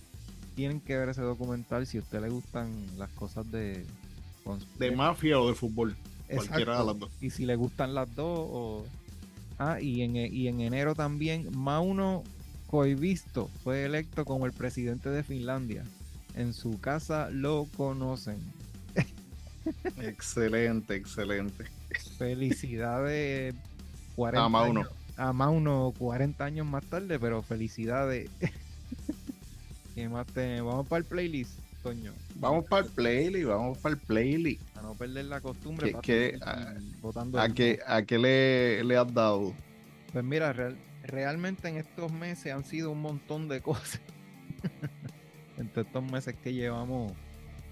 [0.56, 3.86] Tienen que ver ese documental si a usted le gustan las cosas de...
[4.78, 5.96] De mafia o de fútbol.
[6.28, 7.12] Cualquiera de las dos.
[7.22, 8.84] Y si le gustan las dos.
[9.58, 12.24] Ah, y en, y en enero también Mauno
[12.68, 15.86] Koivisto fue electo como el presidente de Finlandia.
[16.36, 18.40] En su casa lo conocen.
[20.02, 21.66] excelente, excelente.
[22.18, 23.56] Felicidades
[24.16, 28.30] 40 a Años, a Mauno 40 años más tarde, pero felicidades.
[30.10, 32.14] Más Vamos para el playlist, Toño.
[32.36, 34.78] Vamos para el playlist, vamos para el playlist.
[34.78, 35.96] A no perder la costumbre.
[36.02, 36.76] ¿Qué, a,
[37.42, 39.54] a, qué, ¿A qué le, le has dado?
[40.12, 40.54] Pues mira,
[41.04, 44.02] realmente en estos meses han sido un montón de cosas.
[45.58, 47.14] Entre estos meses que llevamos.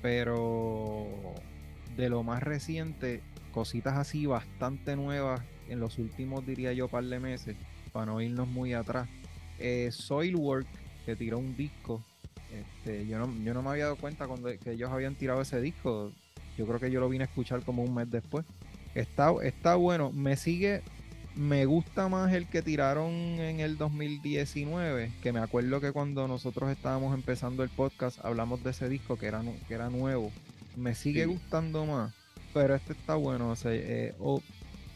[0.02, 1.08] Pero
[1.96, 3.22] de lo más reciente,
[3.52, 7.56] cositas así bastante nuevas en los últimos, diría yo, par de meses,
[7.92, 9.08] para no irnos muy atrás.
[9.60, 10.68] Eh, Soilwork,
[11.06, 12.04] que tiró un disco.
[12.52, 15.62] Este, yo, no, yo no me había dado cuenta cuando que ellos habían tirado ese
[15.62, 16.12] disco.
[16.58, 18.46] Yo creo que yo lo vine a escuchar como un mes después.
[18.94, 20.12] Está, está bueno.
[20.12, 20.82] Me sigue.
[21.34, 25.12] Me gusta más el que tiraron en el 2019.
[25.24, 29.28] Que me acuerdo que cuando nosotros estábamos empezando el podcast hablamos de ese disco que
[29.28, 30.32] era, que era nuevo.
[30.76, 32.14] Me sigue gustando más.
[32.54, 33.52] Pero este está bueno.
[33.52, 34.14] O sea, eh,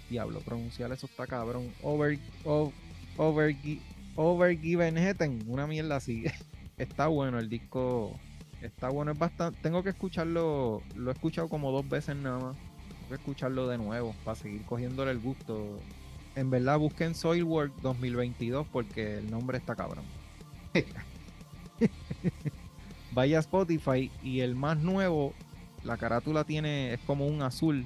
[0.09, 1.71] diablo, pronunciar eso está cabrón.
[1.81, 3.55] Over, over,
[4.15, 6.25] over, Given Hetten, una mierda así.
[6.77, 8.11] está bueno el disco.
[8.61, 9.59] Está bueno, es bastante.
[9.61, 10.81] Tengo que escucharlo.
[10.95, 12.57] Lo he escuchado como dos veces nada más.
[12.87, 15.79] Tengo que escucharlo de nuevo para seguir cogiéndole el gusto.
[16.35, 20.03] En verdad, busquen Soilwork 2022 porque el nombre está cabrón.
[23.13, 25.33] Vaya Spotify y el más nuevo,
[25.85, 27.85] la carátula tiene, es como un azul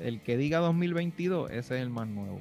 [0.00, 2.40] el que diga 2022, ese es el más nuevo.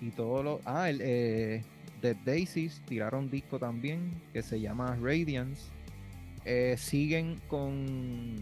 [0.00, 0.60] Y todo lo.
[0.64, 1.64] Ah, el eh,
[2.02, 5.62] The Daisies tiraron disco también que se llama Radiance.
[6.44, 8.36] Eh, siguen con.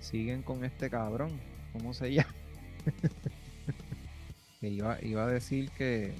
[0.00, 1.32] Siguen con este cabrón.
[1.72, 2.34] ¿Cómo se llama?
[4.60, 6.14] que iba, iba a decir que.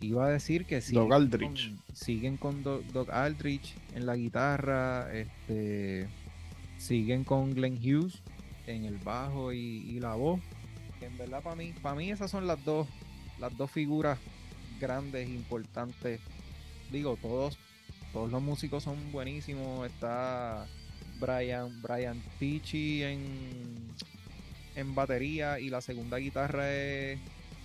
[0.00, 1.70] Iba a decir que siguen Aldrich.
[1.70, 5.14] Con, siguen con Doc, Aldrich en la guitarra.
[5.14, 6.08] Este.
[6.78, 8.22] Siguen con Glenn Hughes
[8.66, 10.40] en el bajo y la voz
[11.00, 12.86] en verdad para mí, para mí esas son las dos,
[13.38, 14.18] las dos figuras
[14.78, 16.20] grandes, importantes.
[16.90, 17.58] Digo, todos,
[18.12, 19.86] todos los músicos son buenísimos.
[19.86, 20.66] Está
[21.18, 23.74] Brian, Brian Tichy en,
[24.74, 27.18] en batería y la segunda guitarra es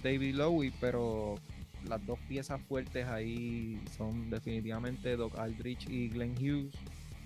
[0.04, 1.40] David Lowe, pero
[1.88, 6.76] las dos piezas fuertes ahí son definitivamente Doc Aldrich y Glenn Hughes.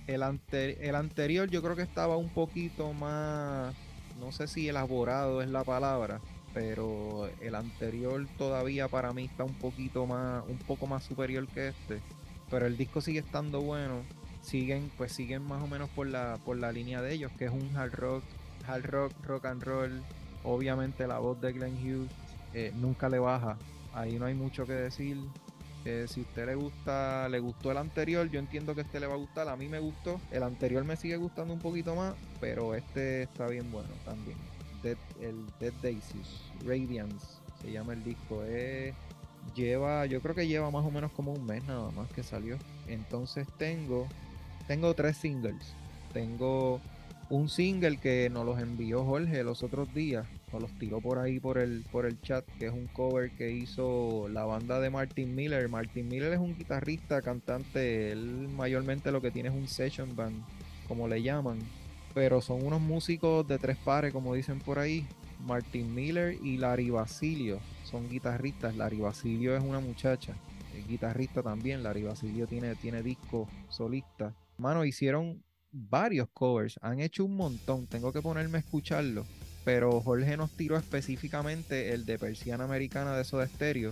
[0.08, 0.22] El,
[0.52, 3.76] el anterior yo creo que estaba un poquito más
[4.20, 6.22] no sé si elaborado es la palabra,
[6.56, 11.68] pero el anterior todavía para mí está un poquito más, un poco más superior que
[11.68, 12.00] este.
[12.50, 14.04] Pero el disco sigue estando bueno,
[14.42, 17.52] siguen, pues siguen más o menos por la, por la línea de ellos, que es
[17.52, 18.24] un hard rock,
[18.66, 20.02] hard rock, rock and roll.
[20.46, 22.10] Obviamente la voz de Glenn Hughes
[22.54, 23.58] eh, nunca le baja.
[23.94, 25.18] Ahí no hay mucho que decir.
[25.84, 29.08] Eh, si a usted le gusta, le gustó el anterior, yo entiendo que este le
[29.08, 29.50] va a gustar.
[29.50, 30.22] A mí me gustó.
[30.32, 34.38] El anterior me sigue gustando un poquito más, pero este está bien bueno también.
[35.20, 37.26] el Dead Daisies, Radiance,
[37.62, 38.44] se llama el disco.
[39.56, 42.58] lleva, yo creo que lleva más o menos como un mes nada más que salió.
[42.88, 44.08] Entonces tengo,
[44.68, 45.74] tengo tres singles.
[46.14, 46.80] Tengo
[47.30, 51.40] un single que nos los envió Jorge los otros días, nos los tiró por ahí
[51.40, 55.34] por el, por el chat, que es un cover que hizo la banda de Martin
[55.34, 55.68] Miller.
[55.68, 60.44] Martin Miller es un guitarrista, cantante, él mayormente lo que tiene es un session band,
[60.88, 61.60] como le llaman,
[62.14, 65.08] pero son unos músicos de tres pares, como dicen por ahí.
[65.40, 68.76] Martin Miller y Larry Basilio son guitarristas.
[68.76, 70.34] Larry Basilio es una muchacha,
[70.78, 71.84] es guitarrista también.
[71.84, 74.34] Larry Basilio tiene, tiene disco solista.
[74.58, 75.44] Mano, hicieron
[75.76, 79.26] varios covers, han hecho un montón, tengo que ponerme a escucharlo,
[79.66, 83.92] pero Jorge nos tiró específicamente el de Persiana Americana de Soda Stereo.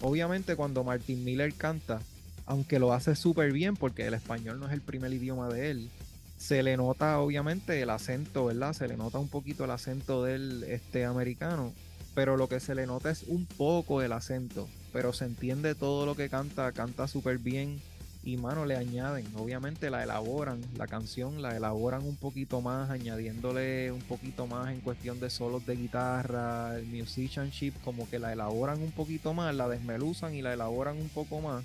[0.00, 2.00] Obviamente cuando Martin Miller canta,
[2.46, 5.90] aunque lo hace súper bien porque el español no es el primer idioma de él,
[6.36, 8.72] se le nota obviamente el acento, ¿verdad?
[8.72, 11.72] Se le nota un poquito el acento del este americano,
[12.14, 16.06] pero lo que se le nota es un poco el acento, pero se entiende todo
[16.06, 17.80] lo que canta, canta súper bien
[18.26, 23.92] y mano le añaden, obviamente la elaboran, la canción la elaboran un poquito más, añadiéndole
[23.92, 28.80] un poquito más en cuestión de solos de guitarra, el musicianship, como que la elaboran
[28.80, 31.64] un poquito más, la desmeluzan y la elaboran un poco más.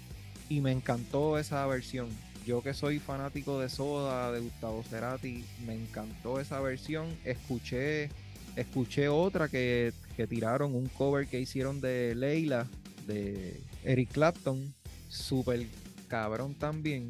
[0.50, 2.10] Y me encantó esa versión.
[2.50, 7.16] Yo que soy fanático de Soda, de Gustavo Cerati, me encantó esa versión.
[7.24, 8.10] Escuché,
[8.56, 12.66] escuché otra que, que tiraron, un cover que hicieron de Leila,
[13.06, 14.74] de Eric Clapton,
[15.10, 15.68] súper
[16.08, 17.10] cabrón también.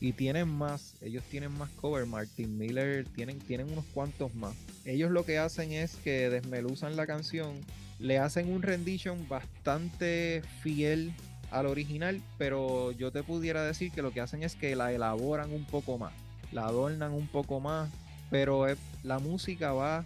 [0.00, 2.04] Y tienen más, ellos tienen más cover.
[2.04, 4.56] Martin Miller tienen, tienen unos cuantos más.
[4.84, 7.52] Ellos lo que hacen es que desmeluzan la canción,
[8.00, 11.14] le hacen un rendition bastante fiel
[11.52, 15.52] al original, pero yo te pudiera decir que lo que hacen es que la elaboran
[15.52, 16.12] un poco más,
[16.50, 17.90] la adornan un poco más,
[18.30, 18.66] pero
[19.04, 20.04] la música va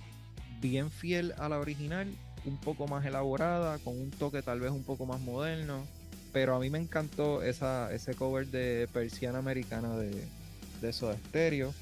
[0.61, 2.09] bien fiel a la original,
[2.45, 5.85] un poco más elaborada, con un toque tal vez un poco más moderno
[6.37, 10.29] pero a mí me encantó esa, ese cover de Persiana Americana de,
[10.83, 11.73] de Soda Stereo.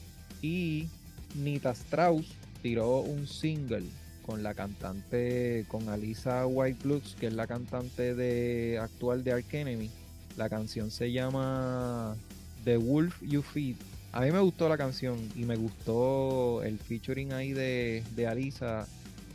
[0.42, 0.88] Y
[1.34, 2.24] Nita Strauss
[2.62, 3.82] tiró un single
[4.26, 9.52] con la cantante, con Alisa White Bloods, que es la cantante de, actual de Ark
[9.52, 9.90] Enemy.
[10.36, 12.16] La canción se llama
[12.64, 13.76] The Wolf You Feed.
[14.12, 18.86] A mí me gustó la canción y me gustó el featuring ahí de, de Alisa.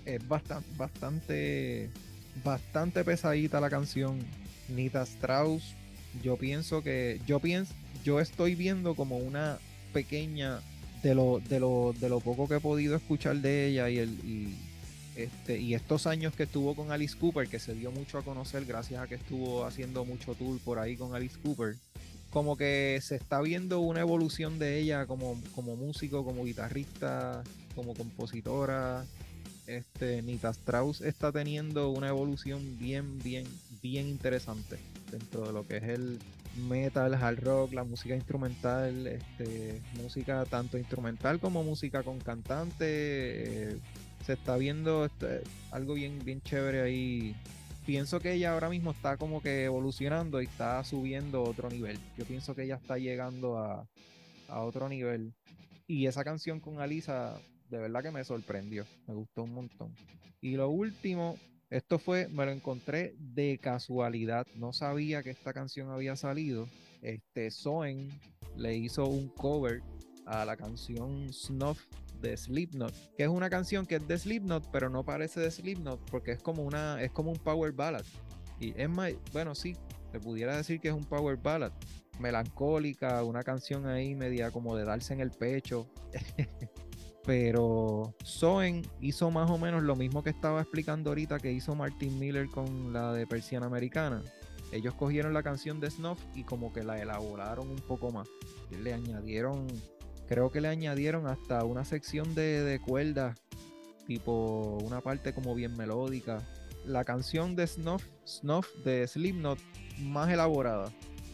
[0.06, 1.90] Es bastante, bastante,
[2.44, 4.20] bastante pesadita la canción
[4.70, 5.76] Nita Strauss,
[6.24, 9.60] yo pienso que, yo pienso, yo estoy viendo como una
[9.94, 10.60] pequeña
[11.04, 14.10] de lo, de lo, de lo poco que he podido escuchar de ella y el
[14.26, 14.56] y,
[15.24, 18.66] este, y estos años que estuvo con Alice Cooper, que se dio mucho a conocer
[18.66, 21.76] gracias a que estuvo haciendo mucho tour por ahí con Alice Cooper,
[22.30, 27.44] como que se está viendo una evolución de ella como, como músico, como guitarrista,
[27.76, 29.06] como compositora.
[29.68, 33.46] Este, Nita Strauss está teniendo una evolución bien, bien,
[33.84, 34.80] bien interesante
[35.12, 36.20] dentro de lo que es el
[36.68, 42.86] metal, hard rock, la música instrumental, este, música tanto instrumental como música con cantante.
[42.88, 43.78] Eh,
[44.26, 45.42] se está viendo este,
[45.72, 47.36] algo bien, bien chévere ahí.
[47.86, 51.98] Pienso que ella ahora mismo está como que evolucionando y está subiendo otro nivel.
[52.18, 53.88] Yo pienso que ella está llegando a,
[54.48, 55.34] a otro nivel.
[55.88, 57.40] Y esa canción con Alisa,
[57.70, 58.86] de verdad que me sorprendió.
[59.08, 59.96] Me gustó un montón.
[60.42, 61.38] Y lo último,
[61.70, 64.46] esto fue, me lo encontré de casualidad.
[64.56, 66.68] No sabía que esta canción había salido.
[67.02, 68.10] Este Soen
[68.56, 69.82] le hizo un cover
[70.26, 71.82] a la canción Snuff
[72.22, 76.00] de Slipknot, que es una canción que es de Slipknot, pero no parece de Slipknot
[76.10, 78.04] porque es como una es como un power ballad.
[78.60, 79.76] Y es más, bueno, sí,
[80.12, 81.72] te pudiera decir que es un power ballad,
[82.20, 85.88] melancólica, una canción ahí media como de darse en el pecho.
[87.26, 92.18] pero Soen hizo más o menos lo mismo que estaba explicando ahorita que hizo Martin
[92.18, 94.24] Miller con la de Persiana Americana.
[94.72, 98.28] Ellos cogieron la canción de Snuff y como que la elaboraron un poco más.
[98.72, 99.68] Le añadieron,
[100.30, 103.38] creo que le añadieron hasta una sección de, de cuerdas,
[104.08, 106.48] tipo una parte como bien melódica.
[106.86, 109.60] La canción de Snuff, Snuff de Slipknot
[110.00, 110.94] más elaborada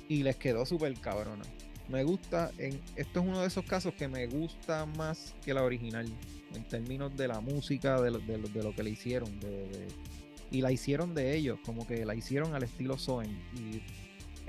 [0.10, 1.44] y les quedó súper cabrona
[1.88, 5.64] me gusta, en, esto es uno de esos casos que me gusta más que la
[5.64, 6.08] original,
[6.54, 9.30] en términos de la música, de lo, de lo, que le hicieron,
[10.52, 13.82] y la hicieron de ellos, como que la hicieron al estilo Soen, y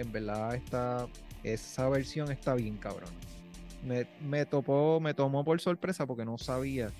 [0.00, 1.08] en verdad esta,
[1.42, 3.10] esa versión está bien cabrón.
[3.86, 6.90] Me, topó, me tomó por sorpresa porque no sabía.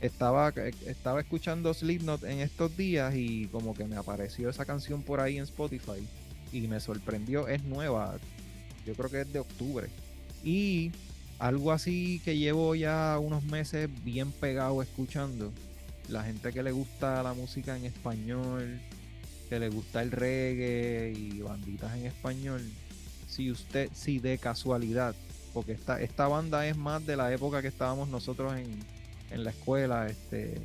[0.00, 0.50] Estaba,
[0.86, 5.38] estaba escuchando Slipknot en estos días y como que me apareció esa canción por ahí
[5.38, 6.06] en Spotify
[6.52, 7.48] y me sorprendió.
[7.48, 8.18] Es nueva,
[8.84, 9.88] yo creo que es de octubre.
[10.44, 10.92] Y
[11.38, 15.52] algo así que llevo ya unos meses bien pegado escuchando.
[16.08, 18.80] La gente que le gusta la música en español,
[19.48, 22.62] que le gusta el reggae y banditas en español.
[23.28, 25.14] Si usted, si de casualidad,
[25.56, 28.78] porque esta, esta banda es más de la época que estábamos nosotros en,
[29.30, 30.60] en la escuela, este,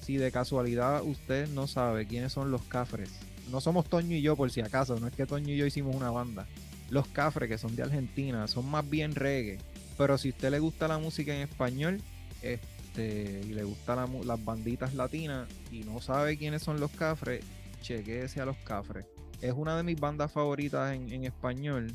[0.00, 3.10] si de casualidad usted no sabe quiénes son los Cafres,
[3.50, 5.96] no somos Toño y yo por si acaso, no es que Toño y yo hicimos
[5.96, 6.46] una banda.
[6.88, 9.58] Los Cafres, que son de Argentina, son más bien reggae.
[9.96, 12.00] Pero si a usted le gusta la música en español,
[12.40, 17.44] este, y le gustan las banditas latinas y no sabe quiénes son los Cafres,
[17.82, 19.04] chequeese a los Cafres.
[19.40, 21.92] Es una de mis bandas favoritas en, en español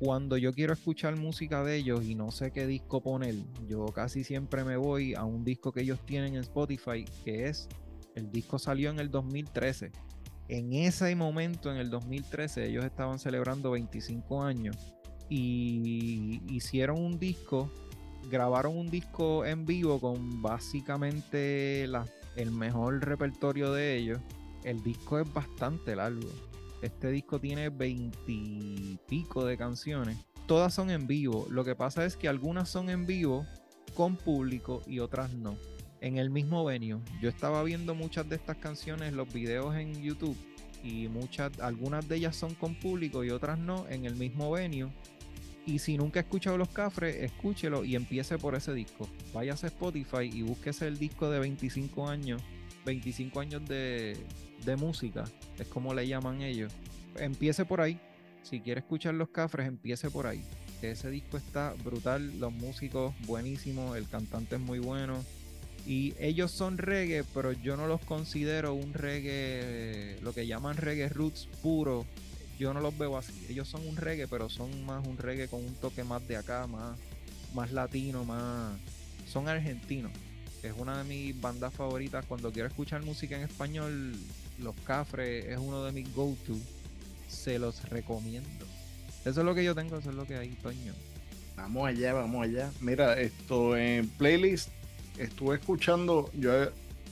[0.00, 3.34] cuando yo quiero escuchar música de ellos y no sé qué disco poner,
[3.68, 7.68] yo casi siempre me voy a un disco que ellos tienen en Spotify, que es,
[8.14, 9.92] el disco salió en el 2013.
[10.48, 14.74] En ese momento, en el 2013, ellos estaban celebrando 25 años
[15.28, 17.70] y hicieron un disco,
[18.30, 24.18] grabaron un disco en vivo con básicamente el mejor repertorio de ellos.
[24.64, 26.49] El disco es bastante largo
[26.82, 30.18] este disco tiene veintipico de canciones.
[30.46, 31.46] Todas son en vivo.
[31.50, 33.46] Lo que pasa es que algunas son en vivo
[33.94, 35.56] con público y otras no.
[36.00, 37.00] En el mismo venue.
[37.20, 40.36] Yo estaba viendo muchas de estas canciones, los videos en YouTube.
[40.82, 44.90] Y muchas, algunas de ellas son con público y otras no, en el mismo venue.
[45.66, 49.06] Y si nunca ha escuchado Los Cafres, escúchelo y empiece por ese disco.
[49.34, 52.42] Váyase a Spotify y búsquese el disco de 25 años.
[52.84, 54.16] 25 años de,
[54.78, 55.24] música,
[55.58, 56.72] es como le llaman ellos.
[57.16, 58.00] Empiece por ahí.
[58.42, 60.42] Si quiere escuchar los cafres, empiece por ahí.
[60.80, 65.22] Ese disco está brutal, los músicos buenísimos, el cantante es muy bueno.
[65.86, 71.08] Y ellos son reggae, pero yo no los considero un reggae, lo que llaman reggae
[71.08, 72.06] roots puro.
[72.58, 73.32] Yo no los veo así.
[73.48, 76.66] Ellos son un reggae, pero son más un reggae con un toque más de acá,
[76.66, 76.98] más,
[77.54, 78.78] más latino, más.
[79.26, 80.12] Son argentinos.
[80.62, 82.24] Es una de mis bandas favoritas.
[82.26, 84.14] Cuando quiero escuchar música en español,
[84.58, 86.56] los Cafres es uno de mis go-to.
[87.28, 88.66] Se los recomiendo.
[89.24, 90.92] Eso es lo que yo tengo, eso es lo que hay, Toño.
[91.56, 92.70] Vamos allá, vamos allá.
[92.80, 94.70] Mira, esto en playlist
[95.18, 96.52] estuve escuchando, yo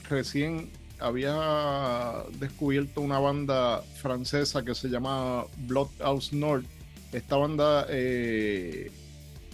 [0.09, 6.67] recién había descubierto una banda francesa que se llama Bloodhouse North.
[7.13, 8.91] Esta banda eh,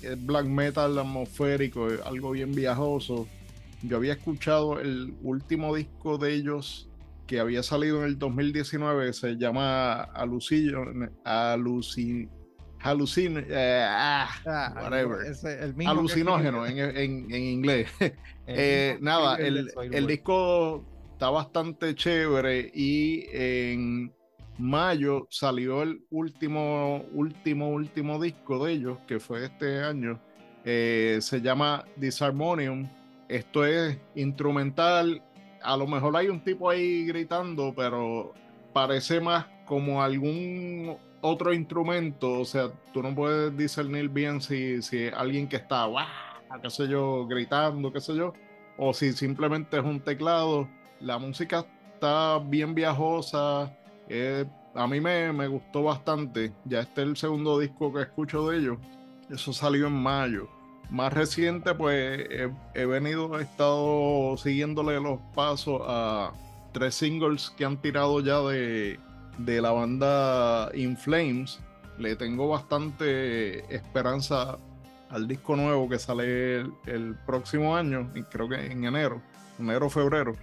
[0.03, 3.29] es black metal atmosférico, algo bien viajoso.
[3.87, 6.89] Yo había escuchado el último disco de ellos
[7.27, 12.31] que había salido en el 2019, se llama Alucin, Alucin,
[12.81, 15.35] Alucin, eh, ah, ah, whatever.
[15.87, 17.89] Alucinógeno en, en, en, inglés.
[18.47, 24.13] eh, nada, el, el disco está bastante chévere y en
[24.59, 30.21] mayo salió el último, último, último disco de ellos, que fue este año.
[30.65, 32.89] Eh, se llama Disharmonium.
[33.29, 35.23] Esto es instrumental
[35.65, 38.35] a lo mejor hay un tipo ahí gritando, pero
[38.73, 42.41] parece más como algún otro instrumento.
[42.41, 46.07] O sea, tú no puedes discernir bien si, si alguien que está, ¡guau!
[46.63, 48.33] qué sé yo, gritando, qué sé yo,
[48.77, 50.69] o si simplemente es un teclado.
[51.01, 53.75] La música está bien viajosa.
[54.09, 54.45] Eh,
[54.75, 56.53] a mí me, me, gustó bastante.
[56.65, 58.79] Ya este es el segundo disco que escucho de ellos.
[59.31, 60.49] Eso salió en mayo
[60.91, 62.27] más reciente, pues
[62.75, 66.33] he, venido, he estado siguiéndole los pasos a
[66.73, 68.99] tres singles que han tirado ya de,
[69.39, 71.61] de la banda In Flames.
[71.99, 74.59] Le tengo bastante esperanza
[75.11, 79.23] al disco nuevo que sale el, próximo año, y creo que en enero,
[79.59, 80.35] enero, febrero.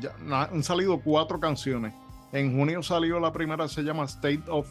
[0.00, 1.92] Ya han salido cuatro canciones.
[2.32, 4.68] En junio salió la primera, se llama State of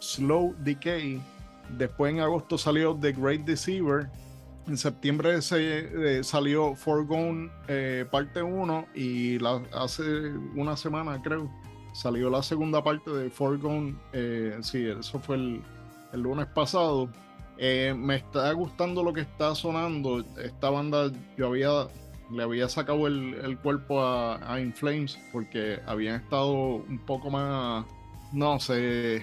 [0.00, 1.20] Slow Decay.
[1.76, 4.08] Después en agosto salió The Great Deceiver
[4.66, 9.38] en septiembre se eh, salió Forgone eh, parte 1 y
[9.72, 10.02] hace
[10.54, 11.50] una semana creo
[11.92, 13.94] salió la segunda parte de Forgone.
[14.12, 15.62] Eh, sí, eso fue el,
[16.14, 17.08] lunes pasado.
[17.58, 20.24] me está gustando lo que está sonando.
[20.42, 21.88] Esta banda yo había
[22.32, 27.84] le había sacado el, cuerpo a, a Inflames porque habían estado un poco más,
[28.32, 29.22] no sé,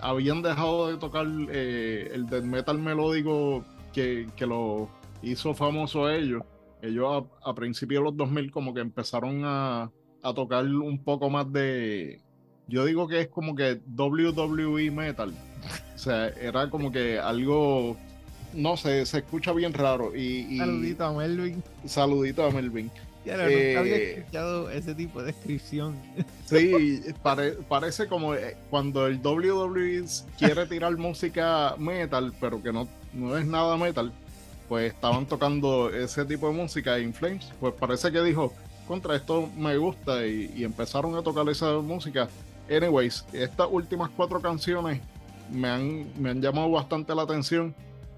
[0.00, 4.88] habían dejado de tocar el death metal melódico que, lo
[5.22, 6.42] hizo famoso a ellos.
[6.82, 9.90] Ellos a, principios de los 2000 como que empezaron a,
[10.34, 12.20] tocar un poco más de...
[12.66, 15.32] Yo digo que es como que WWE Metal.
[15.94, 17.96] O sea, era como que algo
[18.54, 20.14] no sé, se escucha bien raro.
[20.14, 21.62] Y, Saludito a Melvin.
[21.84, 22.90] Saludito a Melvin.
[23.24, 25.96] No, nunca había eh, escuchado ese tipo de descripción.
[26.46, 27.02] Sí,
[27.68, 30.02] parece como eh, cuando el WWE
[30.38, 34.10] quiere tirar música metal, pero que no, no es nada metal,
[34.66, 37.52] pues estaban tocando ese tipo de música en Flames.
[37.60, 38.54] Pues parece que dijo,
[38.86, 42.28] contra esto me gusta y, empezaron a tocar esa música.
[42.70, 45.02] Anyways, estas últimas cuatro canciones
[45.50, 47.74] me han, me han llamado bastante la atención.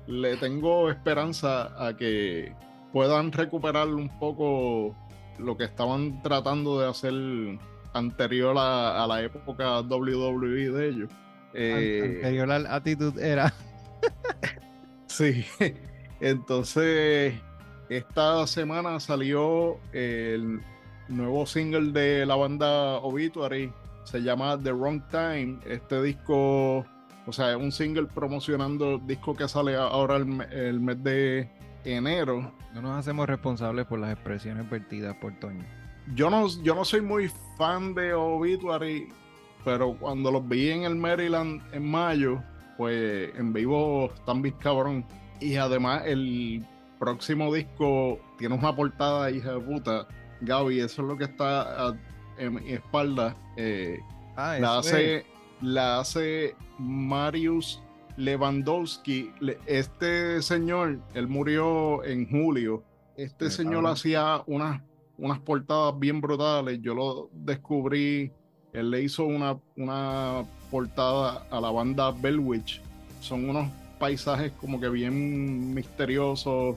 [0.07, 2.53] Le tengo esperanza a que
[2.93, 4.95] puedan recuperar un poco
[5.39, 7.15] lo que estaban tratando de hacer
[7.93, 11.11] anterior a, la época WWE de ellos.
[11.55, 13.53] Eh, anterior a la actitud era.
[15.07, 15.45] sí,
[16.21, 17.35] entonces
[17.89, 20.61] esta semana salió el
[21.09, 23.73] nuevo single de la banda Obituary,
[24.05, 25.59] se llama The Wrong Time.
[25.67, 26.85] Este disco,
[27.27, 32.53] o sea, es un single promocionando el disco que sale ahora el mes de enero.
[32.75, 35.65] No nos hacemos responsables por las expresiones vertidas por Toño.
[36.15, 39.09] Yo no, yo no soy muy fan de Obituary,
[39.65, 42.43] pero cuando los vi en el Maryland en mayo,
[42.77, 45.05] pues en vivo están bien cabrón.
[45.41, 46.65] Y además el
[46.99, 50.07] próximo disco tiene una portada hija de puta.
[50.43, 51.95] Gaby, eso es lo que está
[52.39, 53.37] en mi espalda.
[53.57, 54.01] Eh,
[54.37, 55.27] ah, la, hace,
[55.61, 57.83] la hace Marius
[58.17, 59.33] Lewandowski,
[59.67, 62.83] este señor, él murió en julio.
[63.17, 64.83] Este señor hacía unas,
[65.19, 66.81] unas portadas bien brutales.
[66.83, 68.33] Yo lo descubrí.
[68.73, 72.81] Él le hizo una, una portada a la banda Bellwitch.
[73.21, 73.69] Son unos
[73.99, 76.77] paisajes como que bien misteriosos.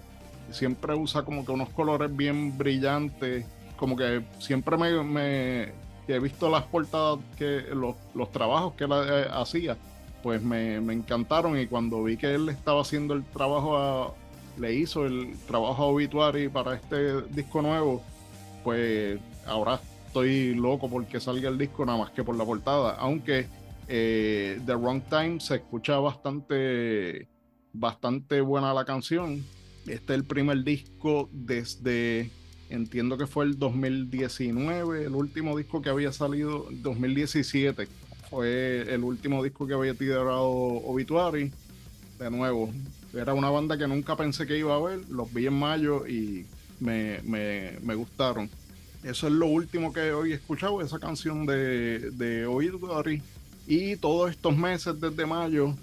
[0.51, 3.45] Siempre usa como que unos colores bien brillantes.
[3.77, 5.71] Como que siempre me,
[6.07, 9.77] he visto las portadas que los, los trabajos que él eh, hacía
[10.23, 14.15] pues me, encantaron y cuando vi que él estaba haciendo el trabajo,
[14.57, 18.01] le hizo el trabajo obituary para este disco nuevo,
[18.63, 23.47] pues ahora estoy loco porque salga el disco nada más que por la portada, aunque
[23.89, 27.27] eh, The Wrong Time se escucha bastante,
[27.73, 29.43] bastante buena la canción.
[29.85, 32.31] Este es el primer disco desde,
[32.69, 38.02] entiendo que fue el 2019, el último disco que había salido, 2017
[38.33, 41.51] fue el último disco que había tirado Obituary.
[42.17, 42.71] De nuevo,
[43.13, 45.07] era una banda que nunca pensé que iba a ver.
[45.09, 46.47] Los vi en mayo y
[46.79, 48.49] me, gustaron.
[49.03, 53.21] Eso es lo último que hoy he escuchado, esa canción de, de Obituary.
[53.67, 55.75] Y todos estos meses desde mayo,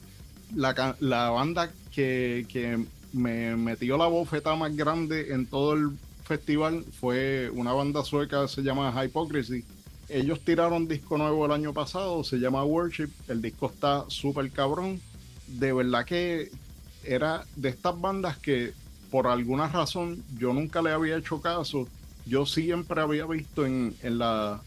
[0.52, 5.90] la, la banda que, que me metió la bofeta más grande en todo el
[6.24, 9.64] festival fue una banda sueca se llama Hypocrisy
[10.10, 13.10] ellos tiraron disco nuevo el año pasado, se llama Worship.
[13.28, 15.00] El disco está súper cabrón.
[15.46, 16.50] De verdad que
[17.04, 18.72] era de estas bandas que
[19.10, 21.88] por alguna razón yo nunca le había hecho caso.
[22.26, 24.60] Yo siempre había visto en, la,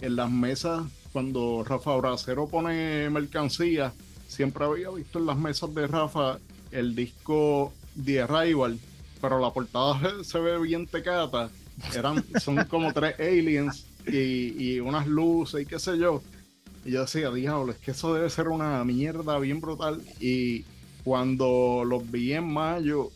[0.00, 3.92] en las mesas cuando Rafa Bracero pone mercancía,
[4.28, 6.38] siempre había visto en las mesas de Rafa
[6.70, 7.72] el disco
[8.04, 8.78] The Arrival,
[9.20, 11.50] pero la portada se ve bien tecata.
[11.94, 16.22] Eran, son como tres aliens y, unas luces y qué sé yo.
[16.84, 20.00] Y yo decía, diablo, es que eso debe ser una mierda bien brutal.
[20.20, 20.64] Y
[21.04, 23.10] cuando los vi en mayo,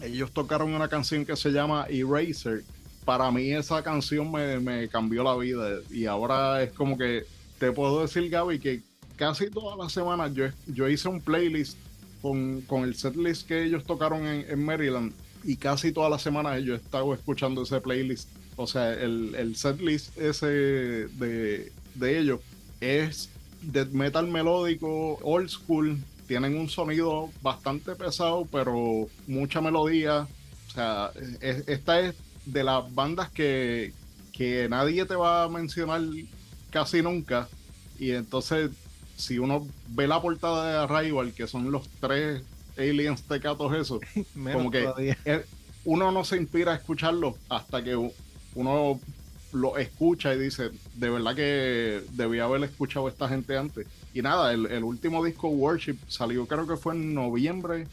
[0.00, 2.64] ellos tocaron una canción que se llama Eraser.
[3.04, 5.80] Para mí esa canción me, cambió la vida.
[5.90, 7.24] Y ahora es como que
[7.58, 8.82] te puedo decir, Gaby, que
[9.16, 11.78] casi todas las semanas yo, yo hice un playlist
[12.20, 15.12] con, con el setlist que ellos tocaron en, en Maryland.
[15.44, 19.56] Y casi todas las semanas yo he estado escuchando ese playlist o sea, el, el
[19.56, 22.40] setlist ese de, ellos
[22.80, 23.28] es
[23.62, 25.98] death metal melódico, old school.
[26.26, 30.26] Tienen un sonido bastante pesado, pero mucha melodía.
[30.68, 31.10] O sea,
[31.40, 32.14] esta es
[32.46, 33.92] de las bandas que,
[34.32, 36.02] que nadie te va a mencionar
[36.70, 37.48] casi nunca.
[37.98, 38.70] Y entonces,
[39.16, 42.42] si uno ve la portada de Arrival, que son los tres
[42.76, 44.00] aliens tecatos esos,
[44.52, 45.14] como que
[45.84, 48.10] uno no se inspira a escucharlo hasta que
[48.56, 49.00] uno
[49.52, 53.86] lo escucha y dice, de verdad que debía haber escuchado a esta gente antes.
[54.12, 57.86] Y nada, el, último disco Worship salió creo que fue en noviembre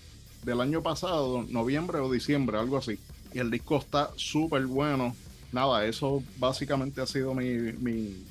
[0.44, 2.98] del año pasado, noviembre o diciembre, algo así.
[3.34, 5.16] Y el disco está súper bueno.
[5.52, 8.24] Nada, eso básicamente ha sido mi, mi,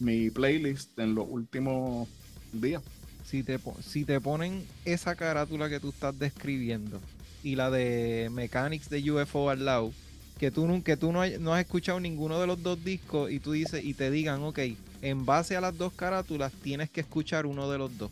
[0.00, 2.08] mi playlist en los últimos
[2.52, 2.82] días.
[3.24, 7.00] Si te, si te ponen esa carátula que tú estás describiendo
[7.44, 9.92] y la de Mechanics de UFO al lado,
[10.40, 13.52] que tú, que tú no, no, has escuchado ninguno de los dos discos y tú
[13.52, 14.60] dices y te digan, ok,
[15.02, 18.10] en base a las dos carátulas tienes que escuchar uno de los dos.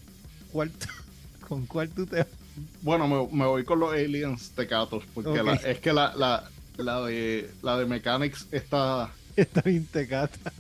[0.53, 0.71] ¿Cuál
[1.49, 2.27] ¿Con cuál tú te
[2.83, 7.79] bueno, me, voy con los aliens tecatos, porque es que la, la, la, de, la
[7.79, 9.11] de Mechanics está...
[9.37, 10.53] Está bien tecata.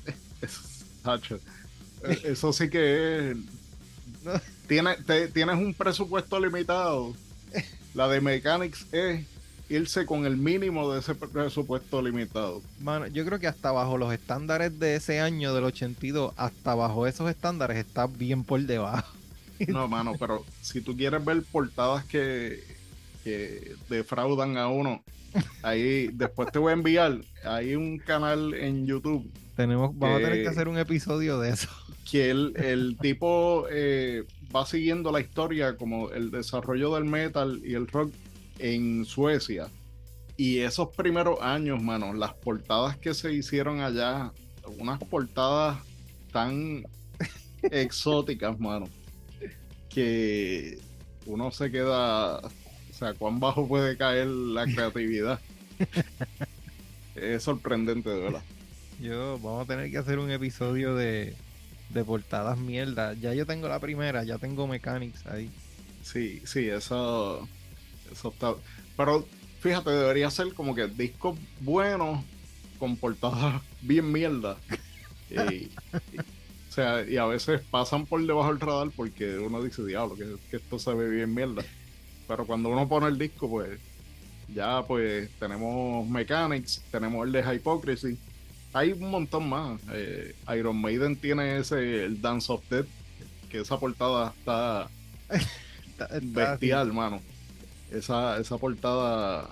[2.05, 3.37] E, eso sí que es...
[4.69, 4.99] Tienes,
[5.35, 7.15] tienes un presupuesto limitado.
[7.95, 9.27] La de Mechanics es
[9.69, 12.63] irse con el mínimo de ese presupuesto limitado.
[12.81, 17.07] Mano, yo creo que hasta bajo los estándares de ese año del 82, hasta bajo
[17.07, 19.13] esos estándares está bien por debajo.
[19.67, 22.63] No, mano, pero si tú quieres ver portadas que,
[23.25, 25.03] que defraudan a uno,
[25.65, 29.29] ahí después te voy a enviar, hay un canal en YouTube.
[29.57, 31.69] Tenemos, vamos a tener que hacer un episodio de eso.
[32.09, 34.25] Que el, el tipo eh,
[34.55, 38.15] va siguiendo la historia como el desarrollo del metal y el rock
[38.59, 39.69] en Suecia.
[40.37, 44.33] Y esos primeros años, mano, las portadas que se hicieron allá,
[44.79, 45.79] unas portadas
[46.33, 46.85] tan
[47.63, 48.87] exóticas, mano,
[49.89, 50.79] que
[51.27, 52.51] uno se queda, o
[52.93, 55.41] sea, cuán bajo puede caer la creatividad.
[57.17, 58.43] es sorprendente, de verdad.
[59.01, 61.35] Yo, vamos a tener que hacer un episodio de,
[61.91, 63.15] de portadas mierda.
[63.15, 65.51] Ya yo tengo la primera, ya tengo Mechanics ahí.
[66.03, 67.49] Sí, sí, eso
[68.97, 69.27] pero
[69.61, 72.25] fíjate, debería ser como que discos buenos
[72.79, 74.57] con portadas bien mierda.
[75.31, 75.71] Y,
[76.71, 80.57] o sea, y a veces pasan por debajo del radar porque uno dice, diablo, que,
[80.57, 81.63] esto se ve bien mierda.
[82.27, 83.79] Pero cuando uno pone el disco, pues
[84.49, 88.19] ya pues tenemos Mechanics, tenemos el de Hypocrisy.
[88.73, 89.79] Hay un montón más.
[89.93, 92.89] Eh, Iron Maiden tiene ese, el Dance of Death,
[93.51, 94.89] que esa portada está,
[96.23, 97.21] bestial, hermano
[97.91, 99.49] esa, esa portada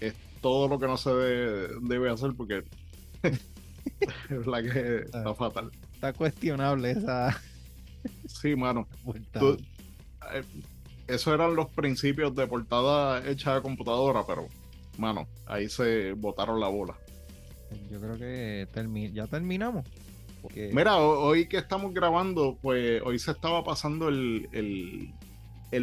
[0.00, 2.64] es todo lo que no se debe, hacer porque
[3.22, 5.34] es la que está ah.
[5.34, 5.70] fatal.
[5.94, 7.40] Está cuestionable esa.
[8.26, 8.86] Sí, mano.
[9.14, 10.42] Eh,
[11.06, 14.46] eso eran los principios de portada hecha a computadora, pero,
[14.98, 16.98] mano, ahí se botaron la bola.
[17.90, 18.68] Yo creo que
[19.14, 19.86] ya terminamos.
[20.72, 25.14] Mira, hoy que estamos grabando, pues hoy se estaba pasando el, el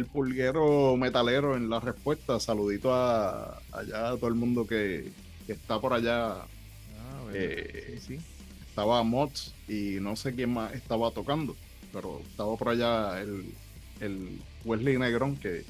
[0.06, 2.40] pulguero metalero en la respuesta.
[2.40, 5.10] Saludito a allá a todo el mundo que,
[5.46, 6.32] está por allá.
[6.32, 8.00] Ah, eh,
[8.66, 11.54] estaba Mods y no sé quién más estaba tocando,
[11.92, 13.52] pero estaba por allá el,
[14.00, 15.64] el Wesley Negrón que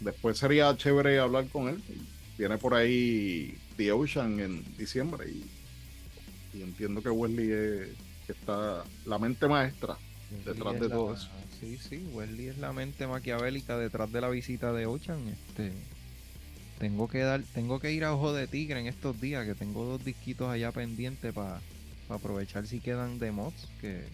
[0.00, 1.82] después sería chévere hablar con él.
[2.38, 7.88] Viene por ahí The Ocean en diciembre y, entiendo que Wesley es,
[8.28, 9.98] está la mente maestra
[10.44, 11.28] detrás de todo eso
[11.60, 15.28] sí, sí, Wesley es la mente maquiavélica detrás de la visita de Ocean.
[15.28, 15.72] Este,
[16.78, 19.84] tengo que dar, tengo que ir a Ojo de Tigre en estos días, que tengo
[19.84, 21.60] dos disquitos allá pendientes para
[22.08, 24.04] aprovechar si quedan de mods, que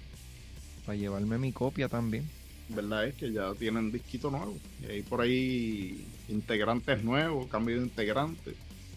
[0.84, 2.28] para llevarme mi copia también.
[2.68, 4.56] Verdad es que ya tienen disquito nuevo.
[4.82, 8.54] Y hay por ahí integrantes nuevos, cambio de integrantes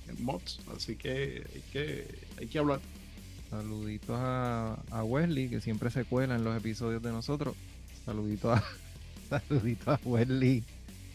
[0.07, 0.59] en mods.
[0.75, 2.07] Así que hay que,
[2.39, 2.79] hay que hablar.
[3.49, 7.55] Saluditos a, a Wesley, que siempre se cuela en los episodios de nosotros.
[8.05, 8.63] Saludito a,
[9.29, 10.63] saludito a Wesley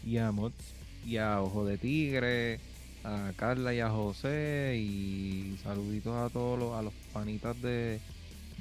[0.05, 0.75] y a Mots
[1.05, 2.59] y a Ojo de Tigre,
[3.03, 7.99] a Carla y a José y saluditos a todos los, a los panitas de,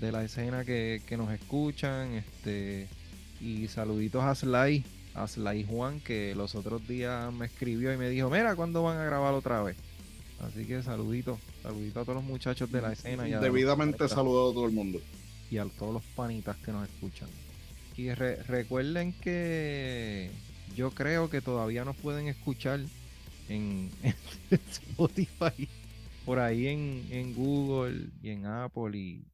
[0.01, 2.89] la escena que, nos escuchan, este
[3.41, 4.85] y saluditos a Sly,
[5.15, 8.99] a Sly Juan que los otros días me escribió y me dijo, mira, ¿cuándo van
[8.99, 9.77] a grabar otra vez?
[10.41, 13.27] Así que saluditos, saluditos a todos los muchachos de la escena.
[13.27, 15.01] Y Debidamente saludado a todo el mundo.
[15.51, 17.29] Y a todos los panitas que nos escuchan.
[17.97, 20.31] Y recuerden que
[20.77, 22.81] yo creo que todavía nos pueden escuchar
[23.49, 23.91] en,
[24.51, 25.69] Spotify,
[26.27, 29.25] por ahí en, Google y en Apple y,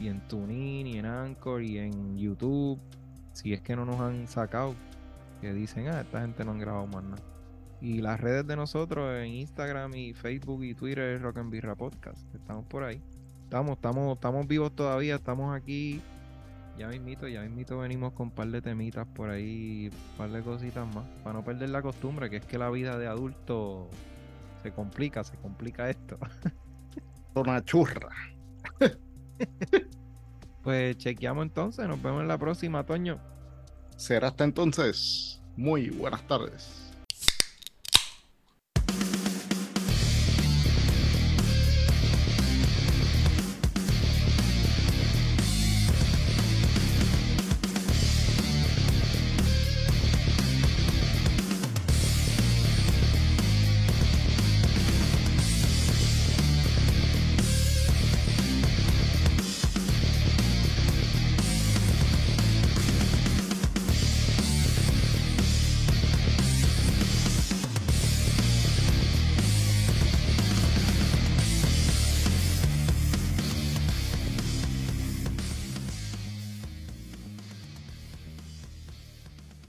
[0.00, 2.80] en TuneIn y en Anchor y en YouTube.
[3.32, 4.74] Si es que no nos han sacado,
[5.40, 7.29] que dicen, ah, esta gente no han grabado más nada.
[7.80, 12.34] Y las redes de nosotros en Instagram y Facebook y Twitter Rock and Birra Podcast.
[12.34, 13.02] Estamos por ahí.
[13.44, 16.00] Estamos, estamos, estamos vivos todavía, estamos aquí
[16.80, 20.40] ya mismito, ya mismito venimos con un par de temitas por ahí, un par de
[20.40, 23.90] cositas más, para no perder la costumbre, que es que la vida de adulto
[24.62, 26.18] se complica, se complica esto.
[27.34, 28.08] Una churra.
[30.62, 33.20] pues chequeamos entonces, nos vemos en la próxima, Toño.
[33.96, 35.42] Será hasta entonces.
[35.56, 36.89] Muy buenas tardes.